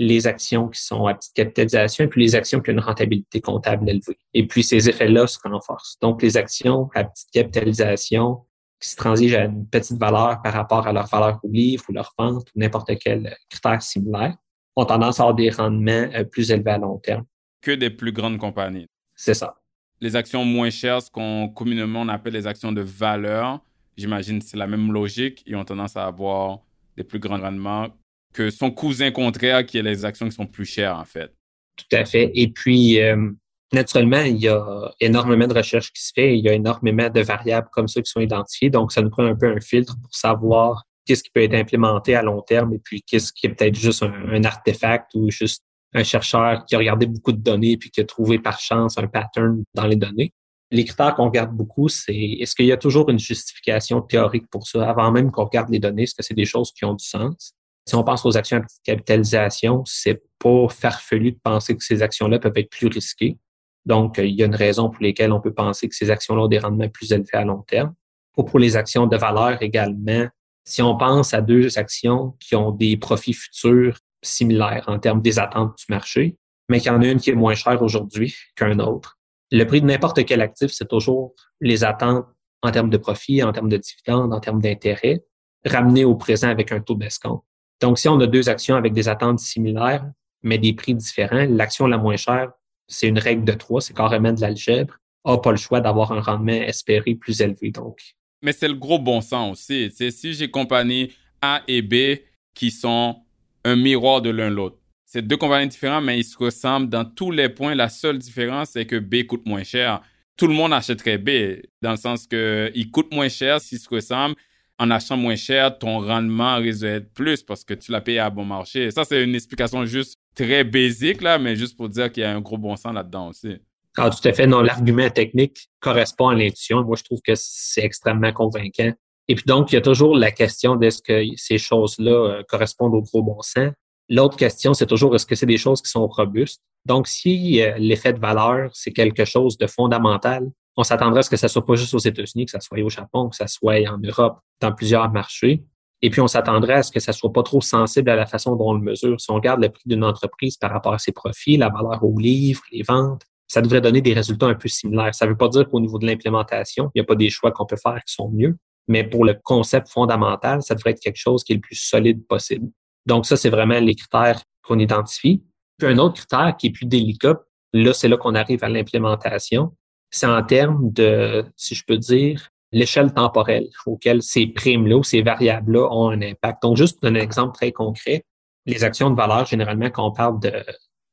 les 0.00 0.26
actions 0.26 0.68
qui 0.68 0.80
sont 0.80 1.06
à 1.06 1.14
petite 1.14 1.34
capitalisation 1.34 2.06
et 2.06 2.08
puis 2.08 2.22
les 2.22 2.34
actions 2.34 2.60
qui 2.60 2.70
ont 2.70 2.72
une 2.72 2.80
rentabilité 2.80 3.42
comptable 3.42 3.88
élevée. 3.88 4.16
Et 4.32 4.46
puis 4.46 4.64
ces 4.64 4.88
effets-là 4.88 5.26
se 5.26 5.38
renforcent. 5.44 5.98
Donc 6.00 6.22
les 6.22 6.38
actions 6.38 6.88
à 6.94 7.04
petite 7.04 7.30
capitalisation 7.30 8.46
qui 8.80 8.88
se 8.88 8.96
transigent 8.96 9.36
à 9.36 9.44
une 9.44 9.66
petite 9.66 9.98
valeur 9.98 10.40
par 10.40 10.54
rapport 10.54 10.86
à 10.86 10.92
leur 10.94 11.06
valeur 11.06 11.38
au 11.42 11.48
livre 11.48 11.84
ou 11.90 11.92
leur 11.92 12.14
vente 12.18 12.48
ou 12.48 12.58
n'importe 12.58 12.98
quel 12.98 13.36
critère 13.50 13.82
similaire 13.82 14.36
ont 14.74 14.86
tendance 14.86 15.20
à 15.20 15.24
avoir 15.24 15.36
des 15.36 15.50
rendements 15.50 16.08
euh, 16.14 16.24
plus 16.24 16.50
élevés 16.50 16.70
à 16.70 16.78
long 16.78 16.96
terme. 16.96 17.26
Que 17.60 17.72
des 17.72 17.90
plus 17.90 18.12
grandes 18.12 18.38
compagnies. 18.38 18.86
C'est 19.14 19.34
ça. 19.34 19.54
Les 20.00 20.16
actions 20.16 20.46
moins 20.46 20.70
chères, 20.70 21.02
ce 21.02 21.10
qu'on 21.10 21.50
communément 21.50 22.00
on 22.00 22.08
appelle 22.08 22.32
les 22.32 22.46
actions 22.46 22.72
de 22.72 22.80
valeur, 22.80 23.60
j'imagine 23.98 24.40
c'est 24.40 24.56
la 24.56 24.66
même 24.66 24.92
logique, 24.92 25.42
ils 25.44 25.56
ont 25.56 25.64
tendance 25.64 25.94
à 25.94 26.06
avoir 26.06 26.60
des 26.96 27.04
plus 27.04 27.18
grands 27.18 27.38
rendements 27.38 27.88
que 28.32 28.50
son 28.50 28.70
cousin 28.70 29.10
contraire 29.10 29.64
qui 29.66 29.78
est 29.78 29.82
les 29.82 30.04
actions 30.04 30.28
qui 30.28 30.34
sont 30.34 30.46
plus 30.46 30.64
chères, 30.64 30.96
en 30.96 31.04
fait. 31.04 31.32
Tout 31.76 31.96
à 31.96 32.04
fait. 32.04 32.30
Et 32.34 32.48
puis, 32.48 33.00
euh, 33.00 33.30
naturellement, 33.72 34.22
il 34.22 34.38
y 34.38 34.48
a 34.48 34.92
énormément 35.00 35.46
de 35.46 35.54
recherches 35.54 35.92
qui 35.92 36.02
se 36.02 36.12
fait. 36.14 36.36
Il 36.36 36.44
y 36.44 36.48
a 36.48 36.54
énormément 36.54 37.08
de 37.08 37.20
variables 37.20 37.68
comme 37.72 37.88
ça 37.88 38.00
qui 38.02 38.10
sont 38.10 38.20
identifiées. 38.20 38.70
Donc, 38.70 38.92
ça 38.92 39.02
nous 39.02 39.10
prend 39.10 39.24
un 39.24 39.34
peu 39.34 39.50
un 39.50 39.60
filtre 39.60 39.96
pour 40.00 40.14
savoir 40.14 40.84
qu'est-ce 41.06 41.22
qui 41.22 41.30
peut 41.30 41.42
être 41.42 41.54
implémenté 41.54 42.14
à 42.14 42.22
long 42.22 42.42
terme 42.42 42.74
et 42.74 42.78
puis 42.78 43.02
qu'est-ce 43.02 43.32
qui 43.32 43.46
est 43.46 43.50
peut-être 43.50 43.74
juste 43.74 44.02
un, 44.02 44.44
artefact 44.44 45.14
ou 45.14 45.30
juste 45.30 45.64
un 45.92 46.04
chercheur 46.04 46.64
qui 46.66 46.76
a 46.76 46.78
regardé 46.78 47.06
beaucoup 47.06 47.32
de 47.32 47.40
données 47.40 47.76
puis 47.76 47.90
qui 47.90 48.00
a 48.00 48.04
trouvé 48.04 48.38
par 48.38 48.60
chance 48.60 48.96
un 48.96 49.08
pattern 49.08 49.62
dans 49.74 49.86
les 49.86 49.96
données. 49.96 50.32
Les 50.70 50.84
critères 50.84 51.16
qu'on 51.16 51.24
regarde 51.24 51.50
beaucoup, 51.50 51.88
c'est 51.88 52.14
est-ce 52.14 52.54
qu'il 52.54 52.66
y 52.66 52.72
a 52.72 52.76
toujours 52.76 53.10
une 53.10 53.18
justification 53.18 54.00
théorique 54.02 54.46
pour 54.50 54.68
ça? 54.68 54.88
Avant 54.88 55.10
même 55.10 55.32
qu'on 55.32 55.46
regarde 55.46 55.68
les 55.70 55.80
données? 55.80 56.04
Est-ce 56.04 56.14
que 56.14 56.22
c'est 56.22 56.34
des 56.34 56.44
choses 56.44 56.70
qui 56.70 56.84
ont 56.84 56.94
du 56.94 57.04
sens? 57.04 57.54
Si 57.86 57.94
on 57.94 58.04
pense 58.04 58.24
aux 58.24 58.36
actions 58.36 58.58
à 58.58 58.60
petite 58.60 58.82
capitalisation, 58.84 59.82
c'est 59.84 60.22
pas 60.38 60.68
farfelu 60.68 61.32
de 61.32 61.38
penser 61.42 61.76
que 61.76 61.84
ces 61.84 62.02
actions-là 62.02 62.38
peuvent 62.38 62.56
être 62.56 62.70
plus 62.70 62.88
risquées. 62.88 63.38
Donc, 63.86 64.18
il 64.18 64.38
y 64.38 64.42
a 64.42 64.46
une 64.46 64.54
raison 64.54 64.90
pour 64.90 65.02
laquelle 65.02 65.32
on 65.32 65.40
peut 65.40 65.54
penser 65.54 65.88
que 65.88 65.94
ces 65.94 66.10
actions-là 66.10 66.42
ont 66.42 66.48
des 66.48 66.58
rendements 66.58 66.88
plus 66.88 67.12
élevés 67.12 67.34
à 67.34 67.44
long 67.44 67.62
terme. 67.62 67.94
Ou 68.36 68.44
pour 68.44 68.58
les 68.58 68.76
actions 68.76 69.06
de 69.06 69.16
valeur 69.16 69.60
également, 69.62 70.28
si 70.64 70.82
on 70.82 70.96
pense 70.96 71.34
à 71.34 71.40
deux 71.40 71.78
actions 71.78 72.36
qui 72.38 72.54
ont 72.54 72.70
des 72.70 72.96
profits 72.96 73.32
futurs 73.32 73.98
similaires 74.22 74.84
en 74.86 74.98
termes 74.98 75.20
des 75.20 75.38
attentes 75.38 75.78
du 75.78 75.84
marché, 75.88 76.36
mais 76.68 76.78
qu'il 76.78 76.92
y 76.92 76.94
en 76.94 77.02
a 77.02 77.06
une 77.06 77.18
qui 77.18 77.30
est 77.30 77.34
moins 77.34 77.54
chère 77.54 77.82
aujourd'hui 77.82 78.34
qu'un 78.54 78.78
autre. 78.78 79.18
Le 79.50 79.64
prix 79.64 79.80
de 79.80 79.86
n'importe 79.86 80.24
quel 80.24 80.40
actif, 80.40 80.70
c'est 80.70 80.88
toujours 80.88 81.34
les 81.60 81.82
attentes 81.82 82.26
en 82.62 82.70
termes 82.70 82.90
de 82.90 82.98
profit, 82.98 83.42
en 83.42 83.52
termes 83.52 83.68
de 83.68 83.78
dividendes, 83.78 84.32
en 84.32 84.38
termes 84.38 84.60
d'intérêt, 84.60 85.24
ramenées 85.64 86.04
au 86.04 86.14
présent 86.14 86.48
avec 86.48 86.70
un 86.70 86.80
taux 86.80 86.94
d'escompte. 86.94 87.44
Donc, 87.80 87.98
si 87.98 88.08
on 88.08 88.20
a 88.20 88.26
deux 88.26 88.48
actions 88.48 88.76
avec 88.76 88.92
des 88.92 89.08
attentes 89.08 89.40
similaires, 89.40 90.04
mais 90.42 90.58
des 90.58 90.72
prix 90.72 90.94
différents, 90.94 91.46
l'action 91.48 91.86
la 91.86 91.98
moins 91.98 92.16
chère, 92.16 92.52
c'est 92.86 93.08
une 93.08 93.18
règle 93.18 93.44
de 93.44 93.52
trois, 93.52 93.80
c'est 93.80 93.94
carrément 93.94 94.32
de 94.32 94.40
l'algèbre, 94.40 94.94
n'a 95.24 95.38
pas 95.38 95.50
le 95.50 95.56
choix 95.56 95.80
d'avoir 95.80 96.12
un 96.12 96.20
rendement 96.20 96.52
espéré 96.52 97.14
plus 97.14 97.40
élevé. 97.40 97.70
Donc. 97.70 98.00
Mais 98.42 98.52
c'est 98.52 98.68
le 98.68 98.74
gros 98.74 98.98
bon 98.98 99.20
sens 99.20 99.52
aussi. 99.52 99.92
C'est 99.94 100.10
si 100.10 100.34
j'ai 100.34 100.50
compagnie 100.50 101.12
A 101.40 101.62
et 101.68 101.82
B 101.82 102.20
qui 102.54 102.70
sont 102.70 103.16
un 103.64 103.76
miroir 103.76 104.22
de 104.22 104.30
l'un 104.30 104.50
l'autre. 104.50 104.76
C'est 105.04 105.26
deux 105.26 105.36
compagnies 105.36 105.68
différentes, 105.68 106.04
mais 106.04 106.18
ils 106.18 106.24
se 106.24 106.38
ressemblent 106.38 106.88
dans 106.88 107.04
tous 107.04 107.30
les 107.30 107.48
points. 107.48 107.74
La 107.74 107.88
seule 107.88 108.18
différence, 108.18 108.70
c'est 108.70 108.86
que 108.86 108.96
B 108.96 109.26
coûte 109.26 109.46
moins 109.46 109.64
cher. 109.64 110.00
Tout 110.36 110.46
le 110.46 110.54
monde 110.54 110.72
achèterait 110.72 111.18
B, 111.18 111.62
dans 111.82 111.90
le 111.90 111.96
sens 111.96 112.26
qu'il 112.26 112.90
coûte 112.90 113.12
moins 113.12 113.28
cher 113.28 113.60
s'ils 113.60 113.80
se 113.80 113.88
ressemblent. 113.88 114.36
En 114.80 114.90
achetant 114.90 115.18
moins 115.18 115.36
cher, 115.36 115.78
ton 115.78 116.00
rendement 116.00 116.56
risque 116.56 116.80
d'être 116.80 117.12
plus 117.12 117.42
parce 117.42 117.64
que 117.64 117.74
tu 117.74 117.92
l'as 117.92 118.00
payé 118.00 118.18
à 118.18 118.30
bon 118.30 118.46
marché. 118.46 118.90
Ça, 118.90 119.04
c'est 119.04 119.22
une 119.22 119.34
explication 119.34 119.84
juste 119.84 120.18
très 120.34 120.64
basique, 120.64 121.20
là, 121.20 121.38
mais 121.38 121.54
juste 121.54 121.76
pour 121.76 121.90
dire 121.90 122.10
qu'il 122.10 122.22
y 122.22 122.24
a 122.24 122.34
un 122.34 122.40
gros 122.40 122.56
bon 122.56 122.74
sens 122.76 122.94
là-dedans 122.94 123.28
aussi. 123.28 123.58
Ah, 123.98 124.08
tout 124.08 124.26
à 124.26 124.32
fait. 124.32 124.46
Non, 124.46 124.62
l'argument 124.62 125.10
technique 125.10 125.68
correspond 125.80 126.28
à 126.28 126.34
l'intuition. 126.34 126.82
Moi, 126.82 126.96
je 126.96 127.04
trouve 127.04 127.20
que 127.20 127.34
c'est 127.34 127.84
extrêmement 127.84 128.32
convaincant. 128.32 128.90
Et 129.28 129.34
puis 129.34 129.44
donc, 129.46 129.70
il 129.70 129.74
y 129.74 129.78
a 129.78 129.82
toujours 129.82 130.16
la 130.16 130.30
question 130.30 130.76
d'est-ce 130.76 131.02
que 131.02 131.24
ces 131.36 131.58
choses-là 131.58 132.10
euh, 132.10 132.42
correspondent 132.48 132.94
au 132.94 133.02
gros 133.02 133.22
bon 133.22 133.42
sens. 133.42 133.72
L'autre 134.08 134.38
question, 134.38 134.72
c'est 134.72 134.86
toujours 134.86 135.14
est-ce 135.14 135.26
que 135.26 135.34
c'est 135.34 135.44
des 135.44 135.58
choses 135.58 135.82
qui 135.82 135.90
sont 135.90 136.06
robustes? 136.06 136.62
Donc, 136.86 137.06
si 137.06 137.60
euh, 137.60 137.74
l'effet 137.76 138.14
de 138.14 138.18
valeur, 138.18 138.70
c'est 138.72 138.92
quelque 138.92 139.26
chose 139.26 139.58
de 139.58 139.66
fondamental, 139.66 140.50
on 140.80 140.84
s'attendrait 140.84 141.20
à 141.20 141.22
ce 141.22 141.30
que 141.30 141.36
ça 141.36 141.48
soit 141.48 141.64
pas 141.64 141.74
juste 141.74 141.94
aux 141.94 141.98
États-Unis, 141.98 142.46
que 142.46 142.50
ça 142.50 142.60
soit 142.60 142.80
au 142.80 142.88
Japon, 142.88 143.28
que 143.28 143.36
ça 143.36 143.46
soit 143.46 143.88
en 143.88 143.98
Europe, 143.98 144.38
dans 144.60 144.72
plusieurs 144.72 145.10
marchés. 145.10 145.64
Et 146.02 146.10
puis, 146.10 146.20
on 146.20 146.26
s'attendrait 146.26 146.74
à 146.74 146.82
ce 146.82 146.90
que 146.90 147.00
ça 147.00 147.12
soit 147.12 147.32
pas 147.32 147.42
trop 147.42 147.60
sensible 147.60 148.08
à 148.10 148.16
la 148.16 148.26
façon 148.26 148.56
dont 148.56 148.70
on 148.70 148.74
le 148.74 148.80
mesure. 148.80 149.20
Si 149.20 149.30
on 149.30 149.34
regarde 149.34 149.60
le 149.60 149.68
prix 149.68 149.82
d'une 149.86 150.04
entreprise 150.04 150.56
par 150.56 150.70
rapport 150.70 150.94
à 150.94 150.98
ses 150.98 151.12
profits, 151.12 151.58
la 151.58 151.68
valeur 151.68 152.02
au 152.02 152.18
livre, 152.18 152.62
les 152.72 152.82
ventes, 152.82 153.22
ça 153.46 153.60
devrait 153.60 153.80
donner 153.80 154.00
des 154.00 154.14
résultats 154.14 154.46
un 154.46 154.54
peu 154.54 154.68
similaires. 154.68 155.14
Ça 155.14 155.26
ne 155.26 155.30
veut 155.32 155.36
pas 155.36 155.48
dire 155.48 155.68
qu'au 155.68 155.80
niveau 155.80 155.98
de 155.98 156.06
l'implémentation, 156.06 156.90
il 156.94 157.00
n'y 157.00 157.02
a 157.02 157.04
pas 157.04 157.16
des 157.16 157.30
choix 157.30 157.50
qu'on 157.50 157.66
peut 157.66 157.76
faire 157.76 158.00
qui 158.06 158.14
sont 158.14 158.30
mieux, 158.30 158.56
mais 158.88 159.04
pour 159.04 159.24
le 159.24 159.34
concept 159.34 159.88
fondamental, 159.88 160.62
ça 160.62 160.74
devrait 160.74 160.92
être 160.92 161.00
quelque 161.00 161.18
chose 161.18 161.44
qui 161.44 161.52
est 161.52 161.56
le 161.56 161.60
plus 161.60 161.74
solide 161.74 162.24
possible. 162.26 162.70
Donc 163.06 163.26
ça, 163.26 163.36
c'est 163.36 163.50
vraiment 163.50 163.78
les 163.80 163.94
critères 163.94 164.40
qu'on 164.62 164.78
identifie. 164.78 165.42
Puis 165.78 165.88
un 165.88 165.98
autre 165.98 166.14
critère 166.14 166.56
qui 166.56 166.68
est 166.68 166.70
plus 166.70 166.86
délicat, 166.86 167.40
là, 167.72 167.92
c'est 167.92 168.08
là 168.08 168.16
qu'on 168.16 168.34
arrive 168.34 168.62
à 168.62 168.68
l'implémentation, 168.68 169.74
c'est 170.10 170.26
en 170.26 170.42
termes 170.42 170.92
de, 170.92 171.44
si 171.56 171.74
je 171.74 171.84
peux 171.84 171.98
dire, 171.98 172.50
l'échelle 172.72 173.12
temporelle 173.12 173.68
auquel 173.86 174.22
ces 174.22 174.46
primes-là 174.46 174.96
ou 174.96 175.02
ces 175.02 175.22
variables-là 175.22 175.88
ont 175.90 176.10
un 176.10 176.22
impact. 176.22 176.62
Donc, 176.62 176.76
juste 176.76 177.00
pour 177.00 177.08
un 177.08 177.14
exemple 177.14 177.54
très 177.54 177.72
concret, 177.72 178.24
les 178.66 178.84
actions 178.84 179.10
de 179.10 179.16
valeur, 179.16 179.46
généralement, 179.46 179.90
quand 179.90 180.06
on 180.06 180.12
parle 180.12 180.40
de 180.40 180.64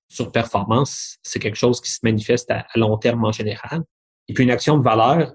surperformance, 0.09 1.17
c'est 1.23 1.39
quelque 1.39 1.55
chose 1.55 1.81
qui 1.81 1.91
se 1.91 1.99
manifeste 2.03 2.51
à, 2.51 2.65
long 2.75 2.97
terme 2.97 3.25
en 3.25 3.31
général. 3.31 3.83
Et 4.27 4.33
puis, 4.33 4.43
une 4.43 4.51
action 4.51 4.77
de 4.77 4.83
valeur, 4.83 5.33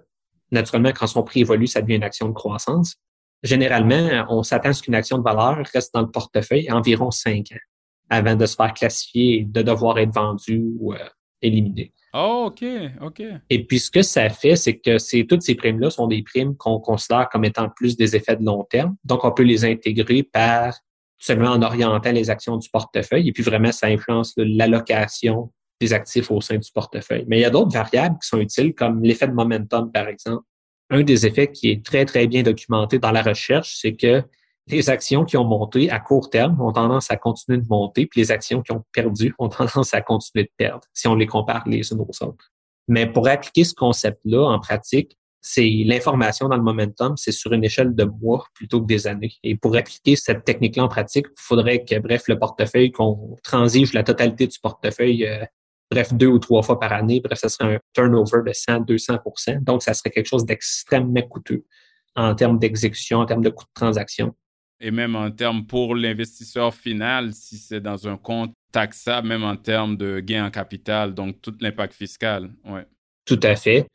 naturellement, 0.50 0.92
quand 0.92 1.06
son 1.06 1.22
prix 1.22 1.40
évolue, 1.40 1.66
ça 1.66 1.82
devient 1.82 1.96
une 1.96 2.04
action 2.04 2.28
de 2.28 2.34
croissance. 2.34 2.96
Généralement, 3.42 4.24
on 4.28 4.42
s'attend 4.42 4.68
à 4.68 4.72
ce 4.72 4.82
qu'une 4.82 4.94
action 4.94 5.18
de 5.18 5.24
valeur 5.24 5.64
reste 5.72 5.92
dans 5.94 6.02
le 6.02 6.10
portefeuille 6.10 6.70
environ 6.70 7.10
cinq 7.10 7.52
ans 7.52 7.62
avant 8.08 8.36
de 8.36 8.46
se 8.46 8.54
faire 8.54 8.74
classifier 8.74 9.44
de 9.44 9.62
devoir 9.62 9.98
être 9.98 10.12
vendue 10.12 10.74
ou 10.78 10.92
euh, 10.92 10.98
éliminée. 11.40 11.92
Oh, 12.14 12.44
OK, 12.48 12.64
OK. 13.00 13.22
Et 13.48 13.64
puis, 13.64 13.78
ce 13.78 13.90
que 13.90 14.02
ça 14.02 14.28
fait, 14.28 14.56
c'est 14.56 14.78
que 14.78 15.22
toutes 15.22 15.42
ces 15.42 15.54
primes-là 15.54 15.90
sont 15.90 16.06
des 16.06 16.22
primes 16.22 16.56
qu'on 16.56 16.78
considère 16.78 17.28
comme 17.30 17.44
étant 17.44 17.68
plus 17.70 17.96
des 17.96 18.14
effets 18.14 18.36
de 18.36 18.44
long 18.44 18.64
terme. 18.64 18.96
Donc, 19.04 19.24
on 19.24 19.32
peut 19.32 19.44
les 19.44 19.64
intégrer 19.64 20.22
par 20.22 20.74
seulement 21.18 21.50
en 21.50 21.62
orientant 21.62 22.12
les 22.12 22.28
actions 22.30 22.56
du 22.56 22.68
portefeuille. 22.68 23.28
Et 23.28 23.32
puis, 23.32 23.42
vraiment, 23.42 23.72
ça 23.72 23.86
influence 23.86 24.34
l'allocation 24.36 25.52
des 25.80 25.92
actifs 25.92 26.30
au 26.30 26.40
sein 26.40 26.58
du 26.58 26.70
portefeuille. 26.72 27.24
Mais 27.28 27.38
il 27.38 27.42
y 27.42 27.46
a 27.46 27.50
d'autres 27.50 27.72
variables 27.72 28.18
qui 28.20 28.28
sont 28.28 28.40
utiles, 28.40 28.74
comme 28.74 29.02
l'effet 29.02 29.26
de 29.26 29.32
momentum, 29.32 29.90
par 29.90 30.08
exemple 30.08 30.44
un 30.92 31.02
des 31.02 31.26
effets 31.26 31.50
qui 31.50 31.70
est 31.70 31.84
très, 31.84 32.04
très 32.04 32.26
bien 32.26 32.42
documenté 32.42 32.98
dans 32.98 33.10
la 33.10 33.22
recherche, 33.22 33.78
c'est 33.80 33.94
que 33.94 34.22
les 34.68 34.90
actions 34.90 35.24
qui 35.24 35.36
ont 35.36 35.44
monté 35.44 35.90
à 35.90 35.98
court 35.98 36.30
terme 36.30 36.60
ont 36.60 36.72
tendance 36.72 37.10
à 37.10 37.16
continuer 37.16 37.58
de 37.58 37.66
monter, 37.68 38.06
puis 38.06 38.20
les 38.20 38.30
actions 38.30 38.62
qui 38.62 38.72
ont 38.72 38.84
perdu 38.92 39.34
ont 39.38 39.48
tendance 39.48 39.94
à 39.94 40.00
continuer 40.00 40.44
de 40.44 40.52
perdre 40.56 40.86
si 40.92 41.08
on 41.08 41.14
les 41.14 41.26
compare 41.26 41.64
les 41.66 41.92
unes 41.92 42.00
aux 42.00 42.24
autres. 42.24 42.52
Mais 42.88 43.06
pour 43.06 43.28
appliquer 43.28 43.64
ce 43.64 43.74
concept-là 43.74 44.44
en 44.44 44.58
pratique, 44.58 45.16
c'est 45.40 45.68
l'information 45.84 46.48
dans 46.48 46.56
le 46.56 46.62
momentum, 46.62 47.16
c'est 47.16 47.32
sur 47.32 47.52
une 47.52 47.64
échelle 47.64 47.96
de 47.96 48.04
mois 48.04 48.46
plutôt 48.54 48.80
que 48.80 48.86
des 48.86 49.08
années. 49.08 49.34
Et 49.42 49.56
pour 49.56 49.76
appliquer 49.76 50.14
cette 50.14 50.44
technique-là 50.44 50.84
en 50.84 50.88
pratique, 50.88 51.26
il 51.28 51.42
faudrait 51.42 51.84
que, 51.84 51.98
bref, 51.98 52.28
le 52.28 52.38
portefeuille, 52.38 52.92
qu'on 52.92 53.36
transige 53.42 53.92
la 53.92 54.04
totalité 54.04 54.46
du 54.46 54.58
portefeuille 54.60 55.26
euh, 55.26 55.44
bref, 55.92 56.14
deux 56.14 56.28
ou 56.28 56.38
trois 56.38 56.62
fois 56.62 56.78
par 56.78 56.92
année. 56.92 57.20
Bref, 57.20 57.38
ça 57.38 57.48
serait 57.48 57.74
un 57.74 57.80
turnover 57.92 58.42
de 58.46 58.52
100, 58.52 58.80
200% 58.82 59.62
Donc, 59.62 59.82
ça 59.82 59.94
serait 59.94 60.10
quelque 60.10 60.26
chose 60.26 60.44
d'extrêmement 60.44 61.22
coûteux 61.22 61.64
en 62.14 62.34
termes 62.34 62.58
d'exécution, 62.58 63.18
en 63.18 63.26
termes 63.26 63.42
de 63.42 63.50
coût 63.50 63.64
de 63.64 63.70
transaction. 63.74 64.34
Et 64.82 64.90
même 64.90 65.16
en 65.16 65.30
termes 65.30 65.64
pour 65.64 65.94
l'investisseur 65.94 66.74
final, 66.74 67.32
si 67.32 67.56
c'est 67.56 67.80
dans 67.80 68.08
un 68.08 68.16
compte 68.16 68.52
taxable, 68.72 69.28
même 69.28 69.44
en 69.44 69.56
termes 69.56 69.96
de 69.96 70.20
gain 70.20 70.46
en 70.46 70.50
capital, 70.50 71.14
donc 71.14 71.40
tout 71.40 71.54
l'impact 71.60 71.94
fiscal. 71.94 72.50
Ouais. 72.64 72.84
Tout 73.24 73.40
à 73.42 73.54
fait. 73.56 73.86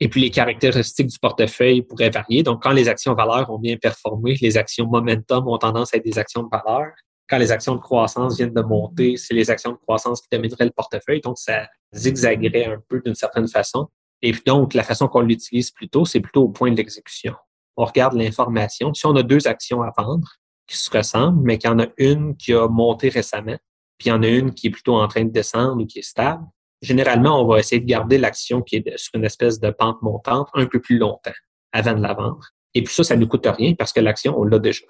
Et 0.00 0.08
puis, 0.08 0.20
les 0.20 0.30
caractéristiques 0.30 1.06
du 1.06 1.18
portefeuille 1.18 1.82
pourraient 1.82 2.10
varier. 2.10 2.42
Donc, 2.42 2.62
quand 2.62 2.72
les 2.72 2.88
actions 2.88 3.14
valeurs 3.14 3.48
ont 3.50 3.58
bien 3.58 3.76
performé, 3.76 4.36
les 4.40 4.58
actions 4.58 4.86
momentum 4.86 5.46
ont 5.46 5.58
tendance 5.58 5.94
à 5.94 5.98
être 5.98 6.04
des 6.04 6.18
actions 6.18 6.42
de 6.42 6.48
valeur 6.50 6.90
quand 7.32 7.38
les 7.38 7.50
actions 7.50 7.74
de 7.74 7.80
croissance 7.80 8.36
viennent 8.36 8.52
de 8.52 8.60
monter, 8.60 9.16
c'est 9.16 9.32
les 9.32 9.50
actions 9.50 9.72
de 9.72 9.78
croissance 9.78 10.20
qui 10.20 10.28
domineraient 10.30 10.66
le 10.66 10.70
portefeuille. 10.70 11.22
Donc, 11.22 11.38
ça 11.38 11.66
zigzaguerait 11.94 12.66
un 12.66 12.82
peu 12.86 13.00
d'une 13.02 13.14
certaine 13.14 13.48
façon. 13.48 13.88
Et 14.20 14.32
puis 14.32 14.42
donc, 14.44 14.74
la 14.74 14.82
façon 14.82 15.08
qu'on 15.08 15.22
l'utilise 15.22 15.70
plutôt, 15.70 16.04
c'est 16.04 16.20
plutôt 16.20 16.42
au 16.42 16.48
point 16.50 16.70
de 16.70 16.76
l'exécution. 16.76 17.34
On 17.76 17.84
regarde 17.84 18.14
l'information. 18.14 18.92
Si 18.94 19.06
on 19.06 19.16
a 19.16 19.22
deux 19.22 19.46
actions 19.46 19.82
à 19.82 19.92
vendre 19.96 20.28
qui 20.66 20.76
se 20.76 20.90
ressemblent, 20.90 21.42
mais 21.42 21.58
qu'il 21.58 21.70
y 21.70 21.72
en 21.72 21.78
a 21.78 21.86
une 21.96 22.36
qui 22.36 22.52
a 22.52 22.68
monté 22.68 23.08
récemment, 23.08 23.58
puis 23.98 24.08
il 24.08 24.10
y 24.10 24.12
en 24.12 24.22
a 24.22 24.28
une 24.28 24.52
qui 24.54 24.68
est 24.68 24.70
plutôt 24.70 24.96
en 24.96 25.08
train 25.08 25.24
de 25.24 25.30
descendre 25.30 25.82
ou 25.82 25.86
qui 25.86 26.00
est 26.00 26.02
stable, 26.02 26.44
généralement, 26.80 27.40
on 27.40 27.46
va 27.46 27.58
essayer 27.58 27.80
de 27.80 27.86
garder 27.86 28.18
l'action 28.18 28.62
qui 28.62 28.76
est 28.76 28.98
sur 28.98 29.14
une 29.14 29.24
espèce 29.24 29.60
de 29.60 29.70
pente 29.70 30.02
montante 30.02 30.48
un 30.54 30.66
peu 30.66 30.80
plus 30.80 30.98
longtemps 30.98 31.32
avant 31.72 31.94
de 31.94 32.02
la 32.02 32.14
vendre. 32.14 32.48
Et 32.74 32.82
puis 32.82 32.92
ça, 32.92 33.04
ça 33.04 33.16
ne 33.16 33.20
nous 33.20 33.28
coûte 33.28 33.46
rien 33.46 33.74
parce 33.74 33.92
que 33.92 34.00
l'action, 34.00 34.38
on 34.38 34.44
l'a 34.44 34.58
déjà. 34.58 34.84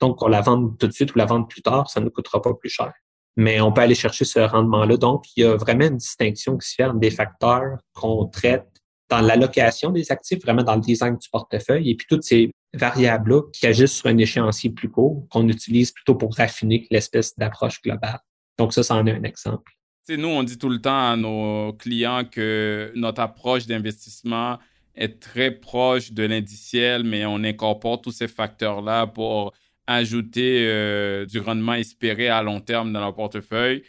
Donc, 0.00 0.18
qu'on 0.18 0.28
la 0.28 0.40
vende 0.40 0.78
tout 0.78 0.86
de 0.86 0.92
suite 0.92 1.14
ou 1.14 1.18
la 1.18 1.26
vende 1.26 1.48
plus 1.48 1.62
tard, 1.62 1.88
ça 1.88 2.00
ne 2.00 2.06
nous 2.06 2.10
coûtera 2.10 2.42
pas 2.42 2.54
plus 2.54 2.68
cher. 2.68 2.92
Mais 3.36 3.60
on 3.60 3.72
peut 3.72 3.80
aller 3.80 3.94
chercher 3.94 4.24
ce 4.24 4.40
rendement-là. 4.40 4.96
Donc, 4.96 5.24
il 5.36 5.44
y 5.44 5.46
a 5.46 5.56
vraiment 5.56 5.86
une 5.86 5.96
distinction 5.96 6.58
qui 6.58 6.68
se 6.68 6.74
fait 6.74 6.84
entre 6.84 6.98
des 6.98 7.10
facteurs 7.10 7.78
qu'on 7.94 8.26
traite 8.26 8.68
dans 9.12 9.20
l'allocation 9.20 9.90
des 9.90 10.10
actifs, 10.10 10.40
vraiment 10.42 10.62
dans 10.62 10.74
le 10.74 10.80
design 10.80 11.18
du 11.18 11.28
portefeuille, 11.28 11.90
et 11.90 11.94
puis 11.94 12.06
toutes 12.08 12.22
ces 12.22 12.50
variables-là 12.72 13.42
qui 13.52 13.66
agissent 13.66 13.96
sur 13.98 14.06
un 14.06 14.16
échéancier 14.16 14.70
plus 14.70 14.88
court, 14.88 15.26
qu'on 15.28 15.46
utilise 15.48 15.90
plutôt 15.90 16.14
pour 16.14 16.34
raffiner 16.34 16.86
l'espèce 16.90 17.36
d'approche 17.36 17.82
globale. 17.82 18.20
Donc, 18.58 18.72
ça, 18.72 18.82
ça 18.82 18.94
en 18.94 19.06
est 19.06 19.12
un 19.12 19.22
exemple. 19.24 19.72
nous, 20.08 20.28
on 20.28 20.42
dit 20.42 20.56
tout 20.56 20.70
le 20.70 20.80
temps 20.80 21.10
à 21.10 21.16
nos 21.16 21.74
clients 21.74 22.24
que 22.24 22.90
notre 22.94 23.20
approche 23.20 23.66
d'investissement 23.66 24.58
est 24.94 25.20
très 25.20 25.50
proche 25.50 26.12
de 26.12 26.22
l'indiciel, 26.22 27.04
mais 27.04 27.26
on 27.26 27.44
incorpore 27.44 28.00
tous 28.00 28.12
ces 28.12 28.28
facteurs-là 28.28 29.06
pour 29.08 29.52
ajouter 29.86 30.66
euh, 30.68 31.26
du 31.26 31.38
rendement 31.38 31.74
espéré 31.74 32.28
à 32.28 32.42
long 32.42 32.60
terme 32.60 32.94
dans 32.94 33.00
leur 33.00 33.14
portefeuille. 33.14 33.82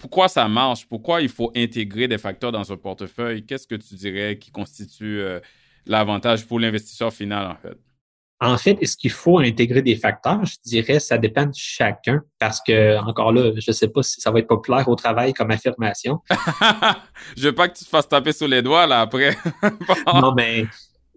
Pourquoi 0.00 0.28
ça 0.28 0.48
marche? 0.48 0.86
Pourquoi 0.88 1.20
il 1.20 1.28
faut 1.28 1.52
intégrer 1.54 2.08
des 2.08 2.16
facteurs 2.16 2.50
dans 2.50 2.64
ce 2.64 2.72
portefeuille? 2.72 3.44
Qu'est-ce 3.44 3.66
que 3.66 3.74
tu 3.74 3.94
dirais 3.94 4.38
qui 4.38 4.50
constitue 4.50 5.20
euh, 5.20 5.40
l'avantage 5.86 6.46
pour 6.46 6.58
l'investisseur 6.58 7.12
final, 7.12 7.46
en 7.46 7.56
fait? 7.56 7.76
En 8.42 8.56
fait, 8.56 8.78
est-ce 8.80 8.96
qu'il 8.96 9.10
faut 9.10 9.38
intégrer 9.38 9.82
des 9.82 9.96
facteurs? 9.96 10.42
Je 10.46 10.56
dirais, 10.64 10.98
ça 10.98 11.18
dépend 11.18 11.44
de 11.44 11.52
chacun 11.54 12.22
parce 12.38 12.62
que, 12.66 12.98
encore 12.98 13.32
là, 13.32 13.52
je 13.54 13.70
ne 13.70 13.74
sais 13.74 13.88
pas 13.88 14.02
si 14.02 14.22
ça 14.22 14.30
va 14.30 14.38
être 14.38 14.46
populaire 14.46 14.88
au 14.88 14.94
travail 14.94 15.34
comme 15.34 15.50
affirmation. 15.50 16.20
je 17.36 17.42
veux 17.42 17.54
pas 17.54 17.68
que 17.68 17.76
tu 17.76 17.84
te 17.84 17.90
fasses 17.90 18.08
taper 18.08 18.32
sur 18.32 18.48
les 18.48 18.62
doigts, 18.62 18.86
là, 18.86 19.02
après. 19.02 19.36
non, 20.14 20.32
mais 20.34 20.64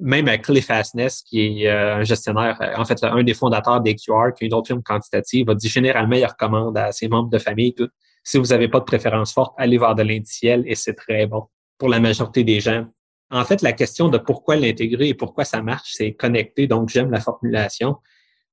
même 0.02 0.28
Cliff 0.42 0.70
Asness, 0.70 1.22
qui 1.22 1.64
est 1.64 1.70
euh, 1.70 1.96
un 2.00 2.04
gestionnaire, 2.04 2.58
euh, 2.62 2.74
en 2.76 2.84
fait, 2.84 3.02
un 3.02 3.24
des 3.24 3.34
fondateurs 3.34 3.80
d'EQR, 3.80 4.34
qui 4.38 4.44
est 4.44 4.48
une 4.48 4.54
autre 4.54 4.68
firme 4.68 4.84
quantitative, 4.84 5.50
a 5.50 5.56
dit 5.56 5.70
généralement, 5.70 6.18
il 6.18 6.26
recommande 6.26 6.78
à 6.78 6.92
ses 6.92 7.08
membres 7.08 7.30
de 7.30 7.40
famille, 7.40 7.74
tout, 7.74 7.88
si 8.24 8.38
vous 8.38 8.48
n'avez 8.48 8.68
pas 8.68 8.80
de 8.80 8.86
préférence 8.86 9.34
forte, 9.34 9.54
allez 9.58 9.78
voir 9.78 9.96
de 9.96 10.04
l'indiciel 10.04 10.64
et 10.66 10.76
c'est 10.76 10.94
très 10.94 11.28
bon 11.28 11.48
pour 11.78 11.90
la 11.90 12.00
majorité 12.00 12.44
des 12.44 12.60
gens. 12.60 12.86
En 13.30 13.44
fait, 13.46 13.62
la 13.62 13.74
question 13.74 14.10
de 14.10 14.18
pourquoi 14.18 14.56
l'intégrer 14.56 15.10
et 15.10 15.14
pourquoi 15.14 15.44
ça 15.44 15.62
marche, 15.62 15.92
c'est 15.94 16.14
connecté, 16.14 16.68
donc 16.68 16.90
j'aime 16.90 17.12
la 17.12 17.20
formulation. 17.20 17.98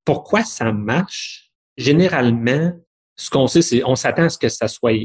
Pourquoi 0.03 0.43
ça 0.43 0.71
marche? 0.71 1.51
Généralement, 1.77 2.73
Ce 3.15 3.29
qu'on 3.29 3.45
sait, 3.45 3.61
c'est 3.61 3.83
on 3.83 3.95
s'attend 3.95 4.23
à 4.23 4.29
ce 4.29 4.37
que 4.37 4.49
ça 4.49 4.67
soit 4.67 4.97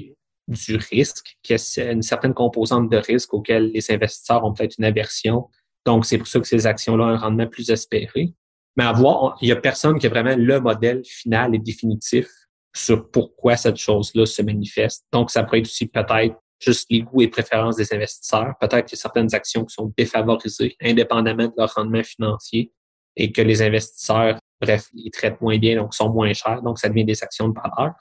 du 0.48 0.76
risque, 0.76 1.36
qu'il 1.42 1.56
y 1.56 1.80
ait 1.80 1.92
une 1.92 2.02
certaine 2.02 2.32
composante 2.32 2.88
de 2.88 2.96
risque 2.96 3.34
auquel 3.34 3.70
les 3.72 3.90
investisseurs 3.90 4.44
ont 4.44 4.54
peut-être 4.54 4.76
une 4.78 4.84
aversion. 4.84 5.48
Donc, 5.84 6.06
c'est 6.06 6.16
pour 6.16 6.26
ça 6.26 6.40
que 6.40 6.46
ces 6.46 6.66
actions-là 6.66 7.04
ont 7.04 7.08
un 7.08 7.18
rendement 7.18 7.46
plus 7.46 7.70
espéré. 7.70 8.32
Mais 8.76 8.84
à 8.84 8.92
voir, 8.92 9.36
il 9.42 9.48
y 9.48 9.52
a 9.52 9.56
personne 9.56 9.98
qui 9.98 10.06
a 10.06 10.08
vraiment 10.08 10.34
le 10.36 10.60
modèle 10.60 11.02
final 11.04 11.54
et 11.54 11.58
définitif 11.58 12.26
sur 12.76 13.10
pourquoi 13.10 13.56
cette 13.56 13.76
chose-là 13.76 14.26
se 14.26 14.42
manifeste. 14.42 15.06
Donc, 15.12 15.30
ça 15.30 15.42
pourrait 15.42 15.60
être 15.60 15.66
aussi 15.66 15.86
peut-être 15.86 16.36
juste 16.60 16.86
les 16.90 17.02
goûts 17.02 17.22
et 17.22 17.28
préférences 17.28 17.76
des 17.76 17.92
investisseurs. 17.92 18.54
Peut-être 18.60 18.86
qu'il 18.86 18.96
y 18.96 19.00
a 19.00 19.02
certaines 19.02 19.34
actions 19.34 19.64
qui 19.64 19.74
sont 19.74 19.92
défavorisées, 19.96 20.76
indépendamment 20.82 21.46
de 21.46 21.54
leur 21.56 21.72
rendement 21.74 22.02
financier, 22.02 22.72
et 23.16 23.32
que 23.32 23.40
les 23.40 23.62
investisseurs, 23.62 24.38
bref, 24.60 24.88
les 24.92 25.10
traitent 25.10 25.40
moins 25.40 25.58
bien, 25.58 25.76
donc 25.76 25.94
sont 25.94 26.10
moins 26.10 26.32
chers, 26.34 26.62
donc 26.62 26.78
ça 26.78 26.88
devient 26.88 27.04
des 27.04 27.22
actions 27.22 27.48
de 27.48 27.54
valeur. 27.54 27.94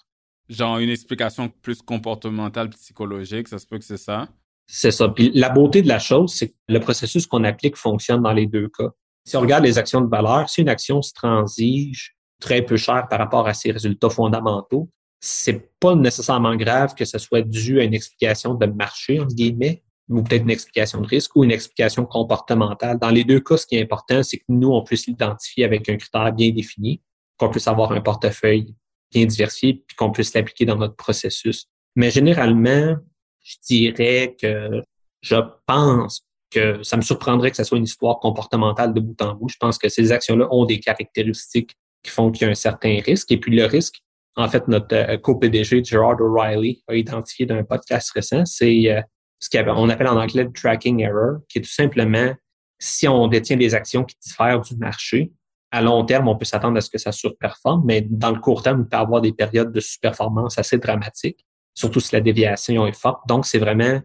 Genre 0.49 0.77
une 0.79 0.89
explication 0.89 1.49
plus 1.61 1.81
comportementale, 1.81 2.69
psychologique, 2.69 3.47
ça 3.47 3.57
se 3.57 3.65
peut 3.65 3.79
que 3.79 3.85
c'est 3.85 3.97
ça? 3.97 4.27
C'est 4.67 4.91
ça. 4.91 5.09
Puis 5.09 5.31
la 5.33 5.49
beauté 5.49 5.81
de 5.81 5.87
la 5.87 5.99
chose, 5.99 6.33
c'est 6.33 6.49
que 6.49 6.55
le 6.67 6.79
processus 6.79 7.27
qu'on 7.27 7.43
applique 7.43 7.77
fonctionne 7.77 8.21
dans 8.21 8.33
les 8.33 8.45
deux 8.45 8.67
cas. 8.69 8.89
Si 9.25 9.37
on 9.37 9.41
regarde 9.41 9.63
les 9.63 9.77
actions 9.77 10.01
de 10.01 10.09
valeur, 10.09 10.49
si 10.49 10.61
une 10.61 10.69
action 10.69 11.01
se 11.01 11.13
transige 11.13 12.14
très 12.39 12.61
peu 12.61 12.77
cher 12.77 13.07
par 13.09 13.19
rapport 13.19 13.47
à 13.47 13.53
ses 13.53 13.71
résultats 13.71 14.09
fondamentaux, 14.09 14.89
c'est 15.19 15.71
pas 15.79 15.95
nécessairement 15.95 16.55
grave 16.55 16.93
que 16.93 17.05
ce 17.05 17.17
soit 17.17 17.41
dû 17.41 17.79
à 17.79 17.83
une 17.83 17.93
explication 17.93 18.53
de 18.53 18.65
marché, 18.65 19.19
entre 19.19 19.33
guillemets, 19.33 19.83
ou 20.09 20.21
peut-être 20.21 20.43
une 20.43 20.51
explication 20.51 21.01
de 21.01 21.07
risque 21.07 21.35
ou 21.35 21.43
une 21.43 21.51
explication 21.51 22.05
comportementale. 22.05 22.99
Dans 22.99 23.09
les 23.09 23.23
deux 23.23 23.39
cas, 23.39 23.57
ce 23.57 23.65
qui 23.65 23.75
est 23.75 23.81
important, 23.81 24.21
c'est 24.21 24.37
que 24.37 24.45
nous, 24.49 24.69
on 24.69 24.83
puisse 24.83 25.07
l'identifier 25.07 25.65
avec 25.65 25.89
un 25.89 25.97
critère 25.97 26.31
bien 26.31 26.51
défini, 26.51 27.01
qu'on 27.37 27.49
puisse 27.49 27.67
avoir 27.67 27.91
un 27.91 28.01
portefeuille 28.01 28.75
bien 29.11 29.25
diversifié, 29.25 29.83
puis 29.87 29.95
qu'on 29.95 30.11
puisse 30.11 30.33
l'appliquer 30.33 30.65
dans 30.65 30.75
notre 30.75 30.95
processus. 30.95 31.67
Mais 31.95 32.11
généralement, 32.11 32.97
je 33.41 33.55
dirais 33.65 34.35
que 34.39 34.81
je 35.21 35.35
pense 35.65 36.25
que 36.51 36.83
ça 36.83 36.97
me 36.97 37.01
surprendrait 37.01 37.51
que 37.51 37.57
ce 37.57 37.63
soit 37.63 37.77
une 37.77 37.85
histoire 37.85 38.19
comportementale 38.19 38.93
de 38.93 38.99
bout 38.99 39.19
en 39.21 39.33
bout. 39.33 39.49
Je 39.49 39.57
pense 39.57 39.77
que 39.77 39.89
ces 39.89 40.11
actions-là 40.11 40.47
ont 40.51 40.65
des 40.65 40.79
caractéristiques 40.79 41.75
qui 42.05 42.11
font 42.11 42.31
qu'il 42.31 42.45
y 42.45 42.47
a 42.47 42.51
un 42.51 42.55
certain 42.55 42.99
risque. 43.03 43.31
Et 43.31 43.37
puis 43.37 43.55
le 43.55 43.65
risque, 43.65 43.95
en 44.35 44.47
fait, 44.47 44.67
notre 44.67 44.95
euh, 44.95 45.17
co-PDG 45.17 45.83
Gerard 45.83 46.21
O'Reilly 46.21 46.83
a 46.87 46.95
identifié 46.95 47.45
dans 47.45 47.55
un 47.55 47.63
podcast 47.63 48.11
récent, 48.11 48.45
c'est 48.45 48.91
euh, 48.91 49.01
ce 49.39 49.49
qu'on 49.49 49.89
appelle 49.89 50.07
en 50.07 50.19
anglais 50.19 50.47
tracking 50.53 51.01
error, 51.01 51.39
qui 51.49 51.59
est 51.59 51.61
tout 51.61 51.69
simplement 51.69 52.33
si 52.79 53.07
on 53.07 53.27
détient 53.27 53.57
des 53.57 53.73
actions 53.73 54.03
qui 54.03 54.15
diffèrent 54.21 54.61
du 54.61 54.75
marché, 54.77 55.31
à 55.71 55.81
long 55.81 56.05
terme, 56.05 56.27
on 56.27 56.37
peut 56.37 56.45
s'attendre 56.45 56.77
à 56.77 56.81
ce 56.81 56.89
que 56.89 56.97
ça 56.97 57.11
surperforme, 57.11 57.83
mais 57.85 58.01
dans 58.01 58.31
le 58.31 58.39
court 58.39 58.61
terme, 58.61 58.81
on 58.81 58.85
peut 58.85 58.97
avoir 58.97 59.21
des 59.21 59.33
périodes 59.33 59.71
de 59.71 59.79
surperformance 59.79 60.57
assez 60.57 60.77
dramatiques, 60.77 61.45
surtout 61.73 61.99
si 61.99 62.13
la 62.13 62.21
déviation 62.21 62.85
est 62.85 62.97
forte. 62.97 63.21
Donc, 63.27 63.45
c'est 63.45 63.59
vraiment 63.59 63.99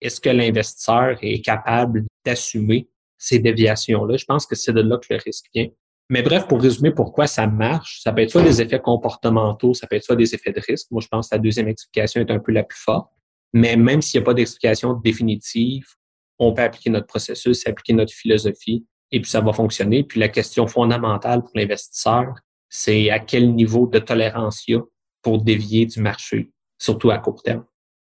est-ce 0.00 0.20
que 0.20 0.30
l'investisseur 0.30 1.16
est 1.22 1.44
capable 1.44 2.04
d'assumer 2.24 2.88
ces 3.18 3.38
déviations-là? 3.38 4.16
Je 4.16 4.24
pense 4.24 4.46
que 4.46 4.56
c'est 4.56 4.72
de 4.72 4.80
là 4.80 4.98
que 4.98 5.06
le 5.10 5.20
risque 5.24 5.46
vient. 5.54 5.68
Mais 6.12 6.20
bref, 6.20 6.46
pour 6.46 6.60
résumer 6.60 6.90
pourquoi 6.90 7.26
ça 7.26 7.46
marche, 7.46 8.02
ça 8.02 8.12
peut 8.12 8.20
être 8.20 8.30
soit 8.30 8.42
des 8.42 8.60
effets 8.60 8.78
comportementaux, 8.78 9.72
ça 9.72 9.86
peut 9.86 9.96
être 9.96 10.04
soit 10.04 10.14
des 10.14 10.34
effets 10.34 10.52
de 10.52 10.60
risque. 10.60 10.90
Moi, 10.90 11.00
je 11.00 11.08
pense 11.08 11.30
que 11.30 11.36
la 11.36 11.38
deuxième 11.38 11.68
explication 11.68 12.20
est 12.20 12.30
un 12.30 12.38
peu 12.38 12.52
la 12.52 12.64
plus 12.64 12.78
forte. 12.78 13.10
Mais 13.54 13.76
même 13.76 14.02
s'il 14.02 14.20
n'y 14.20 14.24
a 14.24 14.26
pas 14.26 14.34
d'explication 14.34 14.92
définitive, 14.92 15.86
on 16.38 16.52
peut 16.52 16.60
appliquer 16.60 16.90
notre 16.90 17.06
processus, 17.06 17.66
appliquer 17.66 17.94
notre 17.94 18.12
philosophie, 18.12 18.84
et 19.10 19.22
puis 19.22 19.30
ça 19.30 19.40
va 19.40 19.54
fonctionner. 19.54 20.04
Puis 20.04 20.20
la 20.20 20.28
question 20.28 20.66
fondamentale 20.66 21.40
pour 21.40 21.52
l'investisseur, 21.54 22.34
c'est 22.68 23.08
à 23.08 23.18
quel 23.18 23.54
niveau 23.54 23.86
de 23.86 23.98
tolérance 23.98 24.68
il 24.68 24.72
y 24.72 24.74
a 24.76 24.82
pour 25.22 25.42
dévier 25.42 25.86
du 25.86 25.98
marché, 26.02 26.50
surtout 26.78 27.10
à 27.10 27.16
court 27.20 27.42
terme. 27.42 27.64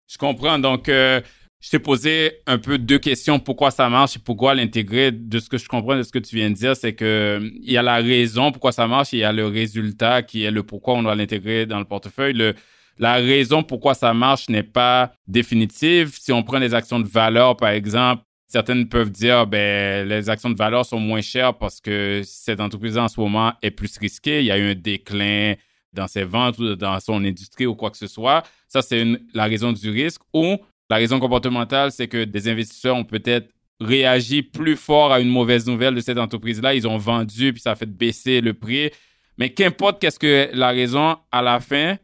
Je 0.08 0.16
comprends. 0.16 0.58
Donc, 0.58 0.88
euh, 0.88 1.20
je 1.60 1.70
t'ai 1.70 1.78
posé 1.78 2.38
un 2.46 2.58
peu 2.58 2.78
deux 2.78 2.98
questions. 2.98 3.38
Pourquoi 3.38 3.70
ça 3.70 3.88
marche 3.88 4.16
et 4.16 4.18
pourquoi 4.18 4.54
l'intégrer? 4.54 5.12
De 5.12 5.38
ce 5.38 5.48
que 5.48 5.58
je 5.58 5.68
comprends 5.68 5.96
de 5.96 6.02
ce 6.02 6.10
que 6.10 6.18
tu 6.18 6.36
viens 6.36 6.50
de 6.50 6.54
dire, 6.54 6.74
c'est 6.74 6.94
que 6.94 7.40
il 7.62 7.70
y 7.70 7.76
a 7.76 7.82
la 7.82 7.96
raison 7.96 8.50
pourquoi 8.50 8.72
ça 8.72 8.86
marche 8.86 9.12
et 9.12 9.18
il 9.18 9.20
y 9.20 9.24
a 9.24 9.32
le 9.32 9.46
résultat 9.46 10.22
qui 10.22 10.44
est 10.44 10.50
le 10.50 10.62
pourquoi 10.62 10.94
on 10.94 11.02
doit 11.02 11.14
l'intégrer 11.14 11.66
dans 11.66 11.78
le 11.78 11.84
portefeuille. 11.84 12.32
Le, 12.32 12.54
la 12.98 13.14
raison 13.14 13.62
pourquoi 13.62 13.94
ça 13.94 14.14
marche 14.14 14.48
n'est 14.48 14.62
pas 14.62 15.12
définitive. 15.26 16.16
Si 16.18 16.32
on 16.32 16.42
prend 16.42 16.58
les 16.58 16.74
actions 16.74 16.98
de 16.98 17.08
valeur, 17.08 17.56
par 17.56 17.70
exemple, 17.70 18.24
certaines 18.46 18.88
peuvent 18.88 19.10
dire, 19.10 19.46
ben, 19.46 20.08
les 20.08 20.30
actions 20.30 20.50
de 20.50 20.56
valeur 20.56 20.84
sont 20.86 20.98
moins 20.98 21.20
chères 21.20 21.56
parce 21.56 21.80
que 21.80 22.22
cette 22.24 22.60
entreprise 22.60 22.96
en 22.96 23.08
ce 23.08 23.20
moment 23.20 23.52
est 23.62 23.70
plus 23.70 23.96
risquée. 23.98 24.40
Il 24.40 24.46
y 24.46 24.50
a 24.50 24.58
eu 24.58 24.70
un 24.70 24.74
déclin 24.74 25.54
dans 25.92 26.08
ses 26.08 26.24
ventes 26.24 26.58
ou 26.58 26.74
dans 26.74 26.98
son 27.00 27.24
industrie 27.24 27.66
ou 27.66 27.74
quoi 27.74 27.90
que 27.90 27.96
ce 27.96 28.06
soit. 28.06 28.44
Ça, 28.68 28.82
c'est 28.82 29.04
la 29.34 29.44
raison 29.44 29.72
du 29.72 29.90
risque. 29.90 30.22
Ou 30.32 30.56
la 30.90 30.96
raison 30.96 31.20
comportementale, 31.20 31.92
c'est 31.92 32.08
que 32.08 32.24
des 32.24 32.48
investisseurs 32.48 32.96
ont 32.96 33.04
peut-être 33.04 33.48
réagi 33.80 34.42
plus 34.42 34.76
fort 34.76 35.12
à 35.12 35.20
une 35.20 35.30
mauvaise 35.30 35.66
nouvelle 35.66 35.94
de 35.94 36.00
cette 36.00 36.18
entreprise-là. 36.18 36.74
Ils 36.74 36.86
ont 36.86 36.98
vendu, 36.98 37.52
puis 37.52 37.62
ça 37.62 37.70
a 37.72 37.74
fait 37.76 37.86
baisser 37.86 38.40
le 38.40 38.54
prix. 38.54 38.90
Mais 39.38 39.50
qu'importe 39.50 40.00
qu'est-ce 40.00 40.18
que 40.18 40.50
la 40.52 40.70
raison, 40.70 41.16
à 41.30 41.42
la 41.42 41.60
fin, 41.60 41.96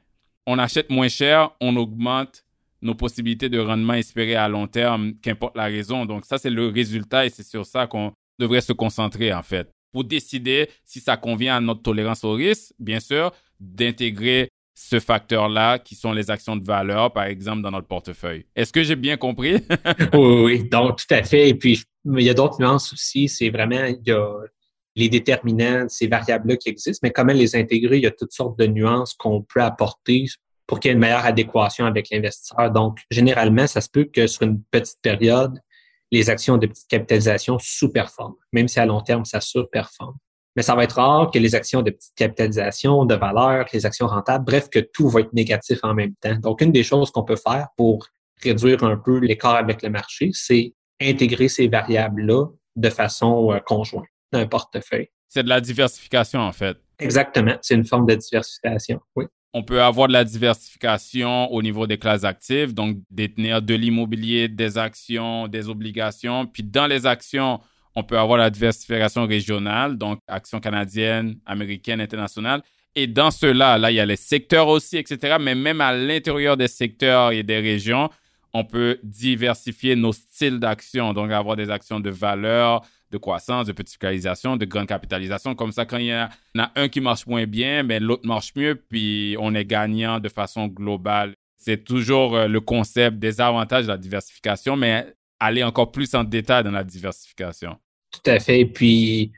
on 0.46 0.58
achète 0.58 0.88
moins 0.88 1.08
cher, 1.08 1.50
on 1.60 1.76
augmente 1.76 2.44
nos 2.80 2.94
possibilités 2.94 3.48
de 3.48 3.58
rendement 3.58 3.94
espérées 3.94 4.36
à 4.36 4.48
long 4.48 4.68
terme, 4.68 5.14
qu'importe 5.20 5.56
la 5.56 5.64
raison. 5.64 6.06
Donc 6.06 6.24
ça, 6.24 6.38
c'est 6.38 6.50
le 6.50 6.68
résultat 6.68 7.26
et 7.26 7.30
c'est 7.30 7.46
sur 7.46 7.66
ça 7.66 7.86
qu'on 7.86 8.12
devrait 8.38 8.60
se 8.60 8.72
concentrer, 8.72 9.32
en 9.34 9.42
fait. 9.42 9.68
Pour 9.92 10.04
décider 10.04 10.70
si 10.84 11.00
ça 11.00 11.16
convient 11.16 11.56
à 11.56 11.60
notre 11.60 11.82
tolérance 11.82 12.22
au 12.22 12.32
risque, 12.32 12.72
bien 12.78 13.00
sûr, 13.00 13.32
d'intégrer 13.58 14.48
ce 14.78 15.00
facteur-là 15.00 15.78
qui 15.78 15.94
sont 15.94 16.12
les 16.12 16.30
actions 16.30 16.54
de 16.54 16.62
valeur, 16.62 17.10
par 17.10 17.24
exemple, 17.24 17.62
dans 17.62 17.70
notre 17.70 17.86
portefeuille. 17.86 18.44
Est-ce 18.54 18.74
que 18.74 18.82
j'ai 18.82 18.94
bien 18.94 19.16
compris? 19.16 19.54
oui, 20.12 20.42
oui, 20.44 20.68
donc 20.68 20.98
tout 20.98 21.14
à 21.14 21.22
fait. 21.22 21.48
Et 21.48 21.54
puis, 21.54 21.82
il 22.04 22.20
y 22.20 22.28
a 22.28 22.34
d'autres 22.34 22.60
nuances 22.60 22.92
aussi. 22.92 23.26
C'est 23.26 23.48
vraiment, 23.48 23.84
il 23.86 24.06
y 24.06 24.12
a 24.12 24.28
les 24.94 25.08
déterminants, 25.08 25.88
ces 25.88 26.06
variables-là 26.08 26.58
qui 26.58 26.68
existent, 26.68 27.00
mais 27.02 27.10
comment 27.10 27.32
les 27.32 27.56
intégrer, 27.56 27.96
il 27.96 28.02
y 28.02 28.06
a 28.06 28.10
toutes 28.10 28.32
sortes 28.32 28.58
de 28.58 28.66
nuances 28.66 29.14
qu'on 29.14 29.42
peut 29.42 29.62
apporter 29.62 30.26
pour 30.66 30.78
qu'il 30.78 30.90
y 30.90 30.92
ait 30.92 30.94
une 30.94 31.00
meilleure 31.00 31.24
adéquation 31.24 31.86
avec 31.86 32.10
l'investisseur. 32.10 32.70
Donc, 32.70 32.98
généralement, 33.10 33.66
ça 33.66 33.80
se 33.80 33.88
peut 33.88 34.04
que 34.04 34.26
sur 34.26 34.42
une 34.42 34.62
petite 34.62 35.00
période, 35.00 35.58
les 36.12 36.28
actions 36.28 36.58
de 36.58 36.66
petite 36.66 36.88
capitalisation 36.88 37.58
sous-performent, 37.58 38.36
même 38.52 38.68
si 38.68 38.78
à 38.78 38.84
long 38.84 39.00
terme, 39.00 39.24
ça 39.24 39.40
surperforme 39.40 40.16
mais 40.56 40.62
ça 40.62 40.74
va 40.74 40.84
être 40.84 40.96
rare 40.96 41.30
que 41.30 41.38
les 41.38 41.54
actions 41.54 41.82
de 41.82 41.90
petite 41.90 42.14
capitalisation, 42.16 43.04
de 43.04 43.14
valeur, 43.14 43.66
les 43.72 43.84
actions 43.84 44.06
rentables, 44.06 44.44
bref, 44.44 44.68
que 44.70 44.78
tout 44.78 45.08
va 45.08 45.20
être 45.20 45.32
négatif 45.34 45.78
en 45.82 45.94
même 45.94 46.14
temps. 46.20 46.36
Donc, 46.36 46.62
une 46.62 46.72
des 46.72 46.82
choses 46.82 47.10
qu'on 47.10 47.24
peut 47.24 47.36
faire 47.36 47.68
pour 47.76 48.08
réduire 48.42 48.82
un 48.82 48.96
peu 48.96 49.18
l'écart 49.18 49.56
avec 49.56 49.82
le 49.82 49.90
marché, 49.90 50.30
c'est 50.32 50.74
intégrer 51.00 51.48
ces 51.48 51.68
variables-là 51.68 52.46
de 52.74 52.90
façon 52.90 53.52
euh, 53.52 53.58
conjointe 53.58 54.06
dans 54.32 54.40
un 54.40 54.46
portefeuille. 54.46 55.08
C'est 55.28 55.42
de 55.42 55.48
la 55.48 55.60
diversification, 55.60 56.40
en 56.40 56.52
fait. 56.52 56.78
Exactement. 56.98 57.56
C'est 57.60 57.74
une 57.74 57.84
forme 57.84 58.06
de 58.06 58.14
diversification, 58.14 59.00
oui. 59.14 59.26
On 59.52 59.62
peut 59.62 59.80
avoir 59.80 60.08
de 60.08 60.12
la 60.12 60.24
diversification 60.24 61.50
au 61.50 61.62
niveau 61.62 61.86
des 61.86 61.96
classes 61.96 62.24
actives, 62.24 62.74
donc 62.74 62.98
détenir 63.10 63.62
de 63.62 63.74
l'immobilier, 63.74 64.48
des 64.48 64.76
actions, 64.76 65.48
des 65.48 65.70
obligations. 65.70 66.46
Puis 66.46 66.62
dans 66.62 66.86
les 66.86 67.06
actions, 67.06 67.60
on 67.96 68.04
peut 68.04 68.18
avoir 68.18 68.38
la 68.38 68.50
diversification 68.50 69.26
régionale, 69.26 69.96
donc 69.96 70.20
actions 70.28 70.60
canadiennes, 70.60 71.38
américaines, 71.46 72.00
internationales. 72.00 72.62
Et 72.94 73.06
dans 73.06 73.30
cela, 73.30 73.78
là, 73.78 73.90
il 73.90 73.94
y 73.94 74.00
a 74.00 74.06
les 74.06 74.16
secteurs 74.16 74.68
aussi, 74.68 74.98
etc. 74.98 75.36
Mais 75.40 75.54
même 75.54 75.80
à 75.80 75.94
l'intérieur 75.94 76.56
des 76.56 76.68
secteurs 76.68 77.32
et 77.32 77.42
des 77.42 77.58
régions, 77.58 78.10
on 78.52 78.64
peut 78.64 78.98
diversifier 79.02 79.96
nos 79.96 80.12
styles 80.12 80.60
d'action. 80.60 81.12
Donc, 81.14 81.30
avoir 81.30 81.56
des 81.56 81.70
actions 81.70 82.00
de 82.00 82.10
valeur, 82.10 82.82
de 83.10 83.18
croissance, 83.18 83.66
de 83.66 83.72
petite 83.72 83.98
capitalisation, 83.98 84.56
de 84.56 84.64
grande 84.66 84.86
capitalisation. 84.86 85.54
Comme 85.54 85.72
ça, 85.72 85.86
quand 85.86 85.98
il 85.98 86.06
y, 86.06 86.14
en 86.14 86.28
a 86.58 86.72
un 86.74 86.88
qui 86.88 87.00
marche 87.00 87.26
moins 87.26 87.46
bien, 87.46 87.82
mais 87.82 87.98
l'autre 87.98 88.26
marche 88.26 88.52
mieux, 88.56 88.74
puis 88.74 89.36
on 89.38 89.54
est 89.54 89.64
gagnant 89.64 90.20
de 90.20 90.28
façon 90.28 90.66
globale. 90.66 91.34
C'est 91.58 91.84
toujours 91.84 92.36
euh, 92.36 92.46
le 92.46 92.60
concept 92.60 93.18
des 93.18 93.40
avantages 93.40 93.84
de 93.84 93.88
la 93.88 93.98
diversification, 93.98 94.76
mais 94.76 95.14
aller 95.40 95.62
encore 95.62 95.92
plus 95.92 96.14
en 96.14 96.24
détail 96.24 96.64
dans 96.64 96.70
la 96.70 96.84
diversification. 96.84 97.78
Tout 98.10 98.30
à 98.30 98.38
fait. 98.38 98.64
Puis, 98.64 99.32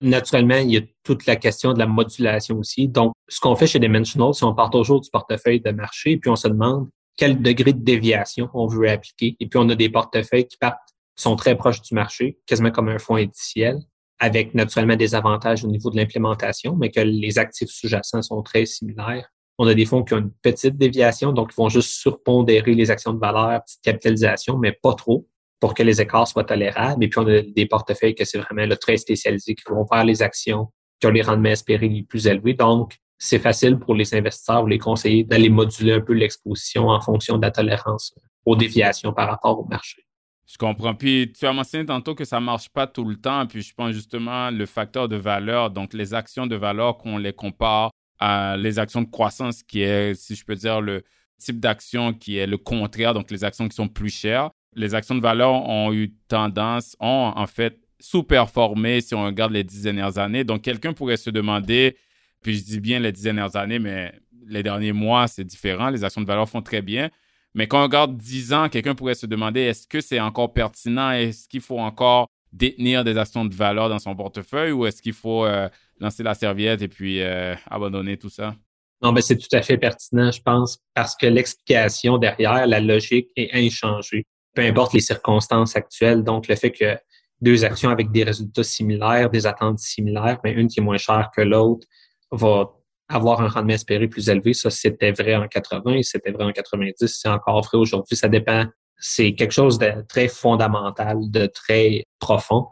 naturellement, 0.00 0.56
il 0.56 0.70
y 0.70 0.76
a 0.76 0.82
toute 1.02 1.26
la 1.26 1.36
question 1.36 1.72
de 1.72 1.78
la 1.78 1.86
modulation 1.86 2.58
aussi. 2.58 2.88
Donc, 2.88 3.12
ce 3.28 3.40
qu'on 3.40 3.56
fait 3.56 3.66
chez 3.66 3.78
Dimensional, 3.78 4.34
c'est 4.34 4.44
on 4.44 4.54
part 4.54 4.70
toujours 4.70 5.00
du 5.00 5.10
portefeuille 5.10 5.60
de 5.60 5.70
marché, 5.70 6.16
puis 6.16 6.30
on 6.30 6.36
se 6.36 6.48
demande 6.48 6.88
quel 7.16 7.40
degré 7.40 7.72
de 7.72 7.82
déviation 7.82 8.50
on 8.54 8.66
veut 8.66 8.88
appliquer. 8.88 9.36
Et 9.40 9.46
puis, 9.46 9.58
on 9.58 9.68
a 9.68 9.74
des 9.74 9.88
portefeuilles 9.88 10.46
qui 10.46 10.56
partent, 10.56 10.78
sont 11.16 11.36
très 11.36 11.56
proches 11.56 11.80
du 11.82 11.94
marché, 11.94 12.38
quasiment 12.46 12.70
comme 12.70 12.88
un 12.88 12.98
fonds 12.98 13.16
indiciel, 13.16 13.78
avec 14.18 14.54
naturellement 14.54 14.96
des 14.96 15.14
avantages 15.14 15.64
au 15.64 15.68
niveau 15.68 15.90
de 15.90 15.96
l'implémentation, 15.96 16.76
mais 16.76 16.90
que 16.90 17.00
les 17.00 17.38
actifs 17.38 17.70
sous-jacents 17.70 18.22
sont 18.22 18.42
très 18.42 18.66
similaires. 18.66 19.28
On 19.58 19.66
a 19.68 19.74
des 19.74 19.84
fonds 19.84 20.02
qui 20.02 20.14
ont 20.14 20.18
une 20.18 20.32
petite 20.42 20.76
déviation, 20.76 21.32
donc 21.32 21.52
ils 21.52 21.56
vont 21.56 21.68
juste 21.68 21.90
surpondérer 21.90 22.74
les 22.74 22.90
actions 22.90 23.12
de 23.12 23.20
valeur, 23.20 23.62
petite 23.62 23.82
capitalisation, 23.82 24.58
mais 24.58 24.72
pas 24.72 24.94
trop 24.94 25.28
pour 25.64 25.72
que 25.72 25.82
les 25.82 25.98
écarts 25.98 26.28
soient 26.28 26.44
tolérables. 26.44 27.02
Et 27.02 27.08
puis, 27.08 27.18
on 27.18 27.26
a 27.26 27.40
des 27.40 27.64
portefeuilles 27.64 28.14
que 28.14 28.26
c'est 28.26 28.36
vraiment 28.36 28.66
le 28.66 28.76
très 28.76 28.98
spécialisé 28.98 29.54
qui 29.54 29.64
vont 29.66 29.86
faire 29.86 30.04
les 30.04 30.20
actions 30.20 30.70
qui 31.00 31.06
ont 31.06 31.10
les 31.10 31.22
rendements 31.22 31.48
espérés 31.48 31.88
les 31.88 32.02
plus 32.02 32.26
élevés. 32.26 32.52
Donc, 32.52 32.98
c'est 33.16 33.38
facile 33.38 33.78
pour 33.78 33.94
les 33.94 34.14
investisseurs 34.14 34.64
ou 34.64 34.66
les 34.66 34.76
conseillers 34.76 35.24
d'aller 35.24 35.48
moduler 35.48 35.94
un 35.94 36.02
peu 36.02 36.12
l'exposition 36.12 36.88
en 36.88 37.00
fonction 37.00 37.38
de 37.38 37.42
la 37.46 37.50
tolérance 37.50 38.14
aux 38.44 38.56
déviations 38.56 39.14
par 39.14 39.26
rapport 39.26 39.58
au 39.58 39.64
marché. 39.64 40.02
Je 40.46 40.58
comprends. 40.58 40.94
Puis 40.94 41.32
tu 41.32 41.46
as 41.46 41.52
mentionné 41.54 41.86
tantôt 41.86 42.14
que 42.14 42.26
ça 42.26 42.40
ne 42.40 42.44
marche 42.44 42.68
pas 42.68 42.86
tout 42.86 43.06
le 43.06 43.16
temps. 43.16 43.46
Puis 43.46 43.62
je 43.62 43.72
pense 43.72 43.92
justement 43.92 44.50
le 44.50 44.66
facteur 44.66 45.08
de 45.08 45.16
valeur, 45.16 45.70
donc 45.70 45.94
les 45.94 46.12
actions 46.12 46.46
de 46.46 46.56
valeur 46.56 46.98
qu'on 46.98 47.16
les 47.16 47.32
compare 47.32 47.90
à 48.18 48.58
les 48.58 48.78
actions 48.78 49.00
de 49.00 49.10
croissance, 49.10 49.62
qui 49.62 49.80
est, 49.80 50.12
si 50.12 50.34
je 50.34 50.44
peux 50.44 50.56
dire, 50.56 50.82
le 50.82 51.04
type 51.38 51.60
d'action 51.60 52.12
qui 52.12 52.36
est 52.38 52.46
le 52.46 52.58
contraire, 52.58 53.14
donc 53.14 53.30
les 53.30 53.44
actions 53.44 53.68
qui 53.68 53.74
sont 53.74 53.88
plus 53.88 54.10
chères. 54.10 54.50
Les 54.74 54.94
actions 54.94 55.14
de 55.14 55.20
valeur 55.20 55.52
ont 55.68 55.92
eu 55.92 56.14
tendance, 56.28 56.96
ont 57.00 57.32
en 57.34 57.46
fait 57.46 57.78
sous-performé 58.00 59.00
si 59.00 59.14
on 59.14 59.24
regarde 59.24 59.52
les 59.52 59.64
dix 59.64 59.82
dernières 59.82 60.18
années. 60.18 60.44
Donc 60.44 60.62
quelqu'un 60.62 60.92
pourrait 60.92 61.16
se 61.16 61.30
demander, 61.30 61.96
puis 62.42 62.56
je 62.56 62.64
dis 62.64 62.80
bien 62.80 62.98
les 62.98 63.12
dix 63.12 63.22
dernières 63.22 63.56
années, 63.56 63.78
mais 63.78 64.12
les 64.46 64.62
derniers 64.62 64.92
mois, 64.92 65.26
c'est 65.28 65.44
différent. 65.44 65.90
Les 65.90 66.04
actions 66.04 66.20
de 66.20 66.26
valeur 66.26 66.48
font 66.48 66.62
très 66.62 66.82
bien. 66.82 67.10
Mais 67.54 67.68
quand 67.68 67.80
on 67.80 67.84
regarde 67.84 68.16
10 68.16 68.52
ans, 68.52 68.68
quelqu'un 68.68 68.94
pourrait 68.94 69.14
se 69.14 69.26
demander 69.26 69.60
est-ce 69.60 69.86
que 69.86 70.00
c'est 70.00 70.20
encore 70.20 70.52
pertinent? 70.52 71.12
Est-ce 71.12 71.48
qu'il 71.48 71.60
faut 71.60 71.78
encore 71.78 72.28
détenir 72.52 73.04
des 73.04 73.16
actions 73.16 73.44
de 73.44 73.54
valeur 73.54 73.88
dans 73.88 73.98
son 73.98 74.14
portefeuille 74.14 74.72
ou 74.72 74.86
est-ce 74.86 75.00
qu'il 75.00 75.12
faut 75.12 75.44
euh, 75.44 75.68
lancer 76.00 76.22
la 76.22 76.34
serviette 76.34 76.82
et 76.82 76.88
puis 76.88 77.22
euh, 77.22 77.54
abandonner 77.70 78.16
tout 78.16 78.28
ça? 78.28 78.56
Non, 79.02 79.12
mais 79.12 79.20
c'est 79.20 79.36
tout 79.36 79.54
à 79.54 79.62
fait 79.62 79.76
pertinent, 79.76 80.30
je 80.30 80.40
pense, 80.40 80.78
parce 80.94 81.14
que 81.14 81.26
l'explication 81.26 82.18
derrière, 82.18 82.66
la 82.66 82.80
logique 82.80 83.28
est 83.36 83.50
inchangée. 83.52 84.26
Peu 84.54 84.62
importe 84.62 84.94
les 84.94 85.00
circonstances 85.00 85.76
actuelles. 85.76 86.22
Donc, 86.22 86.48
le 86.48 86.54
fait 86.54 86.70
que 86.70 86.96
deux 87.40 87.64
actions 87.64 87.90
avec 87.90 88.10
des 88.12 88.24
résultats 88.24 88.62
similaires, 88.62 89.28
des 89.28 89.46
attentes 89.46 89.78
similaires, 89.78 90.38
mais 90.44 90.52
une 90.52 90.68
qui 90.68 90.80
est 90.80 90.82
moins 90.82 90.96
chère 90.96 91.30
que 91.36 91.42
l'autre 91.42 91.86
va 92.30 92.70
avoir 93.08 93.40
un 93.42 93.48
rendement 93.48 93.74
espéré 93.74 94.08
plus 94.08 94.28
élevé. 94.28 94.54
Ça, 94.54 94.70
c'était 94.70 95.12
vrai 95.12 95.34
en 95.34 95.46
80, 95.48 96.02
c'était 96.02 96.30
vrai 96.30 96.44
en 96.44 96.52
90, 96.52 96.94
c'est 97.06 97.28
encore 97.28 97.62
vrai 97.62 97.78
aujourd'hui. 97.78 98.16
Ça 98.16 98.28
dépend. 98.28 98.64
C'est 98.96 99.34
quelque 99.34 99.52
chose 99.52 99.78
de 99.78 99.92
très 100.08 100.28
fondamental, 100.28 101.18
de 101.30 101.46
très 101.46 102.04
profond. 102.18 102.68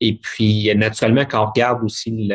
Et 0.00 0.18
puis, 0.18 0.74
naturellement, 0.74 1.24
quand 1.26 1.42
on 1.42 1.46
regarde 1.50 1.84
aussi, 1.84 2.30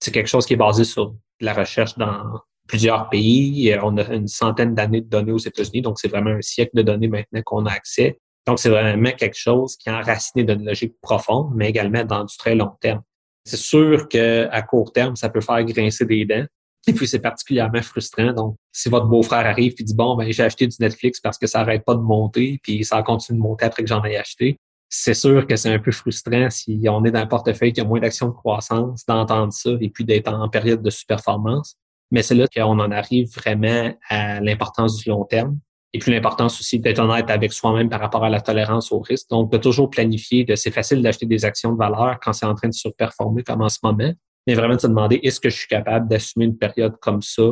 c'est 0.00 0.10
quelque 0.10 0.28
chose 0.28 0.46
qui 0.46 0.54
est 0.54 0.56
basé 0.56 0.84
sur 0.84 1.14
la 1.40 1.52
recherche 1.52 1.96
dans 1.96 2.40
plusieurs 2.68 3.08
pays. 3.08 3.76
On 3.82 3.96
a 3.98 4.12
une 4.12 4.28
centaine 4.28 4.74
d'années 4.74 5.00
de 5.00 5.08
données 5.08 5.32
aux 5.32 5.38
États-Unis, 5.38 5.82
donc 5.82 5.98
c'est 5.98 6.08
vraiment 6.08 6.30
un 6.30 6.42
siècle 6.42 6.72
de 6.74 6.82
données 6.82 7.08
maintenant 7.08 7.42
qu'on 7.44 7.66
a 7.66 7.72
accès. 7.72 8.18
Donc, 8.46 8.58
c'est 8.58 8.68
vraiment 8.68 9.12
quelque 9.12 9.38
chose 9.38 9.76
qui 9.76 9.88
est 9.88 9.92
enraciné 9.92 10.44
d'une 10.44 10.64
logique 10.66 10.94
profonde, 11.00 11.52
mais 11.54 11.68
également 11.70 12.04
dans 12.04 12.24
du 12.24 12.36
très 12.36 12.54
long 12.54 12.72
terme. 12.80 13.02
C'est 13.44 13.56
sûr 13.56 14.08
qu'à 14.08 14.62
court 14.62 14.92
terme, 14.92 15.16
ça 15.16 15.28
peut 15.28 15.40
faire 15.40 15.62
grincer 15.64 16.04
des 16.04 16.24
dents. 16.24 16.44
Et 16.86 16.92
puis, 16.92 17.08
c'est 17.08 17.20
particulièrement 17.20 17.80
frustrant. 17.80 18.32
Donc, 18.32 18.56
si 18.70 18.90
votre 18.90 19.06
beau-frère 19.06 19.46
arrive 19.46 19.74
et 19.78 19.82
dit, 19.82 19.94
bon, 19.94 20.16
ben, 20.16 20.30
j'ai 20.30 20.42
acheté 20.42 20.66
du 20.66 20.76
Netflix 20.78 21.20
parce 21.20 21.38
que 21.38 21.46
ça 21.46 21.60
arrête 21.60 21.84
pas 21.84 21.94
de 21.94 22.02
monter, 22.02 22.60
puis 22.62 22.84
ça 22.84 23.02
continue 23.02 23.38
de 23.38 23.42
monter 23.42 23.64
après 23.64 23.82
que 23.82 23.88
j'en 23.88 24.04
ai 24.04 24.18
acheté, 24.18 24.58
c'est 24.90 25.14
sûr 25.14 25.46
que 25.46 25.56
c'est 25.56 25.72
un 25.72 25.78
peu 25.78 25.90
frustrant 25.90 26.50
si 26.50 26.84
on 26.88 27.04
est 27.04 27.10
dans 27.10 27.20
un 27.20 27.26
portefeuille 27.26 27.72
qui 27.72 27.80
a 27.80 27.84
moins 27.84 28.00
d'actions 28.00 28.28
de 28.28 28.34
croissance, 28.34 29.06
d'entendre 29.06 29.52
ça 29.52 29.70
et 29.80 29.88
puis 29.88 30.04
d'être 30.04 30.28
en 30.28 30.48
période 30.50 30.82
de 30.82 30.90
sous-performance. 30.90 31.76
Mais 32.10 32.22
c'est 32.22 32.34
là 32.34 32.46
qu'on 32.54 32.78
en 32.78 32.90
arrive 32.90 33.28
vraiment 33.34 33.92
à 34.08 34.40
l'importance 34.40 34.96
du 34.96 35.08
long 35.08 35.24
terme. 35.24 35.58
Et 35.92 35.98
puis 35.98 36.12
l'importance 36.12 36.60
aussi 36.60 36.80
d'être 36.80 36.98
honnête 36.98 37.30
avec 37.30 37.52
soi-même 37.52 37.88
par 37.88 38.00
rapport 38.00 38.24
à 38.24 38.28
la 38.28 38.40
tolérance 38.40 38.90
au 38.90 38.98
risque. 38.98 39.30
Donc, 39.30 39.52
de 39.52 39.58
toujours 39.58 39.90
planifier, 39.90 40.44
de 40.44 40.56
c'est 40.56 40.72
facile 40.72 41.02
d'acheter 41.02 41.26
des 41.26 41.44
actions 41.44 41.72
de 41.72 41.78
valeur 41.78 42.18
quand 42.20 42.32
c'est 42.32 42.46
en 42.46 42.54
train 42.54 42.68
de 42.68 42.74
surperformer 42.74 43.42
comme 43.44 43.62
en 43.62 43.68
ce 43.68 43.78
moment 43.82 44.12
mais 44.46 44.54
vraiment 44.54 44.74
de 44.76 44.80
se 44.80 44.86
demander 44.86 45.20
est-ce 45.22 45.40
que 45.40 45.50
je 45.50 45.56
suis 45.56 45.68
capable 45.68 46.08
d'assumer 46.08 46.46
une 46.46 46.56
période 46.56 46.96
comme 47.00 47.22
ça 47.22 47.42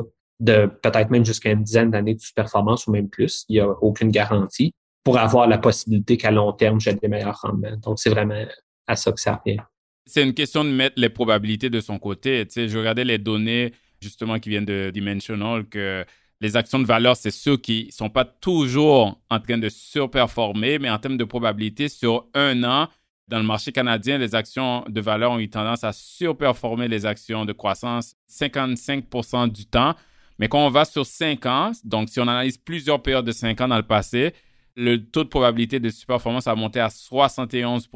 de 0.40 0.66
peut-être 0.82 1.10
même 1.10 1.24
jusqu'à 1.24 1.50
une 1.50 1.62
dizaine 1.62 1.90
d'années 1.90 2.14
de 2.14 2.20
performance 2.34 2.86
ou 2.86 2.92
même 2.92 3.08
plus? 3.08 3.44
Il 3.48 3.54
n'y 3.54 3.60
a 3.60 3.68
aucune 3.68 4.10
garantie 4.10 4.74
pour 5.04 5.18
avoir 5.18 5.48
la 5.48 5.58
possibilité 5.58 6.16
qu'à 6.16 6.30
long 6.30 6.52
terme, 6.52 6.80
j'ai 6.80 6.94
des 6.94 7.08
meilleurs 7.08 7.40
rendements. 7.40 7.76
Donc, 7.82 7.98
c'est 7.98 8.10
vraiment 8.10 8.44
à 8.86 8.96
ça 8.96 9.12
que 9.12 9.20
ça 9.20 9.40
revient. 9.44 9.60
C'est 10.06 10.22
une 10.22 10.34
question 10.34 10.64
de 10.64 10.70
mettre 10.70 10.94
les 10.96 11.08
probabilités 11.08 11.70
de 11.70 11.80
son 11.80 11.98
côté. 11.98 12.44
Tu 12.46 12.52
sais, 12.52 12.68
je 12.68 12.78
regardais 12.78 13.04
les 13.04 13.18
données 13.18 13.72
justement 14.02 14.38
qui 14.38 14.48
viennent 14.50 14.64
de 14.64 14.90
Dimensional 14.92 15.64
que 15.66 16.04
les 16.42 16.56
actions 16.56 16.80
de 16.80 16.84
valeur, 16.84 17.16
c'est 17.16 17.30
ceux 17.30 17.56
qui 17.56 17.88
sont 17.92 18.10
pas 18.10 18.24
toujours 18.24 19.20
en 19.30 19.38
train 19.38 19.58
de 19.58 19.68
surperformer, 19.68 20.80
mais 20.80 20.90
en 20.90 20.98
termes 20.98 21.16
de 21.16 21.24
probabilité, 21.24 21.88
sur 21.88 22.26
un 22.34 22.64
an, 22.64 22.88
dans 23.28 23.38
le 23.38 23.44
marché 23.44 23.70
canadien, 23.70 24.18
les 24.18 24.34
actions 24.34 24.84
de 24.88 25.00
valeur 25.00 25.30
ont 25.30 25.38
eu 25.38 25.48
tendance 25.48 25.84
à 25.84 25.92
surperformer 25.92 26.88
les 26.88 27.06
actions 27.06 27.44
de 27.44 27.52
croissance 27.52 28.16
55 28.26 29.04
du 29.52 29.66
temps. 29.66 29.94
Mais 30.38 30.48
quand 30.48 30.66
on 30.66 30.70
va 30.70 30.84
sur 30.84 31.06
5 31.06 31.46
ans, 31.46 31.72
donc 31.84 32.08
si 32.08 32.18
on 32.18 32.26
analyse 32.26 32.58
plusieurs 32.58 33.00
périodes 33.00 33.24
de 33.24 33.32
5 33.32 33.60
ans 33.60 33.68
dans 33.68 33.76
le 33.76 33.84
passé, 33.84 34.34
le 34.74 34.96
taux 34.96 35.22
de 35.22 35.28
probabilité 35.28 35.78
de 35.78 35.90
surperformance 35.90 36.48
a 36.48 36.54
monté 36.56 36.80
à 36.80 36.90
71 36.90 37.88